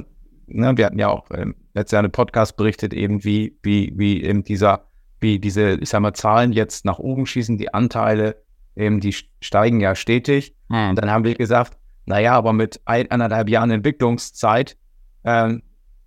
na, 0.49 0.77
wir 0.77 0.87
hatten 0.87 0.99
ja 0.99 1.09
auch 1.09 1.27
ähm, 1.33 1.55
letztes 1.75 1.93
Jahr 1.93 2.03
einen 2.03 2.13
Podcast 2.13 2.57
berichtet, 2.57 2.93
eben 2.93 3.25
wie, 3.25 3.57
wie, 3.63 3.93
wie 3.97 4.23
eben 4.23 4.45
dieser 4.45 4.89
wie 5.21 5.39
diese, 5.39 5.73
ich 5.75 5.89
sag 5.89 6.01
mal, 6.01 6.15
Zahlen 6.15 6.53
jetzt 6.53 6.85
nach 6.85 6.99
oben 6.99 7.27
schießen, 7.27 7.59
die 7.59 7.73
Anteile, 7.75 8.43
eben, 8.77 9.01
die 9.01 9.15
steigen 9.41 9.81
ja 9.81 9.95
stetig. 9.95 10.55
Hm. 10.71 10.91
Und 10.91 10.97
dann 10.97 11.11
haben 11.11 11.25
wir 11.25 11.35
gesagt, 11.35 11.77
naja, 12.07 12.35
aber 12.35 12.53
mit 12.53 12.81
eineinhalb 12.85 13.49
Jahren 13.49 13.71
Entwicklungszeit, 13.71 14.77
ähm, 15.25 15.63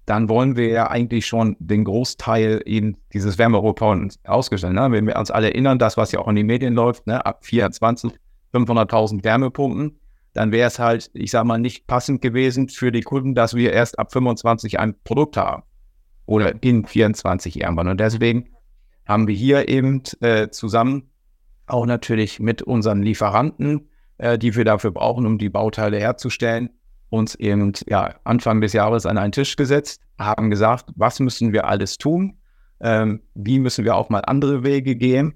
dann 0.06 0.30
wollen 0.30 0.56
wir 0.56 0.68
ja 0.68 0.90
eigentlich 0.90 1.28
schon 1.28 1.56
den 1.60 1.84
Großteil 1.84 2.62
eben 2.66 2.98
dieses 3.14 3.38
Wärmerohrpowers 3.38 4.20
ausgestellt. 4.26 4.74
Ne? 4.74 4.92
Wenn 4.92 5.06
wir 5.06 5.16
uns 5.16 5.30
alle 5.30 5.52
erinnern, 5.52 5.78
das, 5.78 5.96
was 5.96 6.12
ja 6.12 6.20
auch 6.20 6.28
in 6.28 6.36
den 6.36 6.48
Medien 6.48 6.74
läuft, 6.74 7.06
ne? 7.06 7.24
ab 7.26 7.46
24, 7.46 8.12
500.000 8.54 9.24
Wärmepumpen, 9.24 10.00
dann 10.34 10.52
wäre 10.52 10.68
es 10.68 10.80
halt, 10.80 11.12
ich 11.14 11.32
sag 11.32 11.44
mal, 11.46 11.58
nicht 11.58 11.88
passend 11.88 12.22
gewesen 12.22 12.70
für 12.70 12.92
die 12.92 13.02
Kunden, 13.02 13.36
dass 13.36 13.54
wir 13.54 13.74
erst 13.74 14.00
ab 14.00 14.12
25 14.12 14.80
ein 14.80 14.96
Produkt 15.04 15.38
haben. 15.38 15.64
Oder 16.26 16.64
in 16.64 16.86
24 16.86 17.60
irgendwann. 17.60 17.90
Und 17.90 18.00
deswegen 18.00 18.50
haben 19.06 19.28
wir 19.28 19.36
hier 19.36 19.68
eben 19.68 20.04
äh, 20.22 20.50
zusammen 20.50 21.10
auch 21.68 21.86
natürlich 21.86 22.40
mit 22.40 22.62
unseren 22.62 23.02
Lieferanten, 23.02 23.90
äh, 24.18 24.38
die 24.38 24.56
wir 24.56 24.64
dafür 24.64 24.92
brauchen, 24.92 25.26
um 25.26 25.38
die 25.38 25.50
Bauteile 25.50 26.00
herzustellen, 26.00 26.70
uns 27.10 27.36
eben 27.36 27.74
ja, 27.88 28.16
Anfang 28.24 28.62
des 28.62 28.74
Jahres 28.74 29.06
an 29.06 29.18
einen 29.18 29.34
Tisch 29.34 29.56
gesetzt, 29.56 30.02
haben 30.18 30.50
gesagt, 30.50 30.92
was 30.96 31.20
müssen 31.20 31.52
wir 31.52 31.66
alles 31.66 31.98
tun, 31.98 32.38
ähm, 32.80 33.22
wie 33.34 33.60
müssen 33.60 33.84
wir 33.84 33.96
auch 33.96 34.10
mal 34.10 34.22
andere 34.22 34.64
Wege 34.64 34.96
gehen, 34.96 35.36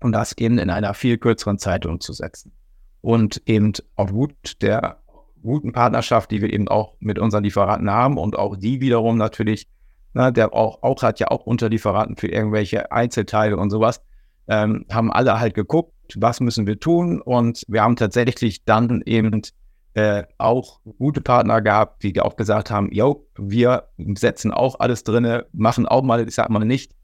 um 0.00 0.12
das 0.12 0.36
eben 0.38 0.58
in 0.58 0.70
einer 0.70 0.94
viel 0.94 1.18
kürzeren 1.18 1.58
Zeit 1.58 1.86
umzusetzen. 1.86 2.52
Und 3.00 3.42
eben 3.46 3.72
aufgrund 3.96 4.62
der 4.62 4.98
guten 5.42 5.72
Partnerschaft, 5.72 6.30
die 6.30 6.42
wir 6.42 6.52
eben 6.52 6.68
auch 6.68 6.94
mit 6.98 7.18
unseren 7.18 7.44
Lieferanten 7.44 7.90
haben 7.90 8.18
und 8.18 8.38
auch 8.38 8.56
die 8.56 8.80
wiederum 8.80 9.16
natürlich 9.16 9.68
na, 10.14 10.30
der 10.30 10.54
auch, 10.54 10.82
auch 10.82 11.02
hat 11.02 11.20
ja 11.20 11.28
auch 11.28 11.46
Unterlieferanten 11.46 12.16
für 12.16 12.28
irgendwelche 12.28 12.90
Einzelteile 12.92 13.56
und 13.56 13.70
sowas, 13.70 14.02
ähm, 14.48 14.84
haben 14.90 15.12
alle 15.12 15.38
halt 15.38 15.54
geguckt, 15.54 15.92
was 16.16 16.40
müssen 16.40 16.66
wir 16.66 16.80
tun 16.80 17.20
und 17.20 17.62
wir 17.68 17.82
haben 17.82 17.96
tatsächlich 17.96 18.64
dann 18.64 19.02
eben 19.04 19.42
äh, 19.94 20.24
auch 20.38 20.80
gute 20.98 21.20
Partner 21.20 21.60
gehabt, 21.60 22.02
die 22.02 22.20
auch 22.20 22.36
gesagt 22.36 22.70
haben, 22.70 22.90
jo, 22.90 23.28
wir 23.36 23.88
setzen 24.14 24.50
auch 24.50 24.80
alles 24.80 25.04
drin, 25.04 25.42
machen 25.52 25.86
auch 25.86 26.02
mal, 26.02 26.26
ich 26.26 26.34
sag 26.34 26.48
mal 26.50 26.64
nicht 26.64 26.96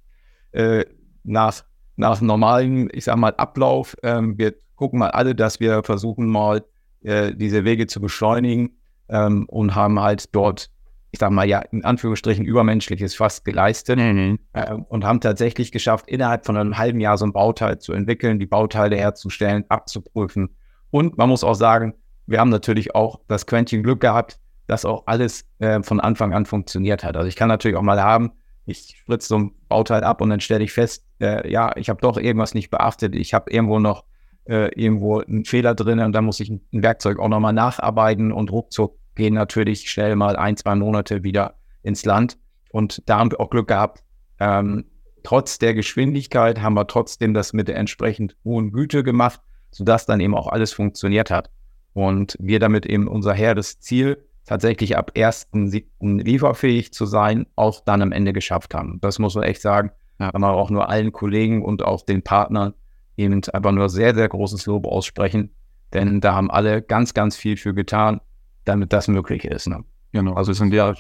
äh, 0.52 0.85
nach, 1.22 1.62
nach 1.96 2.20
normalen, 2.20 2.88
ich 2.92 3.04
sag 3.04 3.16
mal 3.16 3.35
Ablauf, 3.37 3.96
ähm, 4.02 4.38
wir 4.38 4.54
gucken 4.77 4.99
mal 4.99 5.11
alle, 5.11 5.35
dass 5.35 5.61
wir 5.61 5.83
versuchen 5.83 6.27
mal 6.29 6.65
äh, 7.03 7.35
diese 7.35 7.65
Wege 7.65 7.87
zu 7.87 8.01
beschleunigen 8.01 8.77
ähm, 9.09 9.47
und 9.49 9.75
haben 9.75 10.01
halt 10.01 10.35
dort 10.35 10.71
ich 11.15 11.21
sag 11.21 11.31
mal 11.31 11.47
ja, 11.47 11.61
in 11.61 11.85
Anführungsstrichen 11.85 12.45
übermenschliches 12.45 13.15
fast 13.15 13.45
geleistet 13.45 14.01
mhm. 14.01 14.41
äh, 14.53 14.75
und 14.75 15.05
haben 15.05 15.21
tatsächlich 15.21 15.71
geschafft, 15.71 16.09
innerhalb 16.09 16.45
von 16.45 16.57
einem 16.57 16.77
halben 16.77 16.99
Jahr 16.99 17.17
so 17.19 17.25
ein 17.25 17.33
Bauteil 17.33 17.79
zu 17.79 17.93
entwickeln, 17.93 18.41
die 18.41 18.47
Bauteile 18.47 18.97
herzustellen, 18.97 19.65
abzuprüfen. 19.69 20.57
Und 20.91 21.17
man 21.17 21.29
muss 21.29 21.45
auch 21.45 21.55
sagen, 21.55 21.95
wir 22.27 22.41
haben 22.41 22.49
natürlich 22.49 22.97
auch 22.97 23.21
das 23.29 23.47
Quäntchen 23.47 23.85
Glück 23.85 24.01
gehabt, 24.01 24.41
dass 24.67 24.85
auch 24.85 25.05
alles 25.07 25.45
äh, 25.61 25.85
von 25.85 26.01
Anfang 26.01 26.35
an 26.35 26.47
funktioniert 26.47 27.05
hat. 27.05 27.17
Also 27.17 27.29
ich 27.29 27.37
kann 27.37 27.47
natürlich 27.49 27.77
auch 27.77 27.83
mal 27.83 28.03
haben, 28.03 28.33
ich 28.67 28.97
spritze 28.99 29.29
so 29.29 29.39
ein 29.39 29.53
Bauteil 29.69 30.03
ab 30.03 30.21
und 30.21 30.31
dann 30.31 30.41
stelle 30.41 30.65
ich 30.65 30.73
fest, 30.73 31.07
äh, 31.21 31.49
ja, 31.49 31.77
ich 31.77 31.91
habe 31.91 32.01
doch 32.01 32.17
irgendwas 32.17 32.55
nicht 32.55 32.71
beachtet, 32.71 33.15
ich 33.15 33.35
habe 33.35 33.53
irgendwo 33.53 33.79
noch 33.79 34.03
äh, 34.46 34.68
irgendwo 34.74 35.20
einen 35.20 35.44
Fehler 35.44 35.74
drin 35.74 36.00
und 36.00 36.12
dann 36.12 36.24
muss 36.24 36.40
ich 36.40 36.50
ein 36.50 36.61
Werkzeug 36.72 37.18
auch 37.18 37.28
nochmal 37.28 37.52
nacharbeiten 37.52 38.33
und 38.33 38.50
ruckzuck 38.52 38.96
gehen 39.14 39.35
natürlich 39.35 39.90
schnell 39.90 40.16
mal 40.16 40.37
ein, 40.37 40.57
zwei 40.57 40.74
Monate 40.74 41.22
wieder 41.22 41.54
ins 41.83 42.04
Land. 42.04 42.38
Und 42.70 43.02
da 43.07 43.18
haben 43.18 43.30
wir 43.30 43.40
auch 43.40 43.50
Glück 43.50 43.68
gehabt. 43.68 44.02
Ähm, 44.40 44.85
trotz 45.22 45.59
der 45.59 45.74
Geschwindigkeit 45.74 46.61
haben 46.61 46.74
wir 46.74 46.87
trotzdem 46.87 47.35
das 47.35 47.52
mit 47.52 47.68
der 47.68 47.76
entsprechend 47.76 48.37
hohen 48.44 48.72
Güte 48.72 49.04
gemacht, 49.04 49.40
sodass 49.70 50.07
dann 50.07 50.20
eben 50.20 50.35
auch 50.35 50.48
alles 50.48 50.72
funktioniert 50.72 51.30
hat. 51.30 51.50
Und 51.92 52.37
wir 52.40 52.59
damit 52.59 52.87
eben 52.87 53.07
unser 53.07 53.33
hehres 53.33 53.78
Ziel, 53.78 54.26
tatsächlich 54.44 54.96
ab 54.96 55.12
1.7. 55.14 56.22
lieferfähig 56.22 56.92
zu 56.92 57.07
sein, 57.07 57.46
auch 57.57 57.80
dann 57.80 58.02
am 58.02 58.12
Ende 58.12 58.33
geschafft 58.33 58.74
haben. 58.74 58.98
Das 59.00 59.18
muss 59.18 59.35
man 59.37 59.44
echt 59.44 59.62
sagen. 59.62 59.90
Ja. 60.18 60.30
Kann 60.33 60.40
man 60.40 60.50
auch 60.50 60.70
nur 60.70 60.88
allen 60.88 61.12
Kollegen 61.12 61.64
und 61.64 61.83
auch 61.83 62.02
den 62.02 62.22
Partnern 62.22 62.74
eben 63.16 63.42
einfach 63.53 63.72
nur 63.72 63.88
sehr, 63.88 64.14
sehr 64.14 64.29
großes 64.29 64.66
Lob 64.66 64.87
aussprechen. 64.87 65.50
Denn 65.92 66.20
da 66.20 66.35
haben 66.35 66.50
alle 66.50 66.83
ganz, 66.83 67.14
ganz 67.14 67.37
viel 67.37 67.57
für 67.57 67.74
getan 67.74 68.20
damit 68.64 68.93
das 68.93 69.09
möglich 69.09 69.45
ist. 69.45 69.68
Ne? 69.68 69.84
Genau, 70.12 70.34
also 70.34 70.53
es 70.53 70.59
sind 70.59 70.72
ja, 70.72 70.95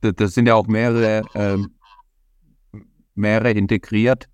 das 0.00 0.34
sind 0.34 0.46
ja 0.46 0.54
auch 0.54 0.66
mehrere, 0.66 1.22
ähm, 1.34 1.72
mehrere 3.14 3.50
integriert. 3.50 4.28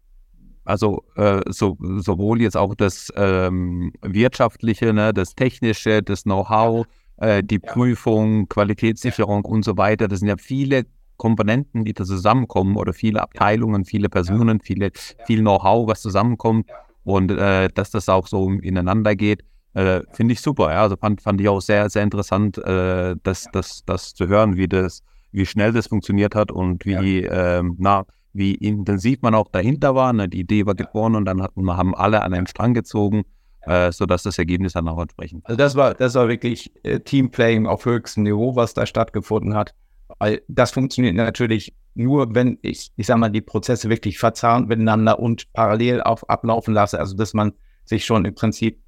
Also 0.65 1.05
äh, 1.17 1.43
so, 1.51 1.77
sowohl 1.81 2.41
jetzt 2.41 2.57
auch 2.57 2.75
das 2.75 3.13
ähm, 3.17 3.93
wirtschaftliche, 4.01 4.95
ne, 4.95 5.13
das 5.13 5.35
technische, 5.35 6.03
das 6.03 6.23
Know-how, 6.23 6.87
äh, 7.19 7.43
die 7.43 7.61
ja. 7.63 7.73
Prüfung, 7.73 8.49
Qualitätssicherung 8.49 9.45
und 9.45 9.63
so 9.65 9.77
weiter. 9.77 10.09
Das 10.09 10.21
sind 10.21 10.29
ja 10.29 10.37
viele 10.39 10.87
Komponenten, 11.17 11.85
die 11.85 11.93
da 11.93 12.05
zusammenkommen 12.05 12.77
oder 12.77 12.93
viele 12.93 13.23
Abteilungen, 13.23 13.85
viele 13.85 14.09
Personen, 14.09 14.61
viele, 14.61 14.91
viel 15.27 15.41
Know-how, 15.41 15.89
was 15.89 16.03
zusammenkommt 16.03 16.69
und 17.05 17.31
äh, 17.31 17.69
dass 17.75 17.91
das 17.91 18.09
auch 18.09 18.27
so 18.27 18.51
ineinander 18.51 19.15
geht. 19.15 19.45
Äh, 19.75 20.03
Finde 20.13 20.33
ich 20.35 20.41
super, 20.41 20.73
ja. 20.73 20.83
Also 20.83 20.97
fand, 20.97 21.21
fand 21.21 21.41
ich 21.41 21.49
auch 21.49 21.61
sehr, 21.61 21.91
sehr 21.91 22.03
interessant, 22.03 22.59
äh, 22.59 23.17
das, 23.23 23.47
das, 23.53 23.85
das 23.85 24.15
zu 24.15 24.29
hören, 24.29 24.57
wie 24.57 24.69
das, 24.69 25.03
wie 25.33 25.47
schnell 25.47 25.73
das 25.73 25.89
funktioniert 25.89 26.35
hat 26.35 26.53
und 26.53 26.85
wie, 26.87 27.23
ja. 27.23 27.59
ähm, 27.59 27.77
na, 27.79 28.05
wie 28.33 28.55
intensiv 28.55 29.23
man 29.23 29.35
auch 29.35 29.49
dahinter 29.49 29.95
war. 29.95 30.13
Ne? 30.13 30.29
Die 30.29 30.41
Idee 30.41 30.67
war 30.67 30.75
geboren 30.75 31.15
und 31.15 31.25
dann 31.25 31.43
hatten, 31.43 31.69
haben 31.71 31.95
alle 31.95 32.23
an 32.23 32.35
einem 32.35 32.47
Strang 32.47 32.75
gezogen, 32.75 33.25
äh, 33.63 33.91
sodass 33.93 34.23
das 34.23 34.39
Ergebnis 34.39 34.75
dann 34.75 34.89
auch 34.89 35.01
entsprechend. 35.01 35.47
Also 35.47 35.57
das 35.57 35.75
war, 35.75 35.95
das 35.95 36.15
war 36.15 36.29
wirklich 36.29 36.73
äh, 36.85 37.01
Teamplaying 37.01 37.67
auf 37.67 37.85
höchstem 37.85 38.25
Niveau, 38.25 38.55
was 38.57 38.75
da 38.75 38.87
stattgefunden 38.87 39.55
hat. 39.55 39.75
Weil 40.19 40.43
das 40.49 40.71
funktioniert 40.71 41.15
natürlich 41.15 41.75
nur, 41.95 42.35
wenn 42.35 42.59
ich, 42.63 42.93
ich 42.97 43.07
sag 43.07 43.19
mal, 43.19 43.31
die 43.31 43.41
Prozesse 43.41 43.89
wirklich 43.89 44.19
verzahnt 44.19 44.69
miteinander 44.69 45.19
und 45.19 45.53
parallel 45.53 46.03
auf, 46.03 46.29
ablaufen 46.29 46.75
lasse. 46.75 46.99
Also 46.99 47.17
dass 47.17 47.35
man 47.35 47.53
sich 47.85 48.05
schon 48.05 48.25
im 48.25 48.35
Prinzip 48.35 48.81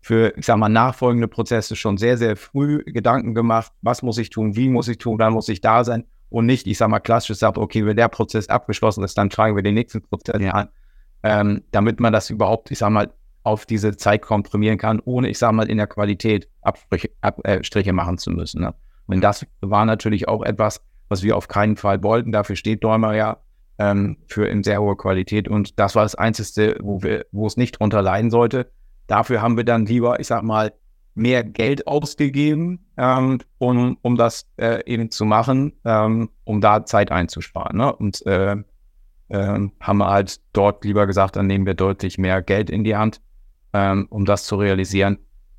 für, 0.00 0.32
ich 0.36 0.46
sag 0.46 0.56
mal, 0.56 0.68
nachfolgende 0.68 1.28
Prozesse 1.28 1.74
schon 1.74 1.96
sehr, 1.96 2.16
sehr 2.16 2.36
früh 2.36 2.82
Gedanken 2.84 3.34
gemacht, 3.34 3.72
was 3.82 4.02
muss 4.02 4.18
ich 4.18 4.30
tun, 4.30 4.54
wie 4.54 4.68
muss 4.68 4.88
ich 4.88 4.98
tun, 4.98 5.18
dann 5.18 5.32
muss 5.32 5.48
ich 5.48 5.60
da 5.60 5.82
sein 5.82 6.04
und 6.28 6.46
nicht, 6.46 6.66
ich 6.66 6.78
sag 6.78 6.88
mal, 6.88 7.00
klassisch 7.00 7.38
sagt, 7.38 7.58
okay, 7.58 7.84
wenn 7.86 7.96
der 7.96 8.08
Prozess 8.08 8.48
abgeschlossen 8.48 9.02
ist, 9.04 9.18
dann 9.18 9.30
tragen 9.30 9.56
wir 9.56 9.62
den 9.62 9.74
nächsten 9.74 10.02
Prozess 10.02 10.34
an, 10.52 10.68
ähm, 11.22 11.62
damit 11.72 11.98
man 11.98 12.12
das 12.12 12.30
überhaupt, 12.30 12.70
ich 12.70 12.78
sag 12.78 12.90
mal, 12.90 13.12
auf 13.42 13.64
diese 13.64 13.96
Zeit 13.96 14.22
komprimieren 14.22 14.78
kann, 14.78 15.00
ohne, 15.04 15.28
ich 15.28 15.38
sag 15.38 15.52
mal, 15.52 15.68
in 15.68 15.76
der 15.76 15.86
Qualität 15.86 16.48
Abstriche, 16.62 17.10
Abstriche 17.20 17.92
machen 17.92 18.18
zu 18.18 18.30
müssen. 18.30 18.60
Ne? 18.60 18.74
Und 19.06 19.20
das 19.20 19.46
war 19.60 19.84
natürlich 19.84 20.28
auch 20.28 20.42
etwas, 20.42 20.82
was 21.08 21.22
wir 21.22 21.36
auf 21.36 21.48
keinen 21.48 21.76
Fall 21.76 22.02
wollten. 22.02 22.32
Dafür 22.32 22.56
steht 22.56 22.82
Däumer 22.82 23.14
ja 23.14 23.38
ähm, 23.78 24.16
für 24.26 24.46
in 24.46 24.62
sehr 24.62 24.80
hohe 24.80 24.96
Qualität. 24.96 25.48
Und 25.48 25.78
das 25.78 25.94
war 25.94 26.02
das 26.02 26.14
Einzige, 26.14 26.76
wo 26.82 27.00
wo 27.32 27.46
es 27.46 27.56
nicht 27.56 27.78
drunter 27.78 28.02
leiden 28.02 28.30
sollte. 28.30 28.70
Dafür 29.06 29.42
haben 29.42 29.56
wir 29.56 29.64
dann 29.64 29.86
lieber, 29.86 30.18
ich 30.18 30.26
sag 30.26 30.42
mal, 30.42 30.72
mehr 31.14 31.42
Geld 31.44 31.86
ausgegeben, 31.86 32.86
ähm, 32.98 33.38
um, 33.58 33.96
um 34.02 34.16
das 34.16 34.46
äh, 34.58 34.84
eben 34.84 35.10
zu 35.10 35.24
machen, 35.24 35.72
ähm, 35.84 36.28
um 36.44 36.60
da 36.60 36.84
Zeit 36.84 37.10
einzusparen. 37.10 37.78
Ne? 37.78 37.94
Und 37.96 38.24
äh, 38.26 38.56
äh, 39.28 39.68
haben 39.80 39.98
wir 39.98 40.10
halt 40.10 40.40
dort 40.52 40.84
lieber 40.84 41.06
gesagt, 41.06 41.36
dann 41.36 41.46
nehmen 41.46 41.64
wir 41.64 41.74
deutlich 41.74 42.18
mehr 42.18 42.42
Geld 42.42 42.68
in 42.68 42.84
die 42.84 42.96
Hand, 42.96 43.22
ähm, 43.72 44.06
um 44.10 44.26
das 44.26 44.44
zu 44.44 44.56
realisieren. 44.56 45.18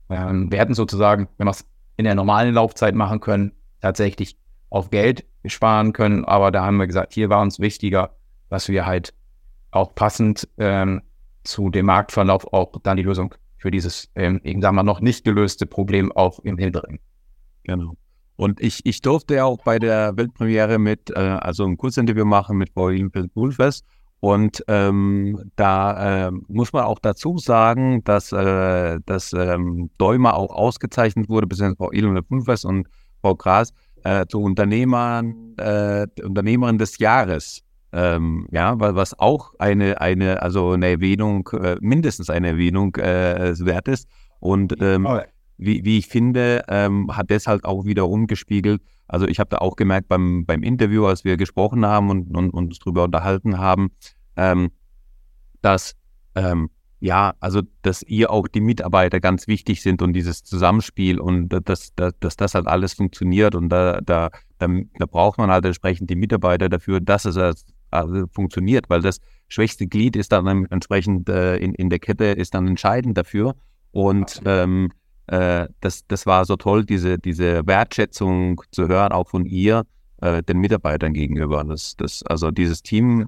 Ähm, 0.10 0.52
wir 0.52 0.60
hätten 0.60 0.76
sozusagen, 0.76 1.28
wenn 1.38 1.48
wir 1.48 1.52
es 1.52 1.66
in 1.98 2.06
der 2.06 2.16
normalen 2.16 2.54
Laufzeit 2.54 2.96
machen 2.96 3.20
können, 3.20 3.52
tatsächlich 3.82 4.38
auf 4.70 4.90
Geld 4.90 5.26
sparen 5.46 5.94
können. 5.94 6.26
Aber 6.26 6.52
da 6.52 6.66
haben 6.66 6.78
wir 6.78 6.88
gesagt, 6.88 7.14
hier 7.14 7.30
war 7.30 7.42
uns 7.42 7.60
wichtiger, 7.60 8.16
dass 8.50 8.70
wir 8.70 8.86
halt 8.86 9.14
auch 9.72 9.94
passend 9.96 10.48
ähm, 10.58 11.02
zu 11.44 11.70
dem 11.70 11.88
Marktverlauf 11.88 12.52
auch 12.54 12.74
dann 12.84 12.98
die 12.98 13.04
Lösung 13.04 13.34
für 13.58 13.72
dieses, 13.72 14.10
ähm, 14.16 14.40
ich 14.44 14.58
sag 14.62 14.74
mal, 14.74 14.84
noch 14.84 15.02
nicht 15.02 15.24
gelöste 15.24 15.66
Problem 15.66 16.12
auch 16.12 16.40
im 16.40 16.58
Hintergrund. 16.58 17.00
Genau. 17.64 17.96
Und 18.36 18.62
ich, 18.62 18.86
ich 18.86 19.02
durfte 19.02 19.36
ja 19.36 19.46
auch 19.46 19.64
bei 19.64 19.80
der 19.80 20.16
Weltpremiere 20.16 20.78
mit, 20.78 21.10
äh, 21.10 21.16
also 21.16 21.66
ein 21.66 21.76
Kurzinterview 21.76 22.26
machen 22.26 22.58
mit 22.58 22.70
Frau 22.70 22.92
Pulfes. 23.34 23.84
Und 24.20 24.64
ähm, 24.68 25.52
da 25.56 26.28
äh, 26.28 26.32
muss 26.48 26.74
man 26.74 26.86
auch 26.86 27.00
dazu 27.00 27.38
sagen, 27.38 28.04
dass, 28.04 28.32
äh, 28.32 29.00
dass 29.06 29.32
ähm, 29.34 29.92
Däumer 30.00 30.36
auch 30.36 30.52
ausgezeichnet 30.52 31.30
wurde, 31.30 31.46
beziehungsweise 31.46 31.78
Frau 31.78 31.92
Ilona 31.92 32.22
Pulfes 32.22 32.66
und 32.66 32.88
Frau 33.22 33.36
Gras, 33.36 33.74
äh, 34.04 34.26
zu 34.26 34.42
Unternehmern, 34.42 35.56
äh, 35.58 36.08
Unternehmerin 36.24 36.78
des 36.78 36.98
Jahres 36.98 37.64
ähm, 37.94 38.48
ja, 38.52 38.80
was 38.80 39.18
auch 39.18 39.54
eine, 39.60 40.02
eine, 40.02 40.42
also 40.42 40.72
eine 40.72 40.88
Erwähnung, 40.88 41.50
äh, 41.54 41.78
mindestens 41.80 42.30
eine 42.30 42.50
Erwähnung 42.50 42.96
äh, 42.96 43.54
wert 43.60 43.88
ist. 43.88 44.08
Und 44.40 44.76
ähm, 44.82 45.08
wie, 45.58 45.84
wie 45.84 45.98
ich 45.98 46.08
finde, 46.08 46.64
ähm, 46.68 47.16
hat 47.16 47.32
das 47.32 47.48
halt 47.48 47.66
auch 47.66 47.86
wieder 47.86 48.08
umgespiegelt. 48.08 48.82
Also 49.08 49.28
ich 49.28 49.40
habe 49.40 49.50
da 49.50 49.58
auch 49.58 49.76
gemerkt 49.76 50.08
beim, 50.08 50.46
beim 50.46 50.64
Interview, 50.64 51.06
als 51.06 51.24
wir 51.24 51.38
gesprochen 51.38 51.86
haben 51.86 52.10
und, 52.10 52.36
und, 52.36 52.50
uns 52.52 52.80
darüber 52.80 53.04
unterhalten 53.04 53.58
haben, 53.58 53.92
ähm, 54.36 54.72
dass 55.62 55.96
ähm, 56.36 56.70
ja, 57.00 57.36
also 57.40 57.62
dass 57.84 58.02
ihr 58.04 58.32
auch 58.32 58.48
die 58.48 58.62
Mitarbeiter 58.62 59.20
ganz 59.20 59.48
wichtig 59.48 59.82
sind 59.82 60.02
und 60.02 60.14
dieses 60.14 60.44
Zusammenspiel 60.44 61.20
und 61.20 61.50
dass, 61.50 61.94
dass, 61.96 62.14
dass 62.20 62.38
das 62.38 62.56
halt 62.56 62.68
alles 62.68 62.94
funktioniert 62.94 63.54
und 63.54 63.70
da, 63.70 64.02
da, 64.02 64.30
da, 64.58 64.68
da 64.98 65.06
braucht 65.06 65.38
man 65.38 65.52
halt 65.52 65.66
entsprechend 65.66 66.10
die 66.10 66.16
Mitarbeiter 66.16 66.70
dafür, 66.70 67.00
dass 67.00 67.26
es 67.26 67.66
also 67.92 68.26
funktioniert, 68.32 68.90
weil 68.90 69.02
das 69.02 69.20
schwächste 69.48 69.88
Glied 69.88 70.16
ist 70.16 70.32
dann 70.32 70.66
entsprechend 70.66 71.30
äh, 71.30 71.58
in, 71.58 71.74
in 71.76 71.90
der 71.90 72.00
Kette, 72.00 72.26
ist 72.26 72.54
dann 72.54 72.68
entscheidend 72.68 73.18
dafür. 73.18 73.56
Und 73.92 74.42
ähm, 74.46 74.92
äh, 75.28 75.68
das, 75.82 76.06
das 76.08 76.26
war 76.26 76.46
so 76.46 76.56
toll, 76.56 76.86
diese, 76.86 77.18
diese 77.18 77.66
Wertschätzung 77.66 78.62
zu 78.72 78.88
hören, 78.88 79.12
auch 79.12 79.30
von 79.30 79.46
ihr, 79.46 79.86
äh, 80.22 80.44
den 80.44 80.60
Mitarbeitern 80.60 81.14
gegenüber. 81.14 81.64
Das, 81.64 81.96
das, 81.98 82.24
also 82.24 82.52
dieses 82.52 82.82
Team, 82.82 83.28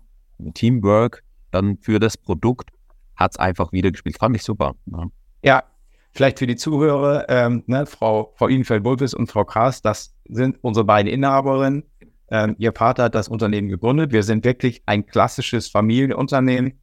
Teamwork 0.53 1.23
dann 1.51 1.77
für 1.77 1.99
das 1.99 2.17
Produkt 2.17 2.69
hat 3.15 3.31
es 3.31 3.37
einfach 3.37 3.71
wieder 3.71 3.91
gespielt. 3.91 4.17
Fand 4.17 4.35
ich 4.35 4.43
super. 4.43 4.75
Ja, 4.85 5.07
ja 5.43 5.63
vielleicht 6.11 6.39
für 6.39 6.47
die 6.47 6.55
Zuhörer, 6.55 7.27
ähm, 7.29 7.63
ne, 7.67 7.85
Frau, 7.85 8.33
Frau 8.37 8.47
Inefeld-Wulfes 8.47 9.13
und 9.13 9.31
Frau 9.31 9.43
Kraas, 9.43 9.81
das 9.81 10.15
sind 10.27 10.57
unsere 10.61 10.85
beiden 10.85 11.11
Inhaberinnen 11.11 11.83
ähm, 12.31 12.55
ihr 12.59 12.73
Vater 12.73 13.05
hat 13.05 13.15
das 13.15 13.27
Unternehmen 13.27 13.69
gegründet. 13.69 14.11
Wir 14.11 14.23
sind 14.23 14.45
wirklich 14.45 14.83
ein 14.85 15.05
klassisches 15.05 15.67
Familienunternehmen. 15.67 16.79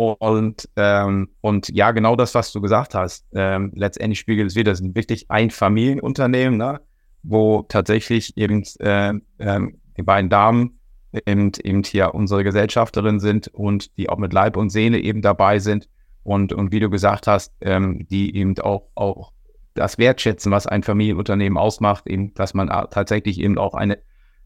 Und, 0.00 0.66
ähm, 0.76 1.28
und 1.42 1.68
ja, 1.68 1.90
genau 1.90 2.16
das, 2.16 2.34
was 2.34 2.52
du 2.52 2.62
gesagt 2.62 2.94
hast, 2.94 3.26
ähm, 3.34 3.70
letztendlich 3.74 4.18
spiegelt 4.18 4.48
es 4.48 4.56
wieder, 4.56 4.72
es 4.72 4.80
ist 4.80 4.94
wirklich 4.94 5.30
ein 5.30 5.50
Familienunternehmen, 5.50 6.56
ne? 6.56 6.80
wo 7.22 7.66
tatsächlich 7.68 8.34
eben 8.38 8.64
äh, 8.78 9.12
äh, 9.36 9.60
die 9.98 10.02
beiden 10.02 10.30
Damen 10.30 10.78
eben, 11.26 11.52
eben 11.62 11.82
hier 11.82 12.14
unsere 12.14 12.44
Gesellschafterin 12.44 13.20
sind 13.20 13.48
und 13.48 13.94
die 13.98 14.08
auch 14.08 14.16
mit 14.16 14.32
Leib 14.32 14.56
und 14.56 14.70
Seele 14.70 14.98
eben 14.98 15.20
dabei 15.20 15.58
sind. 15.58 15.86
Und, 16.22 16.54
und 16.54 16.72
wie 16.72 16.80
du 16.80 16.88
gesagt 16.88 17.26
hast, 17.26 17.52
ähm, 17.60 18.06
die 18.08 18.34
eben 18.34 18.58
auch, 18.58 18.88
auch 18.94 19.32
das 19.74 19.98
wertschätzen, 19.98 20.50
was 20.50 20.66
ein 20.66 20.82
Familienunternehmen 20.82 21.58
ausmacht, 21.58 22.06
eben, 22.06 22.32
dass 22.32 22.54
man 22.54 22.68
tatsächlich 22.68 23.38
eben 23.38 23.58
auch 23.58 23.74
eine 23.74 23.98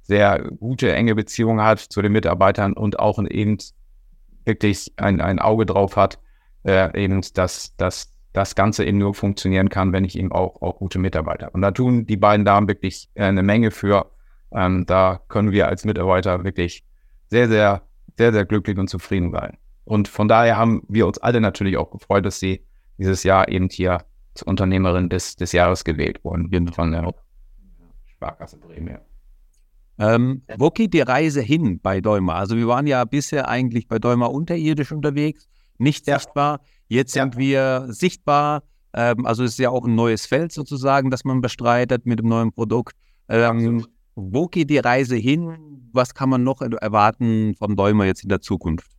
sehr 0.02 0.50
gute, 0.58 0.92
enge 0.92 1.14
Beziehung 1.14 1.62
hat 1.62 1.78
zu 1.78 2.02
den 2.02 2.10
Mitarbeitern 2.10 2.72
und 2.72 2.98
auch 2.98 3.22
eben 3.22 3.58
wirklich 4.44 4.92
ein, 4.96 5.20
ein 5.20 5.38
Auge 5.38 5.66
drauf 5.66 5.96
hat, 5.96 6.18
äh, 6.64 7.02
eben, 7.02 7.20
dass, 7.34 7.76
dass 7.76 8.12
das 8.32 8.54
Ganze 8.54 8.84
eben 8.84 8.98
nur 8.98 9.14
funktionieren 9.14 9.68
kann, 9.68 9.92
wenn 9.92 10.04
ich 10.04 10.18
eben 10.18 10.32
auch, 10.32 10.60
auch 10.60 10.78
gute 10.78 10.98
Mitarbeiter 10.98 11.46
habe. 11.46 11.54
Und 11.54 11.62
da 11.62 11.70
tun 11.70 12.06
die 12.06 12.16
beiden 12.16 12.44
Damen 12.44 12.68
wirklich 12.68 13.08
äh, 13.14 13.24
eine 13.24 13.42
Menge 13.42 13.70
für. 13.70 14.10
Ähm, 14.52 14.86
da 14.86 15.20
können 15.28 15.52
wir 15.52 15.68
als 15.68 15.84
Mitarbeiter 15.84 16.44
wirklich 16.44 16.84
sehr, 17.28 17.48
sehr, 17.48 17.82
sehr, 18.16 18.32
sehr 18.32 18.44
glücklich 18.44 18.78
und 18.78 18.88
zufrieden 18.88 19.30
sein. 19.32 19.56
Und 19.84 20.08
von 20.08 20.28
daher 20.28 20.56
haben 20.56 20.82
wir 20.88 21.06
uns 21.06 21.18
alle 21.18 21.40
natürlich 21.40 21.76
auch 21.76 21.90
gefreut, 21.90 22.24
dass 22.26 22.40
sie 22.40 22.64
dieses 22.98 23.22
Jahr 23.22 23.48
eben 23.48 23.68
hier 23.68 24.04
zur 24.34 24.48
Unternehmerin 24.48 25.08
des, 25.08 25.36
des 25.36 25.52
Jahres 25.52 25.84
gewählt 25.84 26.24
wurden 26.24 26.72
von 26.72 26.92
der 26.92 27.14
Sparkasse 28.06 28.56
Bremen. 28.56 28.88
Ja. 28.88 29.00
Ähm, 29.98 30.42
wo 30.58 30.70
geht 30.70 30.92
die 30.92 31.00
Reise 31.00 31.40
hin 31.40 31.80
bei 31.80 32.00
Däumer? 32.00 32.34
Also 32.34 32.56
wir 32.56 32.66
waren 32.66 32.86
ja 32.86 33.04
bisher 33.04 33.48
eigentlich 33.48 33.86
bei 33.86 33.98
Däumer 33.98 34.30
unterirdisch 34.30 34.92
unterwegs, 34.92 35.46
nicht 35.78 36.06
ja. 36.06 36.18
sichtbar. 36.18 36.60
Jetzt 36.88 37.14
ja. 37.14 37.22
sind 37.22 37.36
wir 37.36 37.86
sichtbar. 37.88 38.62
Ähm, 38.92 39.26
also 39.26 39.44
es 39.44 39.52
ist 39.52 39.58
ja 39.58 39.70
auch 39.70 39.84
ein 39.84 39.94
neues 39.94 40.26
Feld 40.26 40.52
sozusagen, 40.52 41.10
das 41.10 41.24
man 41.24 41.40
bestreitet 41.40 42.06
mit 42.06 42.18
dem 42.18 42.28
neuen 42.28 42.52
Produkt. 42.52 42.96
Ähm, 43.28 43.86
wo 44.14 44.46
geht 44.46 44.70
die 44.70 44.78
Reise 44.78 45.16
hin? 45.16 45.88
Was 45.92 46.14
kann 46.14 46.28
man 46.28 46.42
noch 46.42 46.60
erwarten 46.60 47.54
von 47.56 47.76
Däumer 47.76 48.04
jetzt 48.04 48.22
in 48.22 48.28
der 48.28 48.40
Zukunft? 48.40 48.90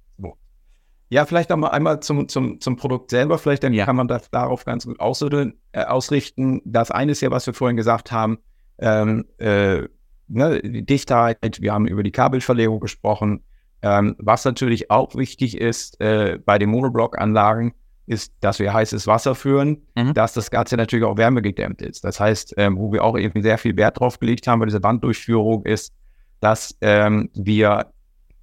Ja, 1.09 1.25
vielleicht 1.25 1.51
einmal, 1.51 1.71
einmal 1.71 1.99
zum, 1.99 2.27
zum, 2.27 2.59
zum 2.59 2.77
Produkt 2.77 3.11
selber, 3.11 3.37
vielleicht 3.37 3.63
dann 3.63 3.73
ja. 3.73 3.85
kann 3.85 3.95
man 3.95 4.07
das 4.07 4.29
darauf 4.31 4.65
ganz 4.65 4.85
gut 4.85 4.97
äh, 4.99 5.83
ausrichten. 5.83 6.61
Das 6.65 6.89
eine 6.89 7.11
ist 7.11 7.21
ja, 7.21 7.29
was 7.29 7.45
wir 7.45 7.53
vorhin 7.53 7.77
gesagt 7.77 8.11
haben, 8.11 8.39
ähm, 8.79 9.25
äh, 9.37 9.83
ne, 10.27 10.61
die 10.61 10.85
Dichtheit, 10.85 11.61
wir 11.61 11.73
haben 11.73 11.87
über 11.87 12.03
die 12.03 12.11
Kabelverlegung 12.11 12.79
gesprochen. 12.79 13.43
Ähm, 13.81 14.15
was 14.17 14.45
natürlich 14.45 14.89
auch 14.89 15.15
wichtig 15.15 15.59
ist 15.59 15.99
äh, 16.01 16.39
bei 16.43 16.57
den 16.57 16.69
Monoblock-Anlagen, 16.69 17.73
ist, 18.07 18.33
dass 18.39 18.59
wir 18.59 18.73
heißes 18.73 19.07
Wasser 19.07 19.35
führen, 19.35 19.81
mhm. 19.95 20.13
dass 20.13 20.33
das 20.33 20.51
Ganze 20.51 20.77
natürlich 20.77 21.05
auch 21.05 21.17
wärmegedämmt 21.17 21.81
ist. 21.81 22.03
Das 22.03 22.19
heißt, 22.19 22.53
ähm, 22.57 22.77
wo 22.77 22.91
wir 22.91 23.03
auch 23.03 23.17
eben 23.17 23.41
sehr 23.41 23.57
viel 23.57 23.75
Wert 23.77 23.99
drauf 23.99 24.19
gelegt 24.19 24.47
haben 24.47 24.59
bei 24.59 24.65
dieser 24.65 24.83
Wanddurchführung, 24.83 25.65
ist, 25.65 25.93
dass 26.39 26.75
ähm, 26.81 27.29
wir 27.33 27.87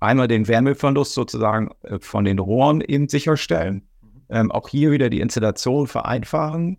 einmal 0.01 0.26
den 0.26 0.49
Wärmeverlust 0.49 1.14
sozusagen 1.14 1.70
äh, 1.83 1.99
von 2.01 2.24
den 2.24 2.39
Rohren 2.39 2.80
eben 2.80 3.09
sicherstellen. 3.09 3.87
Mhm. 4.03 4.09
Ähm, 4.30 4.53
auch 4.53 4.68
hier 4.68 4.91
wieder 4.91 5.11
die 5.11 5.20
Installation 5.20 5.87
vereinfachen, 5.87 6.78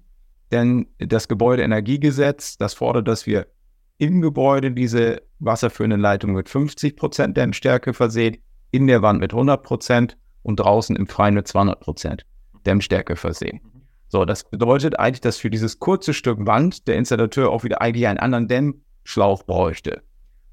denn 0.52 0.88
das 1.00 1.28
Gebäudeenergiegesetz, 1.28 2.58
das 2.58 2.74
fordert, 2.74 3.08
dass 3.08 3.26
wir 3.26 3.48
im 4.04 4.22
Gebäude 4.22 4.72
diese 4.72 5.22
wasserführende 5.40 5.96
Leitung 5.96 6.34
mit 6.34 6.50
50 6.50 6.98
Prozent 6.98 7.38
Dämmstärke 7.38 7.94
versehen, 7.94 8.38
in 8.72 8.88
der 8.88 9.02
Wand 9.02 9.22
mit 9.22 9.34
100 9.34 9.64
Prozent 9.64 10.18
und 10.42 10.60
draußen 10.60 10.96
im 10.96 11.08
Freien 11.08 11.36
mit 11.36 11.48
200 11.48 11.80
Prozent 11.80 12.26
Dämmstärke 12.66 13.16
versehen. 13.16 13.62
So, 14.10 14.26
das 14.26 14.44
bedeutet 14.44 15.00
eigentlich, 15.00 15.22
dass 15.22 15.38
für 15.38 15.50
dieses 15.50 15.80
kurze 15.80 16.14
Stück 16.14 16.46
Wand 16.46 16.88
der 16.88 16.98
Installateur 16.98 17.50
auch 17.50 17.64
wieder 17.64 17.82
eigentlich 17.82 18.08
einen 18.08 18.20
anderen 18.20 18.48
Dämmschlauch 18.48 19.44
bräuchte. 19.44 20.04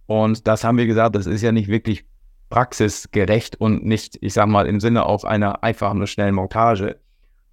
Und 0.07 0.47
das 0.47 0.63
haben 0.65 0.79
wir 0.79 0.87
gesagt, 0.87 1.17
das 1.17 1.27
ist 1.27 1.43
ja 1.43 1.53
nicht 1.53 1.69
wirklich 1.69 2.05
praxisgerecht 2.51 3.61
und 3.61 3.85
nicht, 3.85 4.17
ich 4.21 4.33
sag 4.33 4.47
mal, 4.47 4.67
im 4.67 4.81
Sinne 4.81 5.07
auf 5.07 5.25
einer 5.25 5.63
einfachen 5.63 6.01
und 6.01 6.07
schnellen 6.07 6.35
Montage. 6.35 7.01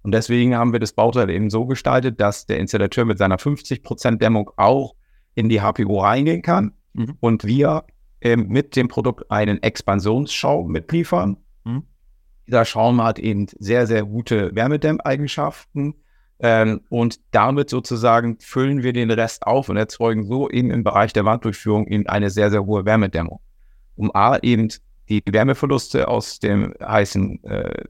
Und 0.02 0.12
deswegen 0.12 0.56
haben 0.56 0.72
wir 0.72 0.80
das 0.80 0.92
Bauteil 0.92 1.28
eben 1.28 1.50
so 1.50 1.66
gestaltet, 1.66 2.20
dass 2.20 2.46
der 2.46 2.58
Installateur 2.58 3.04
mit 3.04 3.18
seiner 3.18 3.36
50% 3.36 4.18
Dämmung 4.18 4.50
auch 4.56 4.94
in 5.38 5.48
die 5.48 5.60
HPO 5.60 6.00
reingehen 6.00 6.42
kann 6.42 6.72
mhm. 6.94 7.14
und 7.20 7.44
wir 7.44 7.84
ähm, 8.20 8.48
mit 8.48 8.74
dem 8.74 8.88
Produkt 8.88 9.30
einen 9.30 9.62
Expansionsschaum 9.62 10.72
mitliefern. 10.72 11.36
Mhm. 11.62 11.84
Dieser 12.48 12.64
Schaum 12.64 13.00
hat 13.00 13.20
eben 13.20 13.46
sehr, 13.60 13.86
sehr 13.86 14.04
gute 14.04 14.52
Wärmedämmeigenschaften 14.56 15.94
ähm, 16.40 16.80
und 16.88 17.20
damit 17.30 17.70
sozusagen 17.70 18.38
füllen 18.40 18.82
wir 18.82 18.92
den 18.92 19.12
Rest 19.12 19.46
auf 19.46 19.68
und 19.68 19.76
erzeugen 19.76 20.26
so 20.26 20.50
eben 20.50 20.72
im 20.72 20.82
Bereich 20.82 21.12
der 21.12 21.24
Wanddurchführung 21.24 21.86
eben 21.86 22.08
eine 22.08 22.30
sehr, 22.30 22.50
sehr 22.50 22.66
hohe 22.66 22.84
Wärmedämmung. 22.84 23.38
Um 23.94 24.10
A 24.14 24.38
eben 24.38 24.68
die 25.08 25.22
Wärmeverluste 25.24 26.08
aus 26.08 26.40
dem 26.40 26.74
heißen 26.82 27.44
äh, 27.44 27.84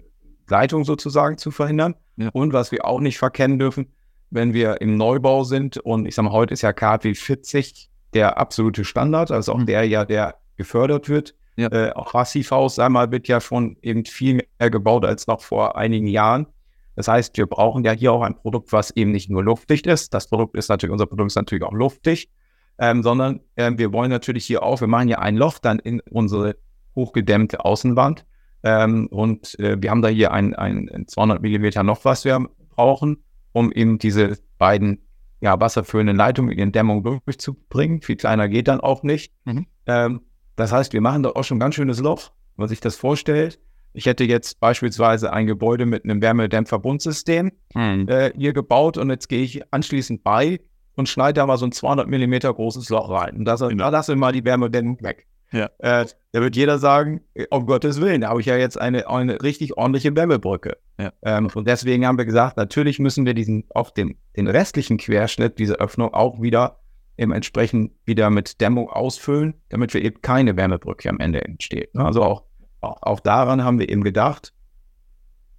Leitung 0.48 0.84
sozusagen 0.84 1.38
zu 1.38 1.50
verhindern. 1.50 1.94
Ja. 2.16 2.28
Und 2.34 2.52
was 2.52 2.72
wir 2.72 2.84
auch 2.84 3.00
nicht 3.00 3.16
verkennen 3.16 3.58
dürfen, 3.58 3.86
wenn 4.30 4.52
wir 4.52 4.80
im 4.80 4.96
Neubau 4.96 5.44
sind 5.44 5.78
und 5.78 6.06
ich 6.06 6.14
sage 6.14 6.28
mal, 6.28 6.32
heute 6.32 6.54
ist 6.54 6.62
ja 6.62 6.72
KfW 6.72 7.14
40 7.14 7.90
der 8.14 8.38
absolute 8.38 8.84
Standard, 8.84 9.30
also 9.30 9.52
auch 9.52 9.58
mhm. 9.58 9.66
der 9.66 9.84
ja, 9.84 10.04
der 10.04 10.36
gefördert 10.56 11.08
wird. 11.08 11.34
Ja. 11.56 11.68
Äh, 11.68 11.92
auch 11.92 12.12
Passivhaus 12.12 12.78
einmal 12.78 13.10
wird 13.10 13.26
ja 13.28 13.40
schon 13.40 13.76
eben 13.82 14.04
viel 14.04 14.42
mehr 14.58 14.70
gebaut 14.70 15.04
als 15.04 15.26
noch 15.26 15.40
vor 15.40 15.76
einigen 15.76 16.06
Jahren. 16.06 16.46
Das 16.94 17.08
heißt, 17.08 17.36
wir 17.36 17.46
brauchen 17.46 17.84
ja 17.84 17.92
hier 17.92 18.12
auch 18.12 18.22
ein 18.22 18.36
Produkt, 18.36 18.72
was 18.72 18.90
eben 18.90 19.12
nicht 19.12 19.30
nur 19.30 19.42
luftdicht 19.42 19.86
ist. 19.86 20.14
Das 20.14 20.28
Produkt 20.28 20.56
ist 20.56 20.68
natürlich, 20.68 20.92
unser 20.92 21.06
Produkt 21.06 21.30
ist 21.30 21.36
natürlich 21.36 21.64
auch 21.64 21.72
luftdicht, 21.72 22.30
ähm, 22.78 23.02
sondern 23.02 23.40
äh, 23.56 23.72
wir 23.76 23.92
wollen 23.92 24.10
natürlich 24.10 24.44
hier 24.46 24.62
auch, 24.62 24.80
wir 24.80 24.88
machen 24.88 25.08
hier 25.08 25.20
ein 25.20 25.36
Loch 25.36 25.58
dann 25.58 25.78
in 25.78 26.00
unsere 26.10 26.56
hochgedämmte 26.94 27.64
Außenwand. 27.64 28.24
Ähm, 28.64 29.06
und 29.08 29.58
äh, 29.60 29.80
wir 29.80 29.90
haben 29.90 30.02
da 30.02 30.08
hier 30.08 30.32
ein, 30.32 30.54
ein 30.54 31.06
200 31.06 31.40
Millimeter 31.40 31.82
noch, 31.82 32.04
was 32.04 32.24
wir 32.24 32.44
brauchen, 32.70 33.22
um 33.58 33.72
eben 33.72 33.98
diese 33.98 34.38
beiden 34.58 35.02
ja, 35.40 35.60
wasserführenden 35.60 36.16
Leitungen 36.16 36.56
in 36.56 36.72
Dämmung 36.72 37.02
durchzubringen. 37.02 38.02
Viel 38.02 38.16
kleiner 38.16 38.48
geht 38.48 38.68
dann 38.68 38.80
auch 38.80 39.02
nicht. 39.02 39.32
Mhm. 39.44 39.66
Ähm, 39.86 40.20
das 40.56 40.72
heißt, 40.72 40.92
wir 40.92 41.00
machen 41.00 41.22
da 41.22 41.30
auch 41.30 41.44
schon 41.44 41.58
ein 41.58 41.60
ganz 41.60 41.76
schönes 41.76 42.00
Loch, 42.00 42.30
wenn 42.56 42.62
man 42.62 42.68
sich 42.68 42.80
das 42.80 42.96
vorstellt. 42.96 43.60
Ich 43.92 44.06
hätte 44.06 44.24
jetzt 44.24 44.60
beispielsweise 44.60 45.32
ein 45.32 45.46
Gebäude 45.46 45.86
mit 45.86 46.04
einem 46.04 46.20
Wärmedämmverbundsystem 46.20 47.52
hm. 47.72 48.08
äh, 48.08 48.32
hier 48.36 48.52
gebaut 48.52 48.98
und 48.98 49.10
jetzt 49.10 49.28
gehe 49.28 49.42
ich 49.42 49.72
anschließend 49.72 50.22
bei 50.22 50.60
und 50.94 51.08
schneide 51.08 51.34
da 51.34 51.46
mal 51.46 51.56
so 51.56 51.66
ein 51.66 51.72
200 51.72 52.06
Millimeter 52.06 52.52
großes 52.52 52.90
Loch 52.90 53.10
rein. 53.10 53.36
Und 53.36 53.44
da, 53.44 53.54
genau. 53.54 53.84
da 53.84 53.88
lasse 53.88 54.12
ich 54.12 54.18
mal 54.18 54.32
die 54.32 54.44
Wärmedämmung 54.44 55.00
weg. 55.02 55.26
Ja. 55.52 55.70
Äh, 55.78 56.06
da 56.32 56.40
wird 56.40 56.56
jeder 56.56 56.78
sagen, 56.78 57.22
um 57.50 57.66
Gottes 57.66 58.00
Willen, 58.00 58.20
da 58.20 58.28
habe 58.28 58.40
ich 58.40 58.46
ja 58.46 58.56
jetzt 58.56 58.78
eine, 58.80 59.08
eine 59.08 59.42
richtig 59.42 59.76
ordentliche 59.76 60.14
Wärmebrücke. 60.14 60.76
Ja. 60.98 61.12
Ähm, 61.22 61.48
und 61.54 61.66
deswegen 61.66 62.06
haben 62.06 62.18
wir 62.18 62.26
gesagt, 62.26 62.56
natürlich 62.56 62.98
müssen 62.98 63.24
wir 63.24 63.34
diesen, 63.34 63.64
auf 63.70 63.92
den, 63.92 64.16
den 64.36 64.46
restlichen 64.46 64.98
Querschnitt, 64.98 65.58
diese 65.58 65.80
Öffnung 65.80 66.12
auch 66.12 66.40
wieder 66.42 66.80
im 67.16 67.32
entsprechend 67.32 67.92
wieder 68.04 68.30
mit 68.30 68.60
Dämmung 68.60 68.88
ausfüllen, 68.90 69.54
damit 69.70 69.92
wir 69.94 70.04
eben 70.04 70.20
keine 70.20 70.56
Wärmebrücke 70.56 71.08
am 71.08 71.18
Ende 71.18 71.42
entsteht. 71.42 71.90
Also 71.96 72.22
auch 72.22 72.44
auch, 72.80 73.02
auch 73.02 73.20
daran 73.20 73.64
haben 73.64 73.78
wir 73.78 73.88
eben 73.88 74.04
gedacht. 74.04 74.52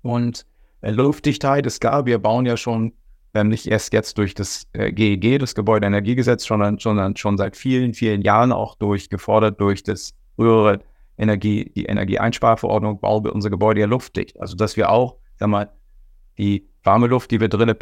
Und 0.02 0.46
äh, 0.82 0.92
Luftdichtheit 0.92 1.66
ist 1.66 1.82
klar, 1.82 2.06
wir 2.06 2.20
bauen 2.20 2.46
ja 2.46 2.58
schon 2.58 2.94
ähm, 3.34 3.50
nicht 3.50 3.68
erst 3.68 3.94
jetzt 3.94 4.18
durch 4.18 4.34
das 4.34 4.68
äh, 4.74 4.92
GEG, 4.92 5.40
das 5.40 5.56
Gebäudeenergiegesetz, 5.56 6.46
sondern, 6.46 6.80
sondern 6.80 7.16
schon 7.16 7.38
seit 7.38 7.56
vielen, 7.56 7.94
vielen 7.94 8.22
Jahren 8.22 8.52
auch 8.52 8.76
durch, 8.76 9.10
gefordert 9.10 9.60
durch 9.62 9.84
das 9.84 10.14
frühere 10.36 10.80
Energie, 11.18 11.72
die 11.76 11.86
Energieeinsparverordnung, 11.86 13.00
bauen 13.00 13.24
wir 13.24 13.34
unsere 13.34 13.52
Gebäude 13.52 13.82
ja 13.82 13.88
luftdicht. 13.88 14.40
Also 14.40 14.56
dass 14.56 14.78
wir 14.78 14.90
auch, 14.90 15.18
sag 15.38 15.50
mal, 15.50 15.72
die 16.38 16.68
warme 16.84 17.08
Luft, 17.08 17.32
die 17.32 17.40
wir 17.40 17.50
drinnen 17.50 17.76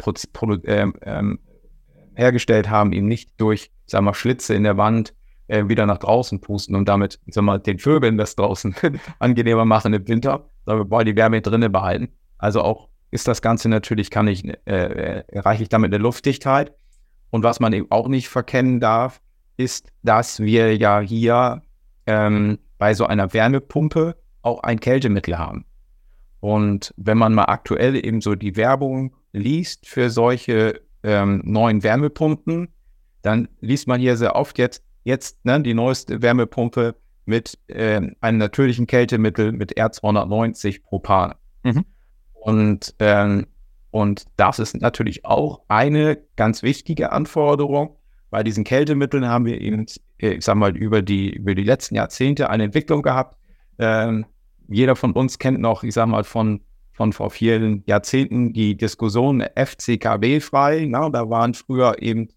ähm, 0.64 0.94
ähm, 1.02 1.38
hergestellt 2.14 2.68
haben, 2.68 2.92
eben 2.92 3.06
nicht 3.06 3.30
durch, 3.40 3.70
sag 3.86 4.02
mal, 4.02 4.14
Schlitze 4.14 4.54
in 4.54 4.64
der 4.64 4.76
Wand 4.76 5.14
äh, 5.46 5.68
wieder 5.68 5.86
nach 5.86 5.98
draußen 5.98 6.40
pusten 6.40 6.74
und 6.74 6.88
damit 6.88 7.20
sag 7.28 7.42
mal, 7.42 7.58
den 7.58 7.78
Vögeln 7.78 8.18
das 8.18 8.34
draußen 8.34 8.74
angenehmer 9.18 9.64
machen 9.64 9.94
im 9.94 10.06
Winter, 10.08 10.50
sondern 10.64 10.86
wir 10.86 10.90
wollen 10.90 11.06
die 11.06 11.16
Wärme 11.16 11.40
drinnen 11.40 11.72
behalten. 11.72 12.08
Also 12.36 12.62
auch 12.62 12.88
ist 13.10 13.28
das 13.28 13.42
Ganze 13.42 13.68
natürlich, 13.68 14.10
kann 14.10 14.28
ich, 14.28 14.44
äh, 14.66 15.22
erreiche 15.28 15.62
ich 15.62 15.68
damit 15.68 15.92
eine 15.92 16.02
Luftdichtheit. 16.02 16.74
Und 17.30 17.42
was 17.42 17.60
man 17.60 17.72
eben 17.72 17.90
auch 17.90 18.08
nicht 18.08 18.28
verkennen 18.28 18.80
darf, 18.80 19.20
ist, 19.56 19.92
dass 20.02 20.40
wir 20.40 20.76
ja 20.76 21.00
hier 21.00 21.62
ähm, 22.06 22.58
bei 22.78 22.94
so 22.94 23.06
einer 23.06 23.32
Wärmepumpe 23.32 24.16
auch 24.42 24.62
ein 24.62 24.80
Kältemittel 24.80 25.38
haben. 25.38 25.66
Und 26.40 26.94
wenn 26.96 27.18
man 27.18 27.34
mal 27.34 27.44
aktuell 27.44 27.96
eben 27.96 28.20
so 28.20 28.34
die 28.34 28.56
Werbung 28.56 29.14
liest 29.32 29.86
für 29.86 30.10
solche 30.10 30.80
ähm, 31.02 31.42
neuen 31.44 31.82
Wärmepumpen, 31.82 32.68
dann 33.22 33.48
liest 33.60 33.88
man 33.88 34.00
hier 34.00 34.16
sehr 34.16 34.36
oft 34.36 34.58
jetzt 34.58 34.84
jetzt 35.08 35.44
ne, 35.44 35.60
die 35.60 35.74
neueste 35.74 36.22
Wärmepumpe 36.22 36.94
mit 37.24 37.58
äh, 37.66 38.00
einem 38.20 38.38
natürlichen 38.38 38.86
Kältemittel 38.86 39.52
mit 39.52 39.76
R290 39.76 40.82
Propan. 40.82 41.34
Mhm. 41.62 41.84
Und, 42.40 42.94
ähm, 42.98 43.46
und 43.90 44.26
das 44.36 44.58
ist 44.58 44.80
natürlich 44.80 45.24
auch 45.24 45.62
eine 45.68 46.18
ganz 46.36 46.62
wichtige 46.62 47.12
Anforderung. 47.12 47.96
Bei 48.30 48.42
diesen 48.42 48.64
Kältemitteln 48.64 49.26
haben 49.26 49.46
wir 49.46 49.60
eben, 49.60 49.86
äh, 50.18 50.34
ich 50.34 50.44
sag 50.44 50.56
mal, 50.56 50.76
über 50.76 51.02
die, 51.02 51.30
über 51.34 51.54
die 51.54 51.64
letzten 51.64 51.94
Jahrzehnte 51.94 52.50
eine 52.50 52.64
Entwicklung 52.64 53.02
gehabt. 53.02 53.38
Ähm, 53.78 54.26
jeder 54.68 54.96
von 54.96 55.12
uns 55.12 55.38
kennt 55.38 55.60
noch, 55.60 55.82
ich 55.82 55.94
sag 55.94 56.06
mal, 56.06 56.24
von, 56.24 56.60
von 56.92 57.12
vor 57.12 57.30
vielen 57.30 57.84
Jahrzehnten 57.86 58.52
die 58.52 58.76
Diskussion 58.76 59.42
FCKW-frei. 59.54 60.88
Da 60.90 61.30
waren 61.30 61.54
früher 61.54 62.02
eben 62.02 62.28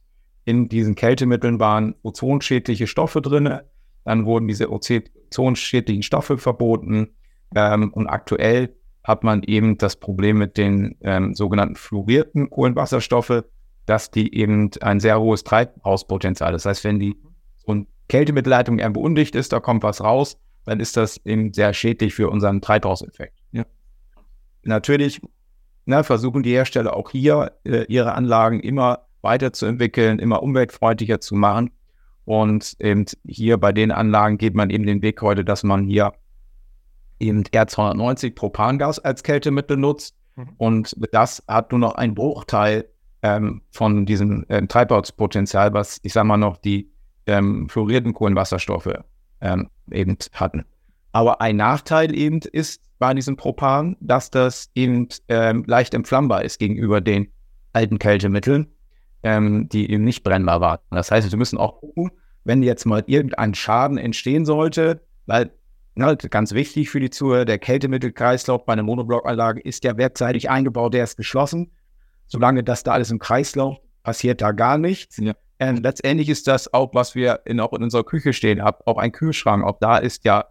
in 0.45 0.70
diesen 0.70 0.95
Kältemitteln 0.95 1.60
waren 1.60 1.95
ozonschädliche 2.04 2.88
Stoffe 2.88 3.22
drin. 3.22 3.60
Dann 4.06 4.26
wurden 4.26 4.47
diese 4.47 4.72
ozonschädlichen 4.72 6.04
Stoffe 6.04 6.38
verboten. 6.38 7.10
Ähm, 7.54 7.91
und 7.93 8.08
aktuell 8.08 8.76
hat 9.04 9.24
man 9.24 9.43
eben 9.43 9.78
das 9.78 9.95
Problem 9.95 10.38
mit 10.38 10.58
den 10.58 10.95
ähm, 11.02 11.34
sogenannten 11.34 11.76
fluorierten 11.76 12.49
Kohlenwasserstoffe, 12.49 13.43
dass 13.86 14.12
die 14.12 14.36
eben 14.36 14.70
ein 14.82 14.99
sehr 14.99 15.20
hohes 15.20 15.43
Treibhauspotenzial. 15.43 16.52
Das 16.52 16.66
heißt, 16.66 16.84
wenn 16.84 16.99
die 16.99 17.16
so 17.58 17.72
eine 17.72 17.88
Kältemittelleitung 18.10 18.80
irgendwo 18.80 19.02
undicht 19.02 19.36
ist, 19.36 19.54
da 19.54 19.60
kommt 19.60 19.84
was 19.84 20.04
raus, 20.04 20.38
dann 20.66 20.80
ist 20.80 20.97
das 20.97 21.18
eben 21.26 21.54
sehr 21.54 21.74
schädlich 21.74 22.14
für 22.14 22.30
unseren 22.30 22.62
Treibhauseffekt. 22.62 23.39
Ja. 23.52 23.66
Natürlich 24.64 25.20
na, 25.86 26.04
versuchen 26.04 26.43
die 26.43 26.52
Hersteller 26.52 26.95
auch 26.95 27.10
hier 27.10 27.54
äh, 27.64 27.86
ihre 27.88 28.14
Anlagen 28.14 28.60
immer 28.60 29.08
weiterzuentwickeln, 29.22 30.20
immer 30.20 30.43
umweltfreundlicher 30.43 31.20
zu 31.20 31.36
machen. 31.36 31.72
Und 32.26 32.76
eben 32.80 33.06
hier 33.26 33.58
bei 33.58 33.72
den 33.72 33.91
Anlagen 33.91 34.38
geht 34.38 34.54
man 34.54 34.70
eben 34.70 34.86
den 34.86 35.02
Weg 35.02 35.22
heute, 35.22 35.43
dass 35.43 35.64
man 35.64 35.84
hier 35.84 36.14
eben 37.22 37.44
R290 37.44 38.36
Propangas 38.36 39.00
als 39.00 39.24
Kältemittel 39.24 39.78
nutzt. 39.78 40.16
Mhm. 40.36 40.50
Und 40.58 40.96
das 41.12 41.44
hat 41.48 41.72
nur 41.72 41.80
noch 41.80 41.96
einen 41.96 42.16
Bruchteil 42.16 42.90
ähm, 43.22 43.62
von 43.72 44.06
diesem 44.06 44.46
ähm, 44.50 44.68
Treibhauspotenzial, 44.68 45.74
was 45.74 46.00
ich 46.04 46.14
sage 46.14 46.28
mal 46.28 46.38
noch 46.38 46.58
die 46.58 46.92
ähm, 47.28 47.70
fluorierten 47.70 48.14
Kohlenwasserstoffe 48.14 48.94
ähm, 49.42 49.70
eben 49.92 50.18
hatten. 50.34 50.66
Aber 51.12 51.42
ein 51.42 51.58
Nachteil 51.58 52.16
eben 52.16 52.40
ist 52.40 52.82
bei 52.98 53.14
diesem 53.14 53.36
Propan, 53.36 53.98
dass 54.00 54.30
das 54.32 54.70
eben 54.76 55.08
ähm, 55.28 55.64
leicht 55.68 55.94
entflammbar 55.94 56.44
ist 56.44 56.60
gegenüber 56.60 57.02
den 57.02 57.32
alten 57.74 58.00
Kältemitteln 58.00 58.68
ähm, 59.24 59.70
die 59.70 59.92
eben 59.92 60.04
nicht 60.04 60.24
brennbar 60.24 60.62
waren. 60.62 60.80
Das 60.90 61.12
heißt, 61.12 61.30
wir 61.32 61.38
müssen 61.38 61.58
auch 61.58 61.80
gucken, 61.80 62.12
wenn 62.44 62.64
jetzt 62.64 62.86
mal 62.86 63.04
irgendein 63.06 63.54
Schaden 63.54 63.98
entstehen 63.98 64.46
sollte, 64.46 65.02
weil 65.26 65.52
na, 66.02 66.16
ganz 66.16 66.54
wichtig 66.54 66.89
für 66.89 66.99
die 66.99 67.12
Zuhörer, 67.12 67.45
der 67.45 67.60
Kältemittelkreislauf 67.60 68.66
bei 68.66 68.74
einer 68.74 68.82
Monoblockanlage 68.82 69.62
ist 69.62 69.84
ja 69.84 69.97
werkseitig 69.97 70.49
eingebaut, 70.49 70.95
der 70.95 71.04
ist 71.04 71.16
geschlossen. 71.16 71.72
Solange 72.26 72.64
das 72.64 72.84
da 72.84 72.93
alles 72.93 73.12
im 73.12 73.20
Kreislauf 73.20 73.78
passiert 74.02 74.41
da 74.41 74.52
gar 74.52 74.80
nichts. 74.80 75.18
Ja. 75.18 75.34
Ähm, 75.60 75.78
letztendlich 75.78 76.30
ist 76.30 76.47
das 76.47 76.74
auch, 76.74 76.95
was 76.95 77.14
wir 77.14 77.41
in, 77.45 77.60
auch 77.60 77.74
in 77.74 77.84
unserer 77.84 78.04
Küche 78.04 78.34
stehen 78.34 78.64
haben, 78.64 78.78
auch 78.86 78.97
ein 78.97 79.12
Kühlschrank, 79.12 79.64
auch 79.64 79.78
da 79.80 79.99
ist 79.99 80.26
ja 80.26 80.45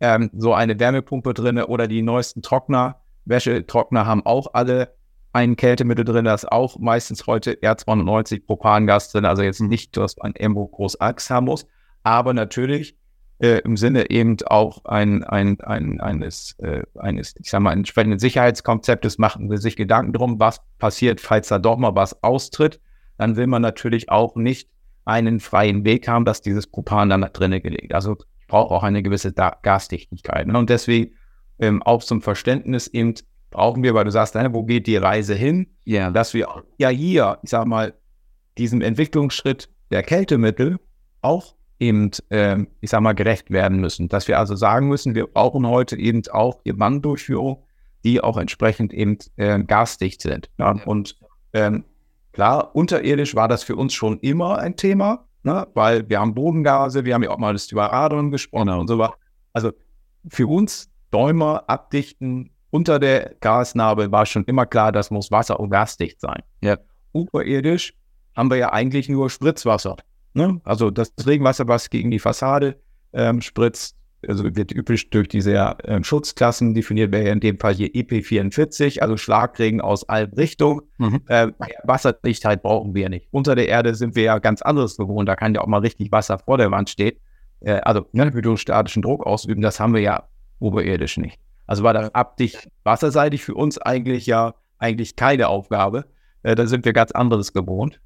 ähm, 0.00 0.28
so 0.36 0.54
eine 0.54 0.80
Wärmepumpe 0.80 1.34
drin 1.34 1.62
oder 1.62 1.86
die 1.86 2.02
neuesten 2.02 2.42
Trockner, 2.42 3.00
Wäschetrockner 3.26 4.06
haben 4.06 4.26
auch 4.26 4.54
alle 4.54 4.96
ein 5.32 5.54
Kältemittel 5.54 6.04
drin, 6.04 6.24
da 6.24 6.34
ist 6.34 6.50
auch 6.50 6.80
meistens 6.80 7.28
heute 7.28 7.52
R290 7.52 8.44
Propangas 8.44 9.12
drin, 9.12 9.24
also 9.24 9.42
jetzt 9.42 9.60
nicht, 9.60 9.96
dass 9.96 10.16
man 10.16 10.34
irgendwo 10.34 10.66
groß 10.66 11.00
Angst 11.00 11.30
haben 11.30 11.46
muss, 11.46 11.66
aber 12.02 12.34
natürlich 12.34 12.98
äh, 13.38 13.60
im 13.60 13.76
Sinne 13.76 14.10
eben 14.10 14.36
auch 14.46 14.84
ein, 14.84 15.24
ein, 15.24 15.60
ein, 15.60 16.00
eines, 16.00 16.56
äh, 16.58 16.82
eines, 16.98 17.34
ich 17.38 17.50
sag 17.50 17.60
mal, 17.60 17.72
entsprechenden 17.72 18.18
Sicherheitskonzeptes 18.18 19.18
machen 19.18 19.50
wir 19.50 19.58
sich 19.58 19.76
Gedanken 19.76 20.12
drum, 20.12 20.40
was 20.40 20.60
passiert, 20.78 21.20
falls 21.20 21.48
da 21.48 21.58
doch 21.58 21.76
mal 21.76 21.94
was 21.94 22.22
austritt, 22.22 22.80
dann 23.18 23.36
will 23.36 23.46
man 23.46 23.62
natürlich 23.62 24.08
auch 24.08 24.36
nicht 24.36 24.68
einen 25.04 25.40
freien 25.40 25.84
Weg 25.84 26.08
haben, 26.08 26.24
dass 26.24 26.42
dieses 26.42 26.66
Propan 26.66 27.08
dann 27.08 27.20
da 27.20 27.28
drinnen 27.28 27.62
gelegt. 27.62 27.94
Also 27.94 28.16
braucht 28.48 28.70
auch 28.70 28.82
eine 28.82 29.02
gewisse 29.02 29.32
da 29.32 29.56
Gasdichtigkeit. 29.62 30.46
Ne? 30.46 30.58
Und 30.58 30.70
deswegen 30.70 31.14
ähm, 31.58 31.82
auch 31.82 32.02
zum 32.02 32.22
Verständnis 32.22 32.86
eben 32.88 33.14
brauchen 33.50 33.82
wir, 33.82 33.94
weil 33.94 34.04
du 34.04 34.10
sagst, 34.10 34.34
ne, 34.34 34.52
wo 34.52 34.64
geht 34.64 34.86
die 34.86 34.96
Reise 34.96 35.34
hin? 35.34 35.68
Ja. 35.84 36.10
Dass 36.10 36.34
wir 36.34 36.48
ja 36.78 36.88
hier, 36.88 37.38
ich 37.42 37.50
sag 37.50 37.66
mal, 37.66 37.94
diesem 38.58 38.80
Entwicklungsschritt 38.80 39.70
der 39.90 40.02
Kältemittel 40.02 40.78
auch 41.22 41.54
eben, 41.78 42.10
ähm, 42.30 42.68
ich 42.80 42.90
sag 42.90 43.00
mal, 43.00 43.14
gerecht 43.14 43.50
werden 43.50 43.80
müssen. 43.80 44.08
Dass 44.08 44.28
wir 44.28 44.38
also 44.38 44.54
sagen 44.54 44.88
müssen, 44.88 45.14
wir 45.14 45.26
brauchen 45.26 45.66
heute 45.66 45.96
eben 45.96 46.22
auch 46.30 46.62
die 46.62 46.78
Wanddurchführung, 46.78 47.62
die 48.04 48.20
auch 48.20 48.36
entsprechend 48.36 48.92
eben 48.92 49.18
äh, 49.36 49.62
gasdicht 49.62 50.22
sind. 50.22 50.50
Ja? 50.58 50.72
Und 50.84 51.16
ähm, 51.52 51.84
klar, 52.32 52.74
unterirdisch 52.74 53.34
war 53.34 53.48
das 53.48 53.62
für 53.62 53.76
uns 53.76 53.94
schon 53.94 54.18
immer 54.20 54.58
ein 54.58 54.76
Thema, 54.76 55.26
ne? 55.42 55.66
weil 55.74 56.08
wir 56.08 56.20
haben 56.20 56.34
Bodengase, 56.34 57.04
wir 57.04 57.14
haben 57.14 57.22
ja 57.22 57.30
auch 57.30 57.38
mal 57.38 57.52
das 57.52 57.70
über 57.70 57.86
Radon 57.86 58.30
gesprochen 58.30 58.70
und 58.70 58.88
so 58.88 58.98
weiter. 58.98 59.14
Also 59.52 59.72
für 60.28 60.46
uns 60.46 60.90
Däumer 61.10 61.64
abdichten 61.66 62.50
unter 62.70 62.98
der 62.98 63.34
Gasnarbe 63.40 64.12
war 64.12 64.26
schon 64.26 64.44
immer 64.44 64.66
klar, 64.66 64.92
das 64.92 65.10
muss 65.10 65.30
wasser- 65.30 65.58
und 65.58 65.70
gasdicht 65.70 66.20
sein. 66.20 66.42
Ja. 66.60 66.76
Oberirdisch 67.12 67.94
haben 68.36 68.50
wir 68.50 68.58
ja 68.58 68.72
eigentlich 68.72 69.08
nur 69.08 69.30
Spritzwasser. 69.30 69.96
Ne? 70.36 70.60
Also 70.64 70.90
das 70.90 71.12
Regenwasser, 71.26 71.66
was 71.66 71.90
gegen 71.90 72.10
die 72.10 72.18
Fassade 72.18 72.76
ähm, 73.12 73.40
spritzt, 73.40 73.96
also 74.26 74.44
wird 74.44 74.72
üblich 74.72 75.10
durch 75.10 75.28
diese 75.28 75.76
ähm, 75.84 76.04
Schutzklassen 76.04 76.74
definiert, 76.74 77.12
wäre 77.12 77.28
in 77.28 77.40
dem 77.40 77.58
Fall 77.58 77.74
hier 77.74 77.88
EP44, 77.88 79.00
also 79.00 79.16
Schlagregen 79.16 79.80
aus 79.80 80.08
allen 80.08 80.32
Richtungen. 80.32 80.82
Mhm. 80.98 81.20
Äh, 81.28 81.48
Wasserdichtheit 81.84 82.62
brauchen 82.62 82.94
wir 82.94 83.08
nicht. 83.08 83.28
Unter 83.30 83.54
der 83.54 83.68
Erde 83.68 83.94
sind 83.94 84.14
wir 84.14 84.24
ja 84.24 84.38
ganz 84.38 84.62
anderes 84.62 84.96
gewohnt. 84.96 85.28
Da 85.28 85.36
kann 85.36 85.54
ja 85.54 85.60
auch 85.60 85.66
mal 85.66 85.80
richtig 85.80 86.12
Wasser 86.12 86.38
vor 86.38 86.58
der 86.58 86.70
Wand 86.70 86.90
stehen. 86.90 87.16
Äh, 87.60 87.80
also 87.80 88.06
ne, 88.12 88.32
hydrostatischen 88.32 89.02
Druck 89.02 89.24
ausüben, 89.26 89.62
das 89.62 89.80
haben 89.80 89.94
wir 89.94 90.02
ja 90.02 90.28
oberirdisch 90.58 91.16
nicht. 91.16 91.38
Also 91.66 91.82
war 91.82 91.94
da 91.94 92.08
abdicht 92.08 92.68
wasserseitig 92.84 93.42
für 93.42 93.54
uns 93.54 93.78
eigentlich 93.78 94.26
ja 94.26 94.54
eigentlich 94.78 95.16
keine 95.16 95.48
Aufgabe. 95.48 96.04
Äh, 96.42 96.54
da 96.54 96.66
sind 96.66 96.84
wir 96.84 96.92
ganz 96.92 97.12
anderes 97.12 97.52
gewohnt. 97.52 98.00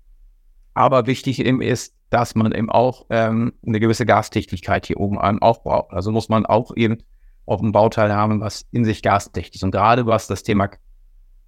Aber 0.74 1.06
wichtig 1.06 1.44
eben 1.44 1.60
ist, 1.60 1.94
dass 2.10 2.34
man 2.34 2.52
eben 2.52 2.70
auch 2.70 3.06
ähm, 3.10 3.52
eine 3.66 3.80
gewisse 3.80 4.06
Gastichtigkeit 4.06 4.86
hier 4.86 4.98
oben 4.98 5.18
aufbraucht. 5.18 5.92
Also 5.92 6.10
muss 6.10 6.28
man 6.28 6.44
auch 6.44 6.76
eben 6.76 6.98
auf 7.46 7.60
ein 7.60 7.72
Bauteil 7.72 8.12
haben, 8.12 8.40
was 8.40 8.66
in 8.70 8.84
sich 8.84 9.02
gasdicht 9.02 9.54
ist. 9.54 9.64
Und 9.64 9.70
gerade 9.70 10.06
was 10.06 10.26
das 10.26 10.42
Thema 10.42 10.70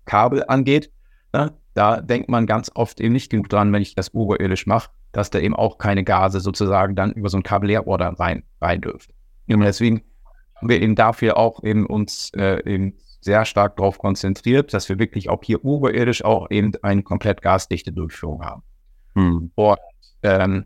Kabel 0.04 0.44
angeht, 0.46 0.90
ne, 1.32 1.52
da 1.74 2.00
denkt 2.00 2.28
man 2.28 2.46
ganz 2.46 2.70
oft 2.74 3.00
eben 3.00 3.12
nicht 3.12 3.30
genug 3.30 3.48
dran, 3.48 3.72
wenn 3.72 3.82
ich 3.82 3.94
das 3.94 4.14
oberirdisch 4.14 4.66
mache, 4.66 4.90
dass 5.12 5.30
da 5.30 5.38
eben 5.38 5.54
auch 5.54 5.78
keine 5.78 6.04
Gase 6.04 6.40
sozusagen 6.40 6.94
dann 6.94 7.12
über 7.12 7.28
so 7.28 7.38
ein 7.38 7.42
Kabellerohr 7.42 7.98
dann 7.98 8.14
rein, 8.14 8.44
rein 8.60 8.80
dürfen. 8.80 9.12
Und 9.48 9.60
deswegen 9.60 10.02
haben 10.56 10.68
wir 10.68 10.80
eben 10.80 10.94
dafür 10.94 11.36
auch 11.36 11.62
eben 11.64 11.86
uns 11.86 12.30
äh, 12.34 12.62
eben 12.64 12.94
sehr 13.20 13.44
stark 13.44 13.76
darauf 13.76 13.98
konzentriert, 13.98 14.74
dass 14.74 14.88
wir 14.88 14.98
wirklich 14.98 15.28
auch 15.28 15.42
hier 15.42 15.64
oberirdisch 15.64 16.24
auch 16.24 16.50
eben 16.50 16.72
eine 16.82 17.02
komplett 17.02 17.42
gasdichte 17.42 17.92
Durchführung 17.92 18.44
haben. 18.44 18.62
Hm. 19.14 19.50
Und, 19.54 19.78
ähm, 20.22 20.64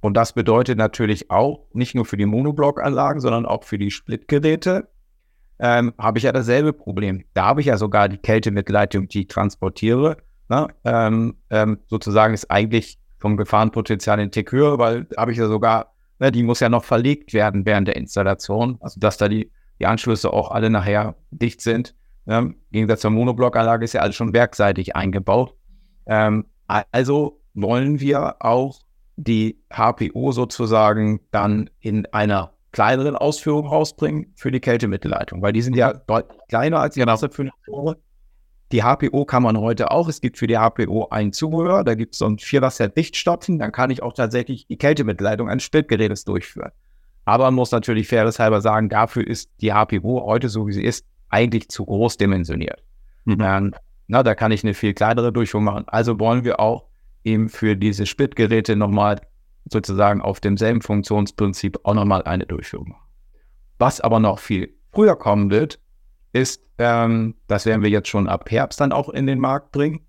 und 0.00 0.14
das 0.14 0.32
bedeutet 0.32 0.78
natürlich 0.78 1.30
auch, 1.30 1.66
nicht 1.72 1.94
nur 1.94 2.04
für 2.04 2.16
die 2.16 2.26
Monoblockanlagen, 2.26 3.20
sondern 3.20 3.46
auch 3.46 3.64
für 3.64 3.78
die 3.78 3.90
Splitgeräte, 3.90 4.88
ähm, 5.58 5.92
habe 5.98 6.18
ich 6.18 6.24
ja 6.24 6.32
dasselbe 6.32 6.72
Problem. 6.72 7.24
Da 7.34 7.44
habe 7.44 7.60
ich 7.60 7.66
ja 7.66 7.76
sogar 7.76 8.08
die 8.08 8.16
Kältemittelleitung, 8.16 9.08
die 9.08 9.20
ich 9.22 9.28
transportiere. 9.28 10.16
Ne? 10.48 10.68
Ähm, 10.84 11.36
ähm, 11.50 11.78
sozusagen 11.86 12.32
ist 12.32 12.50
eigentlich 12.50 12.98
vom 13.18 13.36
Gefahrenpotenzial 13.36 14.18
in 14.20 14.30
Tick 14.30 14.52
höher, 14.52 14.78
weil 14.78 15.06
habe 15.16 15.32
ich 15.32 15.38
ja 15.38 15.46
sogar, 15.46 15.92
ne, 16.18 16.32
die 16.32 16.42
muss 16.42 16.60
ja 16.60 16.70
noch 16.70 16.84
verlegt 16.84 17.34
werden 17.34 17.66
während 17.66 17.88
der 17.88 17.96
Installation. 17.96 18.78
Also 18.80 18.98
dass 18.98 19.18
da 19.18 19.28
die, 19.28 19.52
die 19.78 19.86
Anschlüsse 19.86 20.32
auch 20.32 20.50
alle 20.50 20.70
nachher 20.70 21.14
dicht 21.30 21.60
sind. 21.60 21.94
Ne? 22.24 22.38
Im 22.38 22.56
Gegensatz 22.72 23.02
zur 23.02 23.10
Monoblockanlage 23.10 23.84
ist 23.84 23.92
ja 23.92 24.00
alles 24.00 24.16
schon 24.16 24.32
werkseitig 24.32 24.96
eingebaut. 24.96 25.54
Ähm, 26.06 26.46
also 26.66 27.39
wollen 27.62 28.00
wir 28.00 28.36
auch 28.40 28.80
die 29.16 29.58
HPO 29.72 30.32
sozusagen 30.32 31.20
dann 31.30 31.70
in 31.80 32.06
einer 32.06 32.52
kleineren 32.72 33.16
Ausführung 33.16 33.66
rausbringen 33.66 34.32
für 34.36 34.50
die 34.50 34.60
Kältemittelleitung, 34.60 35.42
weil 35.42 35.52
die 35.52 35.62
sind 35.62 35.76
ja 35.76 35.92
mhm. 35.92 36.00
deutlich 36.06 36.38
kleiner 36.48 36.80
als 36.80 36.94
die 36.94 37.00
genau. 37.00 37.94
Die 38.72 38.84
HPO 38.84 39.24
kann 39.24 39.42
man 39.42 39.58
heute 39.58 39.90
auch. 39.90 40.06
Es 40.06 40.20
gibt 40.20 40.38
für 40.38 40.46
die 40.46 40.56
HPO 40.56 41.08
ein 41.10 41.32
Zubehör, 41.32 41.82
da 41.82 41.96
gibt 41.96 42.14
es 42.14 42.20
so 42.20 42.26
ein 42.26 42.38
Vierwasser-Dichtstopfen, 42.38 43.58
dann 43.58 43.72
kann 43.72 43.90
ich 43.90 44.00
auch 44.00 44.12
tatsächlich 44.12 44.68
die 44.68 44.76
Kältemittelleitung 44.76 45.48
eines 45.48 45.64
Splitgerätes 45.64 46.24
durchführen. 46.24 46.70
Aber 47.24 47.44
man 47.44 47.54
muss 47.54 47.72
natürlich 47.72 48.06
faires 48.06 48.38
halber 48.38 48.60
sagen, 48.60 48.88
dafür 48.88 49.26
ist 49.26 49.50
die 49.60 49.72
HPO 49.72 50.24
heute, 50.24 50.48
so 50.48 50.68
wie 50.68 50.72
sie 50.72 50.84
ist, 50.84 51.04
eigentlich 51.28 51.68
zu 51.68 51.84
groß 51.84 52.16
dimensioniert. 52.16 52.82
Mhm. 53.24 53.38
Ähm, 53.40 53.74
na, 54.06 54.22
da 54.22 54.34
kann 54.34 54.52
ich 54.52 54.62
eine 54.62 54.74
viel 54.74 54.94
kleinere 54.94 55.32
Durchführung 55.32 55.64
machen. 55.64 55.84
Also 55.88 56.18
wollen 56.20 56.44
wir 56.44 56.60
auch 56.60 56.89
eben 57.24 57.48
für 57.48 57.76
diese 57.76 58.06
Splitgeräte 58.06 58.76
nochmal 58.76 59.20
sozusagen 59.70 60.20
auf 60.20 60.40
demselben 60.40 60.80
Funktionsprinzip 60.80 61.78
auch 61.84 61.94
nochmal 61.94 62.22
eine 62.22 62.46
Durchführung 62.46 62.90
machen. 62.90 63.08
Was 63.78 64.00
aber 64.00 64.20
noch 64.20 64.38
viel 64.38 64.74
früher 64.92 65.16
kommen 65.16 65.50
wird, 65.50 65.80
ist, 66.32 66.62
ähm, 66.78 67.34
das 67.46 67.66
werden 67.66 67.82
wir 67.82 67.90
jetzt 67.90 68.08
schon 68.08 68.28
ab 68.28 68.50
Herbst 68.50 68.80
dann 68.80 68.92
auch 68.92 69.08
in 69.08 69.26
den 69.26 69.38
Markt 69.38 69.72
bringen. 69.72 70.06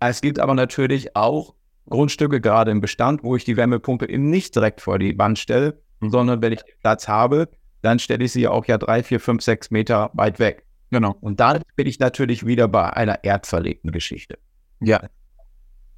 Es 0.00 0.20
gibt 0.20 0.38
aber 0.38 0.54
natürlich 0.54 1.16
auch 1.16 1.54
Grundstücke, 1.88 2.40
gerade 2.40 2.70
im 2.70 2.80
Bestand, 2.80 3.22
wo 3.22 3.36
ich 3.36 3.44
die 3.44 3.56
Wärmepumpe 3.56 4.08
eben 4.08 4.28
nicht 4.30 4.54
direkt 4.54 4.80
vor 4.80 4.98
die 4.98 5.16
Wand 5.18 5.38
stelle, 5.38 5.80
mhm. 6.00 6.10
sondern 6.10 6.42
wenn 6.42 6.52
ich 6.52 6.62
Platz 6.80 7.08
habe, 7.08 7.48
dann 7.82 7.98
stelle 7.98 8.24
ich 8.24 8.32
sie 8.32 8.48
auch 8.48 8.66
ja 8.66 8.78
drei, 8.78 9.02
vier, 9.02 9.20
fünf, 9.20 9.42
sechs 9.42 9.70
Meter 9.70 10.10
weit 10.14 10.38
weg. 10.38 10.64
Genau. 10.90 11.16
Und 11.20 11.40
dann 11.40 11.62
bin 11.76 11.86
ich 11.86 11.98
natürlich 11.98 12.46
wieder 12.46 12.68
bei 12.68 12.90
einer 12.90 13.24
erdverlegten 13.24 13.92
Geschichte. 13.92 14.38
Ja. 14.80 15.08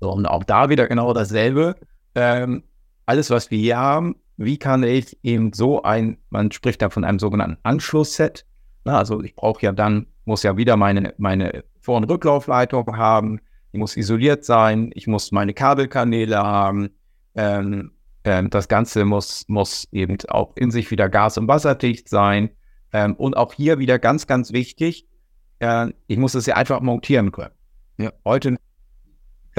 So, 0.01 0.13
und 0.13 0.27
auch 0.27 0.45
da 0.45 0.69
wieder 0.69 0.87
genau 0.87 1.13
dasselbe. 1.13 1.77
Ähm, 2.15 2.63
alles, 3.07 3.31
was 3.31 3.51
wir 3.51 3.59
hier 3.59 3.79
haben, 3.79 4.17
wie 4.37 4.59
kann 4.59 4.83
ich 4.83 5.19
eben 5.23 5.53
so 5.53 5.83
ein, 5.83 6.19
man 6.31 6.53
spricht 6.53 6.83
da 6.83 6.91
von 6.91 7.05
einem 7.05 7.19
sogenannten 7.19 7.59
Anschlussset. 7.63 8.47
Na, 8.85 8.99
also 8.99 9.23
ich 9.23 9.35
brauche 9.35 9.63
ja 9.63 9.73
dann, 9.73 10.07
muss 10.25 10.43
ja 10.43 10.57
wieder 10.57 10.77
meine, 10.77 11.15
meine 11.19 11.65
Vor- 11.81 11.97
und 11.97 12.05
Rücklaufleitung 12.05 12.97
haben, 12.97 13.41
die 13.73 13.79
muss 13.79 13.97
isoliert 13.97 14.45
sein, 14.45 14.91
ich 14.95 15.07
muss 15.07 15.33
meine 15.33 15.55
Kabelkanäle 15.55 16.39
haben, 16.39 16.91
ähm, 17.35 17.93
ähm, 18.25 18.51
das 18.51 18.69
Ganze 18.69 19.05
muss, 19.05 19.45
muss 19.49 19.89
eben 19.93 20.19
auch 20.29 20.57
in 20.57 20.71
sich 20.71 20.91
wieder 20.91 21.09
gas- 21.09 21.39
und 21.39 21.49
wasserdicht 21.49 22.09
sein. 22.09 22.51
Ähm, 22.93 23.15
und 23.17 23.37
auch 23.37 23.53
hier 23.53 23.79
wieder 23.79 23.99
ganz, 23.99 24.27
ganz 24.27 24.53
wichtig, 24.53 25.07
äh, 25.59 25.89
ich 26.07 26.19
muss 26.19 26.35
es 26.35 26.47
ja 26.47 26.57
einfach 26.57 26.81
montieren 26.81 27.33
können. 27.33 27.55
Ja. 27.99 28.13
Heute 28.25 28.57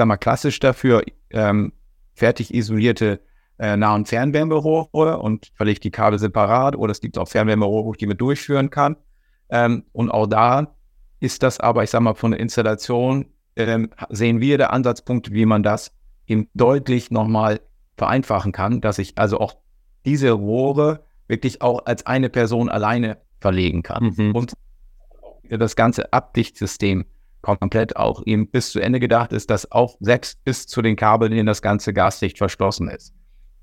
sag 0.00 0.06
mal, 0.06 0.16
klassisch 0.16 0.58
dafür 0.60 1.02
ähm, 1.28 1.74
fertig 2.14 2.54
isolierte 2.54 3.20
äh, 3.58 3.76
Nah- 3.76 3.94
und 3.94 4.08
Fernwärmerohre 4.08 5.18
und 5.18 5.52
verlege 5.54 5.80
die 5.80 5.90
Kabel 5.90 6.18
separat 6.18 6.74
oder 6.74 6.90
es 6.90 7.02
gibt 7.02 7.18
auch 7.18 7.28
Fernwärmerohre, 7.28 7.94
die 7.98 8.06
mit 8.06 8.18
durchführen 8.18 8.70
kann. 8.70 8.96
Ähm, 9.50 9.84
und 9.92 10.10
auch 10.10 10.26
da 10.26 10.74
ist 11.20 11.42
das 11.42 11.60
aber, 11.60 11.84
ich 11.84 11.90
sag 11.90 12.00
mal, 12.00 12.14
von 12.14 12.30
der 12.30 12.40
Installation 12.40 13.26
ähm, 13.56 13.90
sehen 14.08 14.40
wir 14.40 14.56
der 14.56 14.72
Ansatzpunkt, 14.72 15.32
wie 15.32 15.44
man 15.44 15.62
das 15.62 15.94
eben 16.26 16.48
deutlich 16.54 17.10
nochmal 17.10 17.60
vereinfachen 17.98 18.52
kann, 18.52 18.80
dass 18.80 18.98
ich 18.98 19.18
also 19.18 19.38
auch 19.38 19.56
diese 20.06 20.30
Rohre 20.30 21.04
wirklich 21.28 21.60
auch 21.60 21.84
als 21.84 22.06
eine 22.06 22.30
Person 22.30 22.70
alleine 22.70 23.18
verlegen 23.38 23.82
kann 23.82 24.14
mhm. 24.16 24.34
und 24.34 24.54
das 25.50 25.76
ganze 25.76 26.10
Abdichtsystem 26.14 27.04
komplett 27.42 27.96
auch 27.96 28.22
eben 28.26 28.50
bis 28.50 28.72
zu 28.72 28.80
Ende 28.80 29.00
gedacht 29.00 29.32
ist, 29.32 29.50
dass 29.50 29.70
auch 29.72 29.96
selbst 30.00 30.42
bis 30.44 30.66
zu 30.66 30.82
den 30.82 30.96
Kabeln 30.96 31.32
in 31.32 31.46
das 31.46 31.62
ganze 31.62 31.92
gasdicht 31.92 32.38
verschlossen 32.38 32.88
ist. 32.88 33.14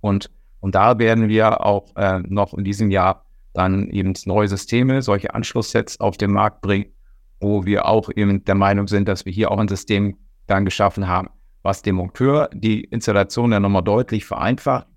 Und, 0.01 0.31
und 0.59 0.75
da 0.75 0.99
werden 0.99 1.27
wir 1.27 1.65
auch 1.65 1.95
äh, 1.95 2.19
noch 2.19 2.53
in 2.53 2.63
diesem 2.63 2.91
Jahr 2.91 3.25
dann 3.53 3.89
eben 3.89 4.13
neue 4.25 4.47
Systeme, 4.47 5.01
solche 5.01 5.33
Anschlusssets 5.33 5.99
auf 5.99 6.17
den 6.17 6.31
Markt 6.31 6.61
bringen, 6.61 6.93
wo 7.39 7.65
wir 7.65 7.87
auch 7.87 8.09
eben 8.15 8.43
der 8.45 8.55
Meinung 8.55 8.87
sind, 8.87 9.07
dass 9.07 9.25
wir 9.25 9.33
hier 9.33 9.51
auch 9.51 9.59
ein 9.59 9.67
System 9.67 10.17
dann 10.47 10.65
geschaffen 10.65 11.07
haben, 11.07 11.29
was 11.63 11.81
dem 11.81 11.95
Monteur 11.95 12.49
die 12.53 12.83
Installation 12.83 13.51
ja 13.51 13.59
nochmal 13.59 13.83
deutlich 13.83 14.25
vereinfacht, 14.25 14.87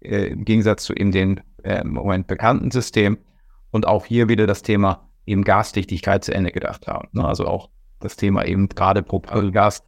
äh, 0.00 0.26
im 0.26 0.44
Gegensatz 0.44 0.84
zu 0.84 0.94
eben 0.94 1.12
den 1.12 1.40
äh, 1.62 1.80
im 1.80 1.90
Moment 1.94 2.26
bekannten 2.26 2.70
System 2.70 3.18
und 3.70 3.86
auch 3.86 4.06
hier 4.06 4.28
wieder 4.28 4.46
das 4.46 4.62
Thema 4.62 5.08
eben 5.26 5.44
Gasdichtigkeit 5.44 6.24
zu 6.24 6.34
Ende 6.34 6.50
gedacht 6.50 6.86
haben. 6.86 7.08
Ne? 7.12 7.24
Also 7.24 7.46
auch 7.46 7.68
das 8.04 8.16
Thema 8.16 8.44
eben 8.44 8.68
gerade 8.68 9.02
Propelgas 9.02 9.84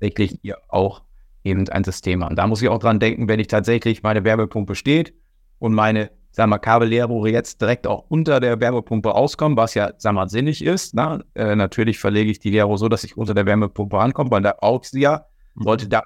tatsächlich 0.00 0.38
hier 0.42 0.58
auch 0.68 1.02
eben 1.44 1.68
ein 1.68 1.84
System 1.84 2.22
Und 2.22 2.36
da 2.36 2.46
muss 2.46 2.62
ich 2.62 2.68
auch 2.68 2.78
dran 2.78 3.00
denken, 3.00 3.28
wenn 3.28 3.40
ich 3.40 3.46
tatsächlich 3.46 4.02
meine 4.02 4.24
Wärmepumpe 4.24 4.74
steht 4.74 5.14
und 5.58 5.74
meine, 5.74 6.10
sagen 6.32 6.50
wir, 6.50 6.58
Kabelleerrohre 6.58 7.30
jetzt 7.30 7.60
direkt 7.60 7.86
auch 7.86 8.04
unter 8.08 8.40
der 8.40 8.60
Wärmepumpe 8.60 9.14
auskommen, 9.14 9.56
was 9.56 9.74
ja, 9.74 9.92
sagen 9.96 10.16
wir, 10.16 10.28
sinnig 10.28 10.64
ist. 10.64 10.94
Na? 10.94 11.22
Äh, 11.34 11.56
natürlich 11.56 11.98
verlege 11.98 12.30
ich 12.30 12.38
die 12.38 12.50
Leerrohre 12.50 12.78
so, 12.78 12.88
dass 12.88 13.04
ich 13.04 13.16
unter 13.16 13.34
der 13.34 13.46
Wärmepumpe 13.46 13.96
rankomme, 13.96 14.30
weil 14.30 14.42
da 14.42 14.54
brauche 14.58 14.82
ich 14.84 14.90
sie 14.90 15.00
ja. 15.00 15.26
Sollte 15.56 15.88
da 15.88 16.02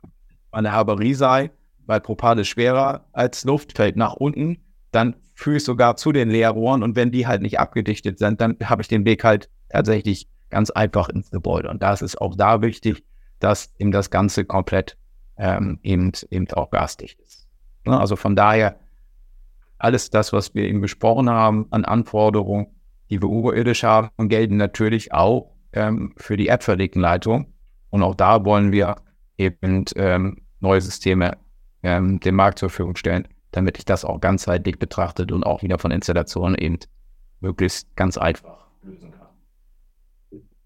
eine 0.51 0.73
Haberie 0.73 1.15
sein, 1.15 1.51
weil 1.87 2.01
Propal 2.01 2.39
ist 2.39 2.49
schwerer 2.49 3.07
als 3.13 3.45
Luft, 3.45 3.77
fällt 3.77 3.97
nach 3.97 4.15
unten, 4.15 4.59
dann 4.91 5.17
führe 5.35 5.57
ich 5.57 5.65
sogar 5.65 5.97
zu 5.97 6.13
den 6.13 6.31
Leerrohren 6.31 6.83
und 6.83 6.97
wenn 6.97 7.11
die 7.11 7.27
halt 7.27 7.43
nicht 7.43 7.59
abgedichtet 7.59 8.19
sind, 8.19 8.41
dann 8.41 8.57
habe 8.65 8.83
ich 8.83 8.89
den 8.89 9.05
Weg 9.05 9.25
halt 9.25 9.51
tatsächlich 9.69 10.29
ganz 10.55 10.71
einfach 10.71 11.09
ins 11.09 11.31
Gebäude. 11.31 11.69
Und 11.69 11.83
da 11.83 11.93
ist 11.93 12.21
auch 12.21 12.37
da 12.37 12.63
wichtig, 12.63 13.05
dass 13.41 13.75
eben 13.79 13.91
das 13.91 14.11
Ganze 14.11 14.45
komplett 14.45 14.97
ähm, 15.37 15.81
eben, 15.83 16.13
eben 16.31 16.49
auch 16.53 16.71
gasdicht 16.71 17.21
ist. 17.21 17.49
Ne? 17.85 17.99
Also 17.99 18.15
von 18.15 18.37
daher, 18.37 18.79
alles 19.79 20.11
das, 20.11 20.33
was 20.33 20.55
wir 20.55 20.65
eben 20.65 20.81
besprochen 20.81 21.29
haben 21.29 21.67
an 21.71 21.85
Anforderungen, 21.85 22.69
die 23.11 23.21
wir 23.21 23.29
oberirdisch 23.29 23.83
haben, 23.83 24.09
gelten 24.29 24.57
natürlich 24.57 25.13
auch 25.13 25.51
ähm, 25.73 26.15
für 26.17 26.37
die 26.37 26.47
erdverlegten 26.47 27.03
Leitungen. 27.03 27.53
Und 27.91 28.03
auch 28.03 28.15
da 28.15 28.45
wollen 28.45 28.71
wir 28.71 28.97
eben 29.37 29.85
ähm, 29.97 30.43
neue 30.61 30.81
Systeme 30.81 31.37
ähm, 31.83 32.21
dem 32.21 32.37
Markt 32.37 32.61
zur 32.61 32.71
Verfügung 32.71 32.97
stellen, 32.97 33.27
damit 33.51 33.79
ich 33.79 33.85
das 33.85 34.05
auch 34.05 34.21
ganzheitlich 34.21 34.79
betrachtet 34.79 35.33
und 35.33 35.45
auch 35.45 35.63
wieder 35.63 35.79
von 35.79 35.91
Installationen 35.91 36.57
eben 36.57 36.79
möglichst 37.41 37.95
ganz 37.97 38.17
einfach 38.17 38.69
lösen 38.83 39.11
kann. 39.11 39.24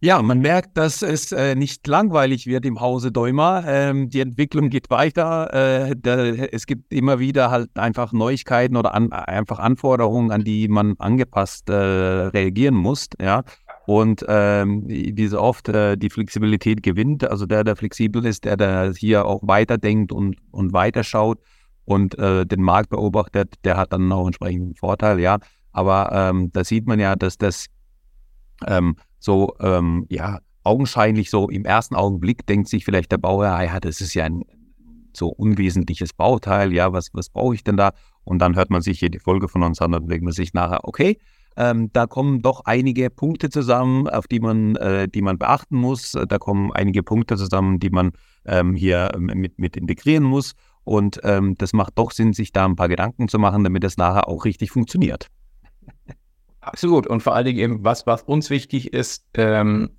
Ja, 0.01 0.23
man 0.23 0.39
merkt, 0.39 0.79
dass 0.79 1.03
es 1.03 1.33
äh, 1.33 1.57
nicht 1.57 1.85
langweilig 1.89 2.47
wird 2.47 2.65
im 2.65 2.81
Hause 2.81 3.11
Däumer. 3.11 3.65
Ähm, 3.67 4.09
die 4.09 4.21
Entwicklung 4.21 4.71
geht 4.71 4.91
weiter. 4.91 5.53
Äh, 5.53 5.97
da, 6.01 6.25
es 6.25 6.67
gibt 6.67 6.93
immer 6.93 7.19
wieder 7.19 7.51
halt 7.51 7.77
einfach 7.77 8.13
Neuigkeiten 8.13 8.77
oder 8.77 8.95
an, 8.95 9.13
einfach 9.13 9.59
Anforderungen, 9.59 10.31
an 10.31 10.45
die 10.45 10.69
man 10.69 10.95
angepasst 10.99 11.69
äh, 11.69 11.75
reagieren 11.75 12.77
muss. 12.77 13.09
Ja. 13.21 13.43
Und 13.87 14.25
ähm, 14.29 14.85
wie 14.87 15.27
so 15.27 15.41
oft 15.41 15.69
äh, 15.69 15.97
die 15.97 16.11
Flexibilität 16.11 16.85
gewinnt. 16.85 17.29
Also 17.29 17.47
der, 17.47 17.65
der 17.65 17.75
flexibel 17.75 18.25
ist, 18.25 18.45
der, 18.45 18.57
der 18.57 18.93
hier 18.93 19.27
auch 19.27 19.41
weiterdenkt 19.43 20.13
und, 20.13 20.37
und 20.53 20.73
weiterschaut 20.73 21.41
und 21.87 22.17
äh, 22.21 22.47
den 22.47 22.63
Markt 22.63 22.91
beobachtet, 22.91 23.55
der 23.65 23.77
hat 23.77 23.93
dann 23.93 24.13
auch 24.13 24.27
entsprechend 24.27 24.63
einen 24.63 24.75
Vorteil, 24.77 25.19
ja. 25.19 25.39
Aber 25.73 26.11
ähm, 26.13 26.53
da 26.53 26.63
sieht 26.63 26.87
man 26.87 27.01
ja, 27.01 27.17
dass 27.17 27.37
das 27.37 27.67
ähm, 28.67 28.97
so, 29.19 29.55
ähm, 29.61 30.07
ja, 30.09 30.41
augenscheinlich 30.65 31.31
so 31.31 31.49
im 31.49 31.65
ersten 31.65 31.95
Augenblick 31.95 32.47
denkt 32.47 32.69
sich 32.69 32.85
vielleicht 32.85 33.13
der 33.13 33.19
Bauherr, 33.19 33.63
ja, 33.63 33.81
das 33.81 34.01
ist 34.01 34.15
ja 34.15 34.25
ein 34.25 34.45
so 35.15 35.29
unwesentliches 35.29 36.13
Bauteil, 36.13 36.73
ja, 36.73 36.93
was, 36.93 37.09
was 37.13 37.31
brauche 37.31 37.55
ich 37.55 37.65
denn 37.65 37.77
da? 37.77 37.93
Und 38.25 38.41
dann 38.41 38.57
hört 38.57 38.71
man 38.71 38.83
sich 38.83 38.99
hier 38.99 39.11
die 39.11 39.19
Folge 39.19 39.49
von 39.49 39.63
uns 39.63 39.81
an 39.81 39.95
und 39.95 40.11
denkt 40.11 40.25
man 40.25 40.33
sich 40.33 40.53
nachher, 40.53 40.81
okay, 40.83 41.19
ähm, 41.57 41.91
da 41.93 42.07
kommen 42.07 42.41
doch 42.41 42.63
einige 42.67 43.11
Punkte 43.11 43.51
zusammen, 43.51 44.07
auf 44.09 44.29
die 44.29 44.39
man, 44.39 44.77
äh, 44.77 45.09
die 45.09 45.23
man 45.23 45.39
beachten 45.39 45.77
muss. 45.77 46.13
Da 46.13 46.39
kommen 46.39 46.73
einige 46.73 47.03
Punkte 47.03 47.37
zusammen, 47.37 47.81
die 47.81 47.91
man 47.91 48.13
ähm, 48.47 48.75
hier 48.77 49.11
mit, 49.19 49.59
mit 49.59 49.77
integrieren 49.77 50.23
muss. 50.23 50.53
Und 50.85 51.19
ähm, 51.25 51.57
das 51.57 51.73
macht 51.73 51.99
doch 51.99 52.13
Sinn, 52.13 52.33
sich 52.33 52.53
da 52.53 52.65
ein 52.65 52.77
paar 52.77 52.89
Gedanken 52.89 53.29
zu 53.29 53.41
machen, 53.41 53.65
damit 53.65 53.83
das 53.83 53.97
nachher 53.97 54.29
auch 54.29 54.45
richtig 54.45 54.71
funktioniert. 54.71 55.27
Absolut. 56.61 57.07
Und 57.07 57.23
vor 57.23 57.35
allen 57.35 57.47
Dingen 57.47 57.59
eben, 57.59 57.85
was, 57.85 58.07
was 58.07 58.23
uns 58.23 58.51
wichtig 58.51 58.93
ist, 58.93 59.27
ähm, 59.35 59.91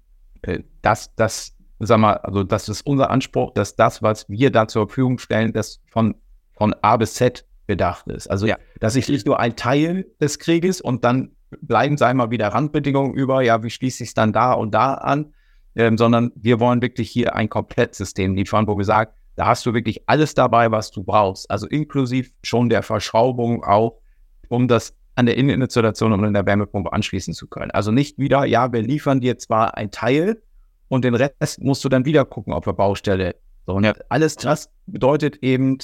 äh, 0.42 0.60
dass 0.82 1.16
das, 1.16 1.56
sag 1.80 2.00
mal, 2.00 2.18
also 2.18 2.44
das 2.44 2.70
ist 2.70 2.86
unser 2.86 3.10
Anspruch, 3.10 3.54
dass 3.54 3.76
das, 3.76 4.02
was 4.02 4.28
wir 4.30 4.52
da 4.52 4.68
zur 4.68 4.88
Verfügung 4.88 5.20
stellen, 5.20 5.54
das 5.54 5.82
von, 5.88 6.16
von 6.54 6.76
A 6.82 6.98
bis 6.98 7.14
Z 7.14 7.46
bedacht 7.68 8.08
ist. 8.08 8.28
Also 8.28 8.46
ja, 8.48 8.58
dass 8.80 8.96
ich 8.96 9.08
nicht 9.10 9.26
nur 9.26 9.40
ein 9.40 9.56
Teil 9.56 10.06
des 10.20 10.40
Krieges 10.40 10.82
und 10.82 11.04
dann 11.04 11.36
bleiben, 11.62 11.98
sei 11.98 12.14
mal, 12.14 12.32
wieder 12.32 12.48
Randbedingungen 12.50 13.14
über, 13.14 13.42
ja, 13.42 13.64
wie 13.64 13.70
schließe 13.70 14.04
ich 14.04 14.10
es 14.10 14.14
dann 14.14 14.34
da 14.34 14.54
und 14.54 14.72
da 14.74 14.96
an, 14.96 15.34
ähm, 15.76 15.98
sondern 15.98 16.32
wir 16.36 16.60
wollen 16.60 16.82
wirklich 16.82 17.10
hier 17.10 17.36
ein 17.36 17.50
Komplettsystem 17.50 18.36
liefern, 18.36 18.68
wo 18.68 18.78
wir 18.78 18.86
sagen, 18.86 19.12
da 19.36 19.48
hast 19.48 19.66
du 19.66 19.74
wirklich 19.74 20.02
alles 20.08 20.34
dabei, 20.34 20.72
was 20.72 20.92
du 20.92 21.04
brauchst. 21.04 21.50
Also 21.50 21.68
inklusive 21.68 22.32
schon 22.44 22.70
der 22.70 22.84
Verschraubung 22.84 23.64
auch, 23.64 24.02
um 24.50 24.68
das 24.68 24.96
an 25.20 25.26
der 25.26 25.36
Inneninstallation 25.36 26.14
und 26.14 26.24
in 26.24 26.34
der 26.34 26.46
Wärmepumpe 26.46 26.94
anschließen 26.94 27.34
zu 27.34 27.48
können. 27.48 27.72
Also 27.72 27.92
nicht 27.92 28.18
wieder, 28.18 28.46
ja, 28.46 28.72
wir 28.72 28.82
liefern 28.82 29.20
dir 29.20 29.38
zwar 29.38 29.76
ein 29.76 29.92
Teil 29.92 30.42
und 30.88 31.04
den 31.04 31.14
Rest 31.14 31.62
musst 31.62 31.84
du 31.84 31.90
dann 31.90 32.06
wieder 32.06 32.24
gucken 32.24 32.54
auf 32.54 32.64
der 32.64 32.72
Baustelle. 32.72 33.36
So, 33.66 33.74
und 33.74 33.84
ja. 33.84 33.94
alles 34.08 34.38
das 34.38 34.72
bedeutet 34.88 35.44
eben, 35.44 35.78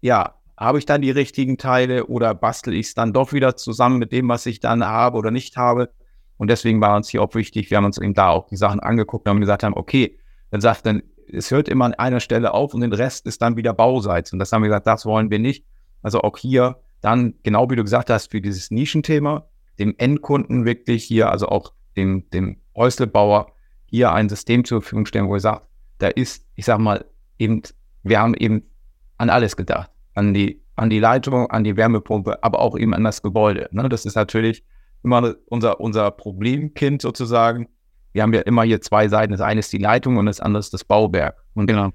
ja, 0.00 0.36
habe 0.56 0.78
ich 0.78 0.86
dann 0.86 1.02
die 1.02 1.10
richtigen 1.10 1.58
Teile 1.58 2.06
oder 2.06 2.32
bastel 2.32 2.72
ich 2.74 2.86
es 2.86 2.94
dann 2.94 3.12
doch 3.12 3.32
wieder 3.32 3.56
zusammen 3.56 3.98
mit 3.98 4.12
dem, 4.12 4.28
was 4.28 4.46
ich 4.46 4.60
dann 4.60 4.86
habe 4.86 5.18
oder 5.18 5.32
nicht 5.32 5.56
habe. 5.56 5.90
Und 6.36 6.48
deswegen 6.48 6.80
war 6.80 6.96
uns 6.96 7.08
hier 7.08 7.22
auch 7.22 7.34
wichtig, 7.34 7.70
wir 7.70 7.76
haben 7.76 7.86
uns 7.86 7.98
eben 7.98 8.14
da 8.14 8.28
auch 8.28 8.46
die 8.46 8.56
Sachen 8.56 8.78
angeguckt 8.78 9.26
und 9.26 9.30
haben 9.30 9.40
gesagt 9.40 9.64
haben, 9.64 9.74
okay, 9.74 10.16
dann 10.52 10.60
sagt 10.60 10.86
dann, 10.86 11.02
es 11.32 11.50
hört 11.50 11.68
immer 11.68 11.86
an 11.86 11.94
einer 11.94 12.20
Stelle 12.20 12.54
auf 12.54 12.72
und 12.72 12.82
den 12.82 12.92
Rest 12.92 13.26
ist 13.26 13.42
dann 13.42 13.56
wieder 13.56 13.74
Bauseits. 13.74 14.32
Und 14.32 14.38
das 14.38 14.52
haben 14.52 14.62
wir 14.62 14.68
gesagt, 14.68 14.86
das 14.86 15.04
wollen 15.06 15.28
wir 15.28 15.40
nicht. 15.40 15.64
Also 16.02 16.20
auch 16.20 16.36
hier 16.36 16.76
dann, 17.00 17.34
genau 17.42 17.70
wie 17.70 17.76
du 17.76 17.82
gesagt 17.82 18.10
hast, 18.10 18.30
für 18.30 18.40
dieses 18.40 18.70
Nischenthema, 18.70 19.46
dem 19.78 19.94
Endkunden 19.98 20.64
wirklich 20.64 21.04
hier, 21.04 21.30
also 21.30 21.48
auch 21.48 21.72
dem, 21.96 22.28
dem 22.30 22.60
Häuslebauer, 22.76 23.52
hier 23.86 24.12
ein 24.12 24.28
System 24.28 24.64
zur 24.64 24.82
Verfügung 24.82 25.06
stellen, 25.06 25.28
wo 25.28 25.34
er 25.34 25.40
sagt, 25.40 25.66
da 25.98 26.08
ist, 26.08 26.46
ich 26.54 26.64
sag 26.64 26.78
mal, 26.78 27.04
eben, 27.38 27.62
wir 28.02 28.20
haben 28.20 28.34
eben 28.34 28.62
an 29.18 29.30
alles 29.30 29.56
gedacht. 29.56 29.90
An 30.14 30.34
die, 30.34 30.62
an 30.76 30.90
die 30.90 30.98
Leitung, 30.98 31.50
an 31.50 31.64
die 31.64 31.76
Wärmepumpe, 31.76 32.42
aber 32.42 32.60
auch 32.60 32.76
eben 32.76 32.94
an 32.94 33.04
das 33.04 33.22
Gebäude. 33.22 33.68
Ne? 33.72 33.88
Das 33.88 34.04
ist 34.04 34.14
natürlich 34.14 34.64
immer 35.02 35.34
unser, 35.46 35.80
unser 35.80 36.10
Problemkind 36.10 37.02
sozusagen. 37.02 37.68
Wir 38.12 38.22
haben 38.22 38.32
ja 38.32 38.40
immer 38.40 38.62
hier 38.62 38.80
zwei 38.80 39.08
Seiten. 39.08 39.32
Das 39.32 39.40
eine 39.40 39.60
ist 39.60 39.72
die 39.72 39.78
Leitung 39.78 40.16
und 40.16 40.26
das 40.26 40.40
andere 40.40 40.60
ist 40.60 40.74
das 40.74 40.84
Bauwerk. 40.84 41.36
Und 41.54 41.66
genau 41.66 41.90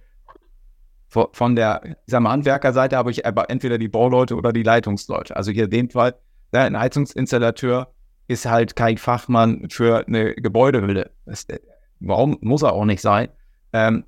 von 1.08 1.56
der, 1.56 1.95
mal, 2.10 2.32
Handwerkerseite 2.32 2.97
habe 2.97 3.12
ich 3.12 3.26
aber 3.26 3.49
entweder 3.49 3.78
die 3.78 3.88
Bauleute 3.88 4.36
oder 4.36 4.51
die 4.51 4.64
Leitungsleute. 4.64 5.36
Also 5.36 5.51
hier 5.51 5.66
in 5.66 5.70
dem 5.70 5.89
Fall, 5.89 6.16
ne, 6.51 6.62
ein 6.62 6.78
Heizungsinstallateur 6.78 7.93
ist 8.28 8.45
halt 8.45 8.76
kein 8.76 8.97
Fachmann 8.97 9.70
für 9.70 10.06
eine 10.08 10.34
Gebäudehülle. 10.34 11.12
Das, 11.26 11.47
warum 11.99 12.38
muss 12.41 12.64
er 12.64 12.74
auch 12.74 12.86
nicht 12.86 13.01
sein? 13.01 13.30
Ähm, 13.72 14.03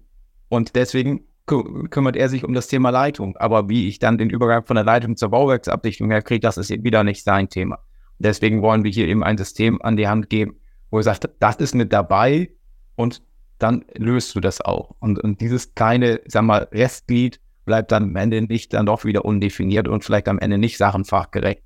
und 0.50 0.76
deswegen 0.76 1.22
kümmert 1.46 2.18
er 2.18 2.28
sich 2.28 2.44
um 2.44 2.54
das 2.54 2.68
Thema 2.68 2.90
Leitung. 2.90 3.38
Aber 3.38 3.70
wie 3.70 3.88
ich 3.88 4.00
dann 4.00 4.18
den 4.18 4.30
Übergang 4.30 4.66
von 4.66 4.76
der 4.76 4.84
Leitung 4.84 5.16
zur 5.16 5.30
Bauwerksabdichtung 5.30 6.12
herkriege, 6.12 6.42
das 6.42 6.58
ist 6.58 6.70
wieder 6.70 7.04
nicht 7.04 7.24
sein 7.24 7.48
Thema. 7.48 7.80
Deswegen 8.20 8.62
wollen 8.62 8.84
wir 8.84 8.92
hier 8.92 9.08
eben 9.08 9.24
ein 9.24 9.38
System 9.38 9.82
an 9.82 9.96
die 9.96 10.08
Hand 10.08 10.30
geben, 10.30 10.60
wo 10.90 10.98
er 10.98 11.04
sagt, 11.04 11.30
das 11.40 11.56
ist 11.58 11.76
mit 11.76 11.94
dabei 11.94 12.52
und 12.96 13.22
dann 13.60 13.86
löst 13.96 14.36
du 14.36 14.40
das 14.40 14.62
auch. 14.62 14.96
Und, 15.00 15.20
und 15.20 15.42
dieses 15.42 15.74
kleine, 15.74 16.22
sag 16.28 16.44
mal, 16.44 16.68
Restglied 16.72 17.40
bleibt 17.66 17.92
dann 17.92 18.04
am 18.04 18.16
Ende 18.16 18.42
nicht 18.42 18.74
dann 18.74 18.86
doch 18.86 19.04
wieder 19.04 19.26
undefiniert 19.26 19.88
und 19.88 20.04
vielleicht 20.04 20.28
am 20.28 20.40
Ende 20.40 20.58
nicht 20.58 20.78
sachenfachgerecht. 20.78 21.62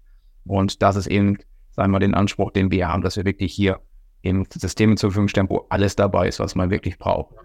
Und 0.46 0.82
das 0.82 0.96
ist 0.96 1.08
eben, 1.08 1.38
sagen 1.72 1.92
wir, 1.92 2.00
den 2.00 2.16
Anspruch, 2.16 2.52
den 2.52 2.72
wir 2.72 2.88
haben, 2.88 3.04
dass 3.04 3.18
wir 3.18 3.26
wirklich 3.26 3.54
hier 3.54 3.80
eben 4.24 4.46
Systeme 4.52 4.96
zur 4.96 5.12
Verfügung 5.12 5.28
stellen, 5.28 5.50
wo 5.50 5.66
alles 5.70 5.96
dabei 5.96 6.28
ist, 6.28 6.40
was 6.40 6.56
man 6.56 6.70
wirklich 6.70 6.98
braucht. 6.98 7.36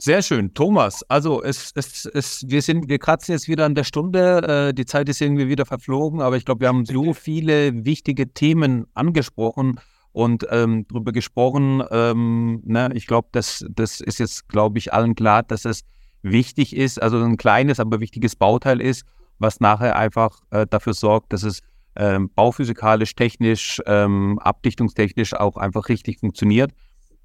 Sehr 0.00 0.22
schön, 0.22 0.54
Thomas. 0.54 1.02
Also 1.08 1.42
es, 1.42 1.72
es, 1.74 2.06
es, 2.06 2.44
wir 2.46 2.62
sind, 2.62 2.88
wir 2.88 3.00
kratzen 3.00 3.32
jetzt 3.32 3.48
wieder 3.48 3.64
an 3.64 3.74
der 3.74 3.82
Stunde. 3.82 4.68
Äh, 4.68 4.74
die 4.74 4.86
Zeit 4.86 5.08
ist 5.08 5.20
irgendwie 5.20 5.48
wieder 5.48 5.66
verflogen, 5.66 6.20
aber 6.20 6.36
ich 6.36 6.44
glaube, 6.44 6.60
wir 6.60 6.68
haben 6.68 6.84
so 6.84 7.12
viele 7.14 7.84
wichtige 7.84 8.32
Themen 8.32 8.86
angesprochen 8.94 9.80
und 10.18 10.44
ähm, 10.50 10.84
darüber 10.88 11.12
gesprochen. 11.12 11.80
Ähm, 11.92 12.60
ne? 12.64 12.90
Ich 12.94 13.06
glaube, 13.06 13.28
das, 13.30 13.64
das 13.70 14.00
ist 14.00 14.18
jetzt, 14.18 14.48
glaube 14.48 14.76
ich, 14.78 14.92
allen 14.92 15.14
klar, 15.14 15.44
dass 15.44 15.64
es 15.64 15.84
wichtig 16.22 16.74
ist, 16.74 17.00
also 17.00 17.22
ein 17.22 17.36
kleines, 17.36 17.78
aber 17.78 18.00
wichtiges 18.00 18.34
Bauteil 18.34 18.80
ist, 18.80 19.06
was 19.38 19.60
nachher 19.60 19.94
einfach 19.94 20.40
äh, 20.50 20.66
dafür 20.68 20.94
sorgt, 20.94 21.32
dass 21.32 21.44
es 21.44 21.60
ähm, 21.94 22.30
bauphysikalisch, 22.34 23.14
technisch, 23.14 23.80
ähm, 23.86 24.40
abdichtungstechnisch 24.40 25.34
auch 25.34 25.56
einfach 25.56 25.88
richtig 25.88 26.18
funktioniert. 26.18 26.72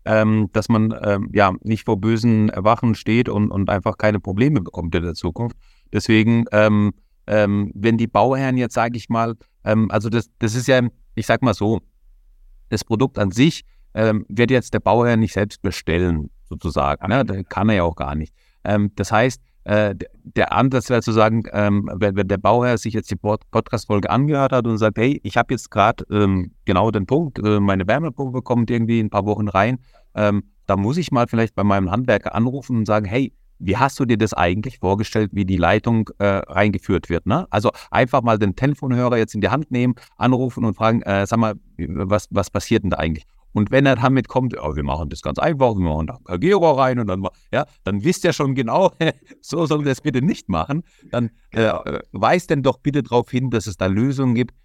Ähm, 0.05 0.49
dass 0.51 0.69
man 0.69 0.93
ähm, 1.01 1.29
ja 1.33 1.53
nicht 1.63 1.85
vor 1.85 1.99
bösen 1.99 2.49
Erwachen 2.49 2.93
steht 2.93 3.27
und, 3.27 3.49
und 3.49 3.69
einfach 3.69 3.97
keine 3.97 4.19
Probleme 4.19 4.61
bekommt 4.61 4.93
in 4.93 5.03
der 5.03 5.13
Zukunft. 5.13 5.55
Deswegen, 5.93 6.45
ähm, 6.51 6.91
ähm, 7.25 7.71
wenn 7.73 7.97
die 7.97 8.07
Bauherren 8.07 8.57
jetzt, 8.57 8.73
sage 8.75 8.97
ich 8.97 9.07
mal, 9.07 9.35
ähm, 9.63 9.89
also 9.89 10.09
das, 10.09 10.29
das 10.39 10.55
ist 10.55 10.67
ja, 10.67 10.81
ich 11.15 11.25
sag 11.25 11.41
mal 11.41 11.53
so, 11.53 11.79
das 12.73 12.83
Produkt 12.83 13.19
an 13.19 13.31
sich 13.31 13.63
ähm, 13.93 14.25
wird 14.27 14.51
jetzt 14.51 14.73
der 14.73 14.79
Bauherr 14.79 15.17
nicht 15.17 15.33
selbst 15.33 15.61
bestellen, 15.61 16.29
sozusagen. 16.49 17.07
Ne? 17.07 17.23
Das 17.23 17.37
kann 17.49 17.69
er 17.69 17.75
ja 17.75 17.83
auch 17.83 17.95
gar 17.95 18.15
nicht. 18.15 18.33
Ähm, 18.63 18.91
das 18.95 19.11
heißt, 19.11 19.41
äh, 19.65 19.95
der 20.23 20.51
Ansatz 20.51 20.89
wäre 20.89 21.01
zu 21.01 21.11
sagen, 21.11 21.43
ähm, 21.53 21.89
wenn, 21.95 22.15
wenn, 22.15 22.27
der 22.27 22.37
Bauherr 22.37 22.77
sich 22.77 22.93
jetzt 22.93 23.09
die 23.11 23.15
Podcast-Folge 23.15 24.09
angehört 24.09 24.51
hat 24.51 24.67
und 24.67 24.77
sagt, 24.77 24.97
hey, 24.97 25.21
ich 25.23 25.37
habe 25.37 25.53
jetzt 25.53 25.71
gerade 25.71 26.05
ähm, 26.11 26.51
genau 26.65 26.91
den 26.91 27.05
Punkt, 27.05 27.39
äh, 27.39 27.59
meine 27.59 27.87
Wärmepumpe 27.87 28.41
kommt 28.41 28.69
irgendwie 28.69 28.99
in 28.99 29.07
ein 29.07 29.09
paar 29.09 29.25
Wochen 29.25 29.47
rein, 29.47 29.79
ähm, 30.15 30.43
da 30.65 30.75
muss 30.75 30.97
ich 30.97 31.11
mal 31.11 31.27
vielleicht 31.27 31.55
bei 31.55 31.63
meinem 31.63 31.91
Handwerker 31.91 32.35
anrufen 32.35 32.77
und 32.77 32.85
sagen, 32.85 33.05
hey, 33.05 33.33
wie 33.65 33.77
hast 33.77 33.99
du 33.99 34.05
dir 34.05 34.17
das 34.17 34.33
eigentlich 34.33 34.79
vorgestellt, 34.79 35.31
wie 35.33 35.45
die 35.45 35.57
Leitung 35.57 36.09
äh, 36.19 36.25
reingeführt 36.25 37.09
wird? 37.09 37.25
Ne? 37.25 37.47
Also 37.49 37.71
einfach 37.91 38.21
mal 38.21 38.37
den 38.37 38.55
Telefonhörer 38.55 39.17
jetzt 39.17 39.35
in 39.35 39.41
die 39.41 39.49
Hand 39.49 39.71
nehmen, 39.71 39.95
anrufen 40.17 40.65
und 40.65 40.75
fragen, 40.75 41.01
äh, 41.03 41.25
sag 41.25 41.39
mal, 41.39 41.55
was, 41.77 42.27
was 42.31 42.49
passiert 42.49 42.83
denn 42.83 42.91
da 42.91 42.97
eigentlich? 42.97 43.25
Und 43.53 43.69
wenn 43.69 43.85
er 43.85 43.95
damit 43.95 44.27
kommt, 44.27 44.53
ja, 44.53 44.75
wir 44.75 44.83
machen 44.83 45.09
das 45.09 45.21
ganz 45.21 45.37
einfach, 45.37 45.75
wir 45.75 45.83
machen 45.83 46.07
da 46.07 46.15
ein 46.15 46.23
Kagero 46.23 46.71
rein 46.71 46.99
und 46.99 47.07
dann, 47.07 47.25
ja, 47.51 47.65
dann 47.83 48.03
wisst 48.03 48.23
ihr 48.23 48.33
schon 48.33 48.55
genau, 48.55 48.91
so 49.41 49.65
soll 49.65 49.83
das 49.83 50.01
bitte 50.01 50.21
nicht 50.21 50.49
machen. 50.49 50.83
Dann 51.11 51.27
äh, 51.51 51.71
genau. 51.71 51.83
weist 52.11 52.49
denn 52.49 52.63
doch 52.63 52.79
bitte 52.79 53.03
darauf 53.03 53.29
hin, 53.29 53.51
dass 53.51 53.67
es 53.67 53.77
da 53.77 53.85
Lösungen 53.85 54.33
gibt, 54.33 54.55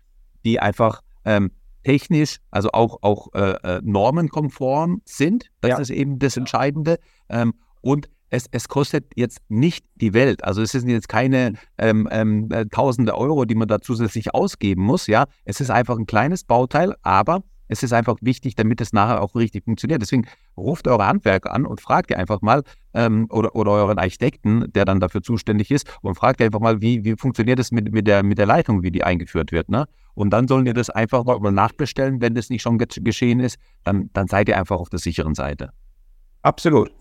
die 0.45 0.59
einfach 0.59 1.03
ähm, 1.25 1.51
technisch, 1.85 2.39
also 2.51 2.71
auch, 2.73 3.03
auch 3.03 3.29
äh, 3.35 3.77
äh 3.77 3.81
normenkonform 3.85 5.03
sind. 5.05 5.51
Das 5.61 5.71
ja. 5.71 5.79
ist 5.79 5.91
eben 5.91 6.19
das 6.19 6.37
Entscheidende. 6.37 6.99
Ähm, 7.29 7.55
und 7.83 8.09
es, 8.31 8.47
es, 8.51 8.69
kostet 8.69 9.07
jetzt 9.17 9.39
nicht 9.49 9.85
die 9.97 10.13
Welt. 10.15 10.45
Also 10.45 10.63
es 10.63 10.73
sind 10.73 10.89
jetzt 10.89 11.09
keine 11.09 11.55
ähm, 11.79 12.09
ähm, 12.11 12.49
äh, 12.51 12.67
tausende 12.67 13.17
Euro, 13.17 13.45
die 13.45 13.55
man 13.55 13.69
da 13.69 13.81
zusätzlich 13.81 14.35
ausgeben 14.35 14.83
muss. 14.83 15.07
Ja, 15.07 15.27
es 15.45 15.61
ist 15.61 15.71
einfach 15.71 15.99
ein 15.99 16.07
kleines 16.07 16.45
Bauteil, 16.45 16.95
aber 17.03 17.43
es 17.69 17.83
ist 17.83 17.93
einfach 17.93 18.17
wichtig, 18.21 18.55
damit 18.55 18.81
es 18.81 18.93
nachher 18.93 19.21
auch 19.21 19.35
richtig 19.35 19.65
funktioniert. 19.65 20.03
Deswegen 20.03 20.27
ruft 20.57 20.89
eure 20.89 21.07
Handwerker 21.07 21.53
an 21.53 21.67
und 21.67 21.81
fragt 21.81 22.11
ihr 22.11 22.19
einfach 22.19 22.41
mal, 22.41 22.63
ähm, 22.95 23.27
oder, 23.31 23.55
oder 23.55 23.73
euren 23.73 23.99
Architekten, 23.99 24.73
der 24.73 24.85
dann 24.85 25.01
dafür 25.01 25.23
zuständig 25.23 25.71
ist, 25.71 25.87
und 26.01 26.15
fragt 26.15 26.41
ihr 26.41 26.47
einfach 26.47 26.61
mal, 26.61 26.81
wie, 26.81 27.05
wie 27.05 27.15
funktioniert 27.17 27.59
es 27.59 27.71
mit, 27.71 27.93
mit, 27.93 28.07
der, 28.07 28.23
mit 28.23 28.39
der 28.39 28.47
Leitung, 28.47 28.83
wie 28.83 28.91
die 28.91 29.05
eingeführt 29.05 29.53
wird. 29.53 29.69
Ne? 29.69 29.87
Und 30.15 30.31
dann 30.31 30.49
sollen 30.49 30.67
ihr 30.67 30.75
das 30.75 30.91
einfach 30.91 31.25
mal 31.25 31.53
nachbestellen. 31.53 32.21
Wenn 32.21 32.35
das 32.35 32.49
nicht 32.49 32.63
schon 32.63 32.79
geschehen 32.79 33.41
ist, 33.41 33.59
dann, 33.85 34.11
dann 34.15 34.27
seid 34.27 34.49
ihr 34.49 34.59
einfach 34.59 34.77
auf 34.77 34.89
der 34.89 34.99
sicheren 34.99 35.35
Seite. 35.35 35.71
Absolut. 36.43 36.98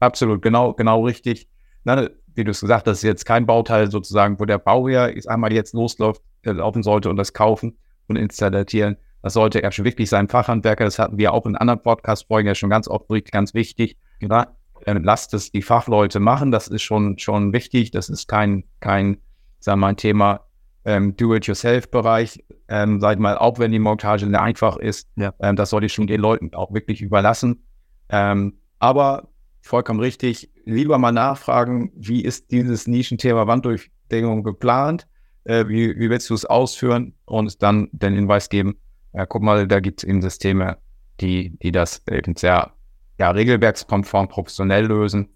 Absolut, 0.00 0.42
genau, 0.42 0.74
genau 0.74 1.04
richtig. 1.04 1.48
Na, 1.84 2.08
wie 2.34 2.44
du 2.44 2.50
es 2.50 2.60
gesagt 2.60 2.86
hast, 2.86 2.98
ist 2.98 3.02
jetzt 3.02 3.24
kein 3.24 3.46
Bauteil 3.46 3.90
sozusagen, 3.90 4.38
wo 4.38 4.44
der 4.44 4.58
Bauherr 4.58 5.14
einmal 5.26 5.52
jetzt 5.52 5.72
losläuft, 5.72 6.22
äh, 6.42 6.52
laufen 6.52 6.82
sollte 6.82 7.08
und 7.08 7.16
das 7.16 7.32
kaufen 7.32 7.78
und 8.08 8.16
installieren 8.16 8.96
das 9.26 9.32
sollte 9.32 9.60
er 9.60 9.72
schon 9.72 9.84
wirklich 9.84 10.08
sein 10.08 10.28
Fachhandwerker, 10.28 10.84
das 10.84 11.00
hatten 11.00 11.18
wir 11.18 11.32
auch 11.32 11.46
in 11.46 11.56
anderen 11.56 11.82
Podcast-Folgen 11.82 12.46
ja 12.46 12.54
schon 12.54 12.70
ganz 12.70 12.86
oft 12.86 13.08
ganz 13.32 13.54
wichtig. 13.54 13.98
Ja, 14.20 14.54
ähm, 14.86 15.02
lasst 15.02 15.34
es 15.34 15.50
die 15.50 15.62
Fachleute 15.62 16.20
machen, 16.20 16.52
das 16.52 16.68
ist 16.68 16.82
schon, 16.82 17.18
schon 17.18 17.52
wichtig. 17.52 17.90
Das 17.90 18.08
ist 18.08 18.28
kein, 18.28 18.62
kein, 18.78 19.18
sagen 19.58 19.80
wir 19.80 19.88
mal, 19.88 19.94
Thema 19.94 20.42
ähm, 20.84 21.16
Do-it-yourself-Bereich. 21.16 22.44
Ähm, 22.68 23.00
sag 23.00 23.18
mal, 23.18 23.36
auch 23.36 23.58
wenn 23.58 23.72
die 23.72 23.80
Montage 23.80 24.28
sehr 24.28 24.40
einfach 24.40 24.76
ist, 24.76 25.08
ja. 25.16 25.34
ähm, 25.40 25.56
das 25.56 25.70
sollte 25.70 25.86
ich 25.86 25.92
schon 25.92 26.06
den 26.06 26.20
Leuten 26.20 26.54
auch 26.54 26.72
wirklich 26.72 27.02
überlassen. 27.02 27.66
Ähm, 28.08 28.60
aber 28.78 29.28
vollkommen 29.66 30.00
richtig, 30.00 30.50
lieber 30.64 30.98
mal 30.98 31.12
nachfragen, 31.12 31.92
wie 31.96 32.22
ist 32.22 32.50
dieses 32.50 32.86
Nischenthema 32.86 33.46
Wanddurchdringung 33.46 34.42
geplant? 34.42 35.06
Äh, 35.44 35.68
wie, 35.68 35.98
wie 35.98 36.10
willst 36.10 36.30
du 36.30 36.34
es 36.34 36.44
ausführen? 36.44 37.14
Und 37.24 37.62
dann 37.62 37.88
den 37.92 38.14
Hinweis 38.14 38.48
geben, 38.48 38.76
ja, 39.12 39.26
guck 39.26 39.42
mal, 39.42 39.66
da 39.66 39.80
gibt 39.80 40.02
es 40.02 40.08
eben 40.08 40.22
Systeme, 40.22 40.78
die, 41.20 41.56
die 41.58 41.72
das 41.72 42.02
eben 42.10 42.36
sehr 42.36 42.72
ja, 43.18 43.30
regelwerkskonform 43.30 44.28
professionell 44.28 44.86
lösen. 44.86 45.28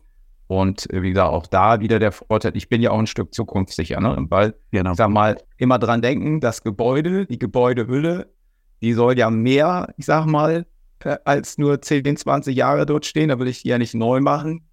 Und 0.47 0.93
äh, 0.93 1.03
wie 1.03 1.11
gesagt, 1.11 1.31
auch 1.31 1.47
da 1.47 1.81
wieder 1.81 1.99
der 1.99 2.13
Vorteil, 2.13 2.57
ich 2.57 2.69
bin 2.69 2.83
ja 2.83 2.91
auch 2.91 2.99
ein 2.99 3.07
Stück 3.07 3.35
zukunftssicher, 3.35 4.01
ne? 4.01 4.17
weil, 4.29 4.55
genau. 4.71 4.93
ich 4.93 4.97
sag 4.97 5.11
mal, 5.11 5.37
immer 5.57 5.79
dran 5.79 6.03
denken, 6.03 6.41
das 6.41 6.63
Gebäude, 6.63 7.27
die 7.27 7.39
Gebäudehülle, 7.39 8.33
die 8.83 8.93
soll 8.93 9.19
ja 9.19 9.31
mehr, 9.31 9.95
ich 9.97 10.07
sag 10.07 10.27
mal, 10.27 10.61
äh, 10.61 10.65
als 11.25 11.59
nur 11.59 11.81
10, 11.81 12.17
20 12.17 12.57
Jahre 12.57 12.87
dort 12.87 13.07
stehen. 13.07 13.29
Da 13.29 13.39
will 13.39 13.49
ich 13.49 13.63
die 13.63 13.69
ja 13.69 13.79
nicht 13.79 13.95
neu 13.95 14.21
machen. 14.21 14.69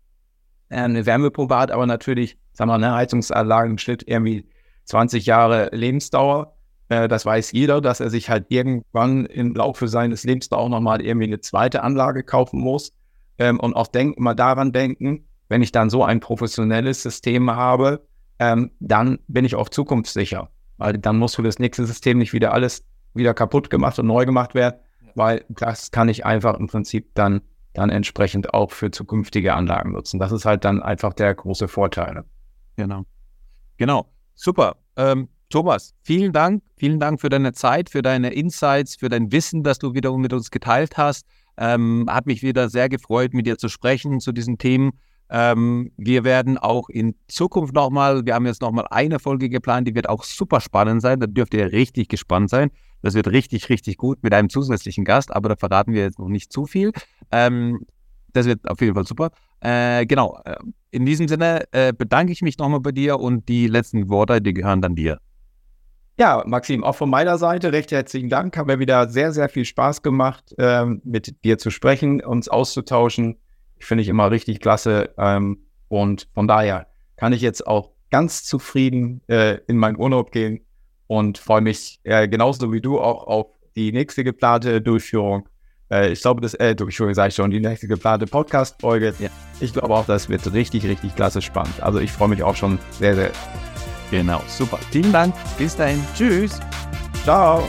Äh, 0.70 0.78
eine 0.78 1.06
Wärmepumpe 1.06 1.58
hat 1.58 1.72
aber 1.72 1.86
natürlich, 1.86 2.38
sag 2.54 2.68
mal, 2.68 2.76
eine 2.76 2.94
Heizungsanlage 2.94 3.70
im 3.70 3.78
Schnitt 3.78 4.04
irgendwie 4.06 4.48
20 4.86 5.26
Jahre 5.26 5.70
Lebensdauer. 5.72 6.56
Äh, 6.90 7.08
das 7.08 7.26
weiß 7.26 7.52
jeder, 7.52 7.82
dass 7.82 8.00
er 8.00 8.10
sich 8.10 8.30
halt 8.30 8.46
irgendwann 8.50 9.26
im 9.26 9.56
Laufe 9.56 9.88
seines 9.88 10.24
Lebens 10.24 10.50
da 10.50 10.58
auch 10.58 10.70
nochmal 10.70 11.02
irgendwie 11.02 11.28
eine 11.28 11.40
zweite 11.40 11.84
Anlage 11.84 12.24
kaufen 12.24 12.60
muss. 12.60 12.94
Ähm, 13.40 13.60
und 13.60 13.76
auch 13.76 13.88
denk, 13.88 14.20
mal 14.20 14.34
daran 14.34 14.72
denken, 14.72 15.28
wenn 15.50 15.62
ich 15.62 15.72
dann 15.72 15.90
so 15.90 16.04
ein 16.04 16.20
professionelles 16.20 17.04
System 17.04 17.52
habe, 17.52 18.06
ähm, 18.40 18.72
dann 18.80 19.20
bin 19.28 19.46
ich 19.46 19.56
auch 19.56 19.70
zukunftssicher. 19.70 20.50
Weil 20.78 20.98
dann 20.98 21.18
muss 21.18 21.36
für 21.36 21.44
das 21.44 21.60
nächste 21.60 21.86
System 21.86 22.18
nicht 22.18 22.34
wieder 22.34 22.54
alles 22.54 22.84
wieder 23.14 23.34
kaputt 23.34 23.70
gemacht 23.70 23.98
und 23.98 24.08
neu 24.08 24.26
gemacht 24.26 24.54
werden, 24.54 24.80
weil 25.18 25.44
das 25.50 25.92
kann 25.92 26.10
ich 26.10 26.26
einfach 26.26 26.58
im 26.60 26.68
Prinzip 26.68 27.14
dann, 27.16 27.42
dann 27.74 27.90
entsprechend 27.90 28.54
auch 28.54 28.72
für 28.72 28.92
zukünftige 28.92 29.54
Anlagen 29.54 29.92
nutzen. 29.92 30.20
Das 30.20 30.32
ist 30.32 30.46
halt 30.46 30.64
dann 30.64 30.82
einfach 30.82 31.14
der 31.14 31.34
große 31.34 31.68
Vorteil. 31.68 32.24
Genau. 32.76 33.04
Genau. 33.78 34.08
Super. 34.36 34.78
Ähm, 34.96 35.28
Thomas, 35.50 35.96
vielen 36.04 36.34
Dank. 36.34 36.62
Vielen 36.78 37.00
Dank 37.00 37.20
für 37.20 37.30
deine 37.30 37.54
Zeit, 37.54 37.90
für 37.90 38.02
deine 38.02 38.34
Insights, 38.34 38.96
für 38.96 39.10
dein 39.10 39.32
Wissen, 39.32 39.64
das 39.64 39.80
du 39.80 39.94
wieder 39.94 40.16
mit 40.18 40.34
uns 40.34 40.52
geteilt 40.52 40.98
hast. 40.98 41.26
Ähm, 41.58 42.06
hat 42.10 42.28
mich 42.28 42.44
wieder 42.44 42.70
sehr 42.70 42.88
gefreut, 42.88 43.34
mit 43.34 43.48
dir 43.48 43.58
zu 43.58 43.70
sprechen 43.70 44.20
zu 44.20 44.32
diesen 44.32 44.58
Themen. 44.58 44.92
Ähm, 45.30 45.92
wir 45.98 46.24
werden 46.24 46.58
auch 46.58 46.90
in 46.90 47.16
Zukunft 47.28 47.74
nochmal, 47.74 48.26
wir 48.26 48.34
haben 48.34 48.46
jetzt 48.46 48.62
nochmal 48.62 48.86
eine 48.90 49.20
Folge 49.20 49.50
geplant, 49.50 49.88
die 49.88 49.96
wird 49.96 50.10
auch 50.10 50.24
super 50.24 50.62
spannend 50.62 51.02
sein. 51.02 51.20
Da 51.20 51.28
dürft 51.28 51.54
ihr 51.54 51.72
richtig 51.72 52.08
gespannt 52.08 52.50
sein. 52.50 52.72
Das 53.02 53.14
wird 53.14 53.28
richtig, 53.28 53.70
richtig 53.70 53.98
gut 53.98 54.24
mit 54.24 54.34
einem 54.34 54.50
zusätzlichen 54.50 55.06
Gast, 55.06 55.36
aber 55.36 55.50
da 55.50 55.56
verraten 55.56 55.94
wir 55.94 56.04
jetzt 56.04 56.20
noch 56.20 56.30
nicht 56.30 56.52
zu 56.52 56.66
viel. 56.66 56.92
Ähm, 57.32 57.86
das 58.34 58.46
wird 58.46 58.68
auf 58.70 58.80
jeden 58.82 58.94
Fall 58.94 59.06
super. 59.06 59.32
Äh, 59.60 60.06
genau. 60.06 60.40
Äh, 60.46 60.56
in 60.92 61.06
diesem 61.06 61.28
Sinne 61.28 61.64
äh, 61.72 61.94
bedanke 61.94 62.32
ich 62.32 62.42
mich 62.42 62.58
nochmal 62.58 62.80
bei 62.80 62.92
dir 62.92 63.20
und 63.20 63.50
die 63.50 63.68
letzten 63.68 64.10
Worte, 64.10 64.42
die 64.42 64.54
gehören 64.54 64.82
dann 64.82 64.96
dir. 64.96 65.20
Ja, 66.20 66.44
Maxim, 66.48 66.84
auch 66.84 66.96
von 66.96 67.12
meiner 67.12 67.38
Seite 67.38 67.72
recht 67.72 67.92
herzlichen 67.92 68.30
Dank. 68.30 68.58
Hat 68.58 68.66
mir 68.66 68.80
wieder 68.80 69.08
sehr, 69.08 69.32
sehr 69.32 69.50
viel 69.50 69.66
Spaß 69.66 70.02
gemacht, 70.02 70.56
ähm, 70.58 71.00
mit 71.04 71.44
dir 71.44 71.60
zu 71.60 71.70
sprechen, 71.70 72.22
uns 72.22 72.48
auszutauschen. 72.48 73.38
Finde 73.80 74.02
ich 74.02 74.08
immer 74.08 74.32
richtig 74.32 74.60
klasse. 74.60 75.14
Ähm, 75.18 75.66
und 75.88 76.28
von 76.34 76.48
daher 76.48 76.88
kann 77.16 77.34
ich 77.34 77.42
jetzt 77.42 77.66
auch 77.66 77.92
ganz 78.10 78.44
zufrieden 78.44 79.22
äh, 79.28 79.60
in 79.68 79.78
meinen 79.78 79.98
Urlaub 79.98 80.32
gehen 80.32 80.66
und 81.08 81.38
freue 81.38 81.62
mich 81.62 82.00
äh, 82.04 82.28
genauso 82.28 82.72
wie 82.72 82.82
du 82.82 83.00
auch 83.00 83.28
auf 83.28 83.48
die 83.76 83.92
nächste 83.92 84.24
geplante 84.24 84.82
Durchführung. 84.82 85.48
Äh, 85.92 86.12
ich 86.12 86.22
glaube, 86.22 86.42
das, 86.42 86.54
äh, 86.56 86.76
Durchführung 86.76 87.14
sage 87.14 87.30
ich 87.30 87.36
schon, 87.36 87.52
die 87.52 87.60
nächste 87.60 87.88
geplante 87.88 88.26
Podcast-Folge. 88.26 89.14
Ja. 89.20 89.30
Ich 89.60 89.74
glaube 89.74 89.94
auch, 89.94 90.06
das 90.06 90.30
wird 90.30 90.54
richtig, 90.54 90.86
richtig 90.86 91.16
klasse 91.16 91.42
spannend. 91.42 91.82
Also 91.82 92.00
ich 92.00 92.12
freue 92.12 92.30
mich 92.30 92.44
auch 92.44 92.56
schon 92.56 92.80
sehr, 92.92 93.16
sehr 93.16 93.32
Genau, 94.12 94.42
super. 94.48 94.80
Vielen 94.92 95.12
Dank. 95.12 95.36
Bis 95.58 95.76
dahin. 95.76 96.02
Tschüss. 96.16 96.60
Ciao. 97.24 97.68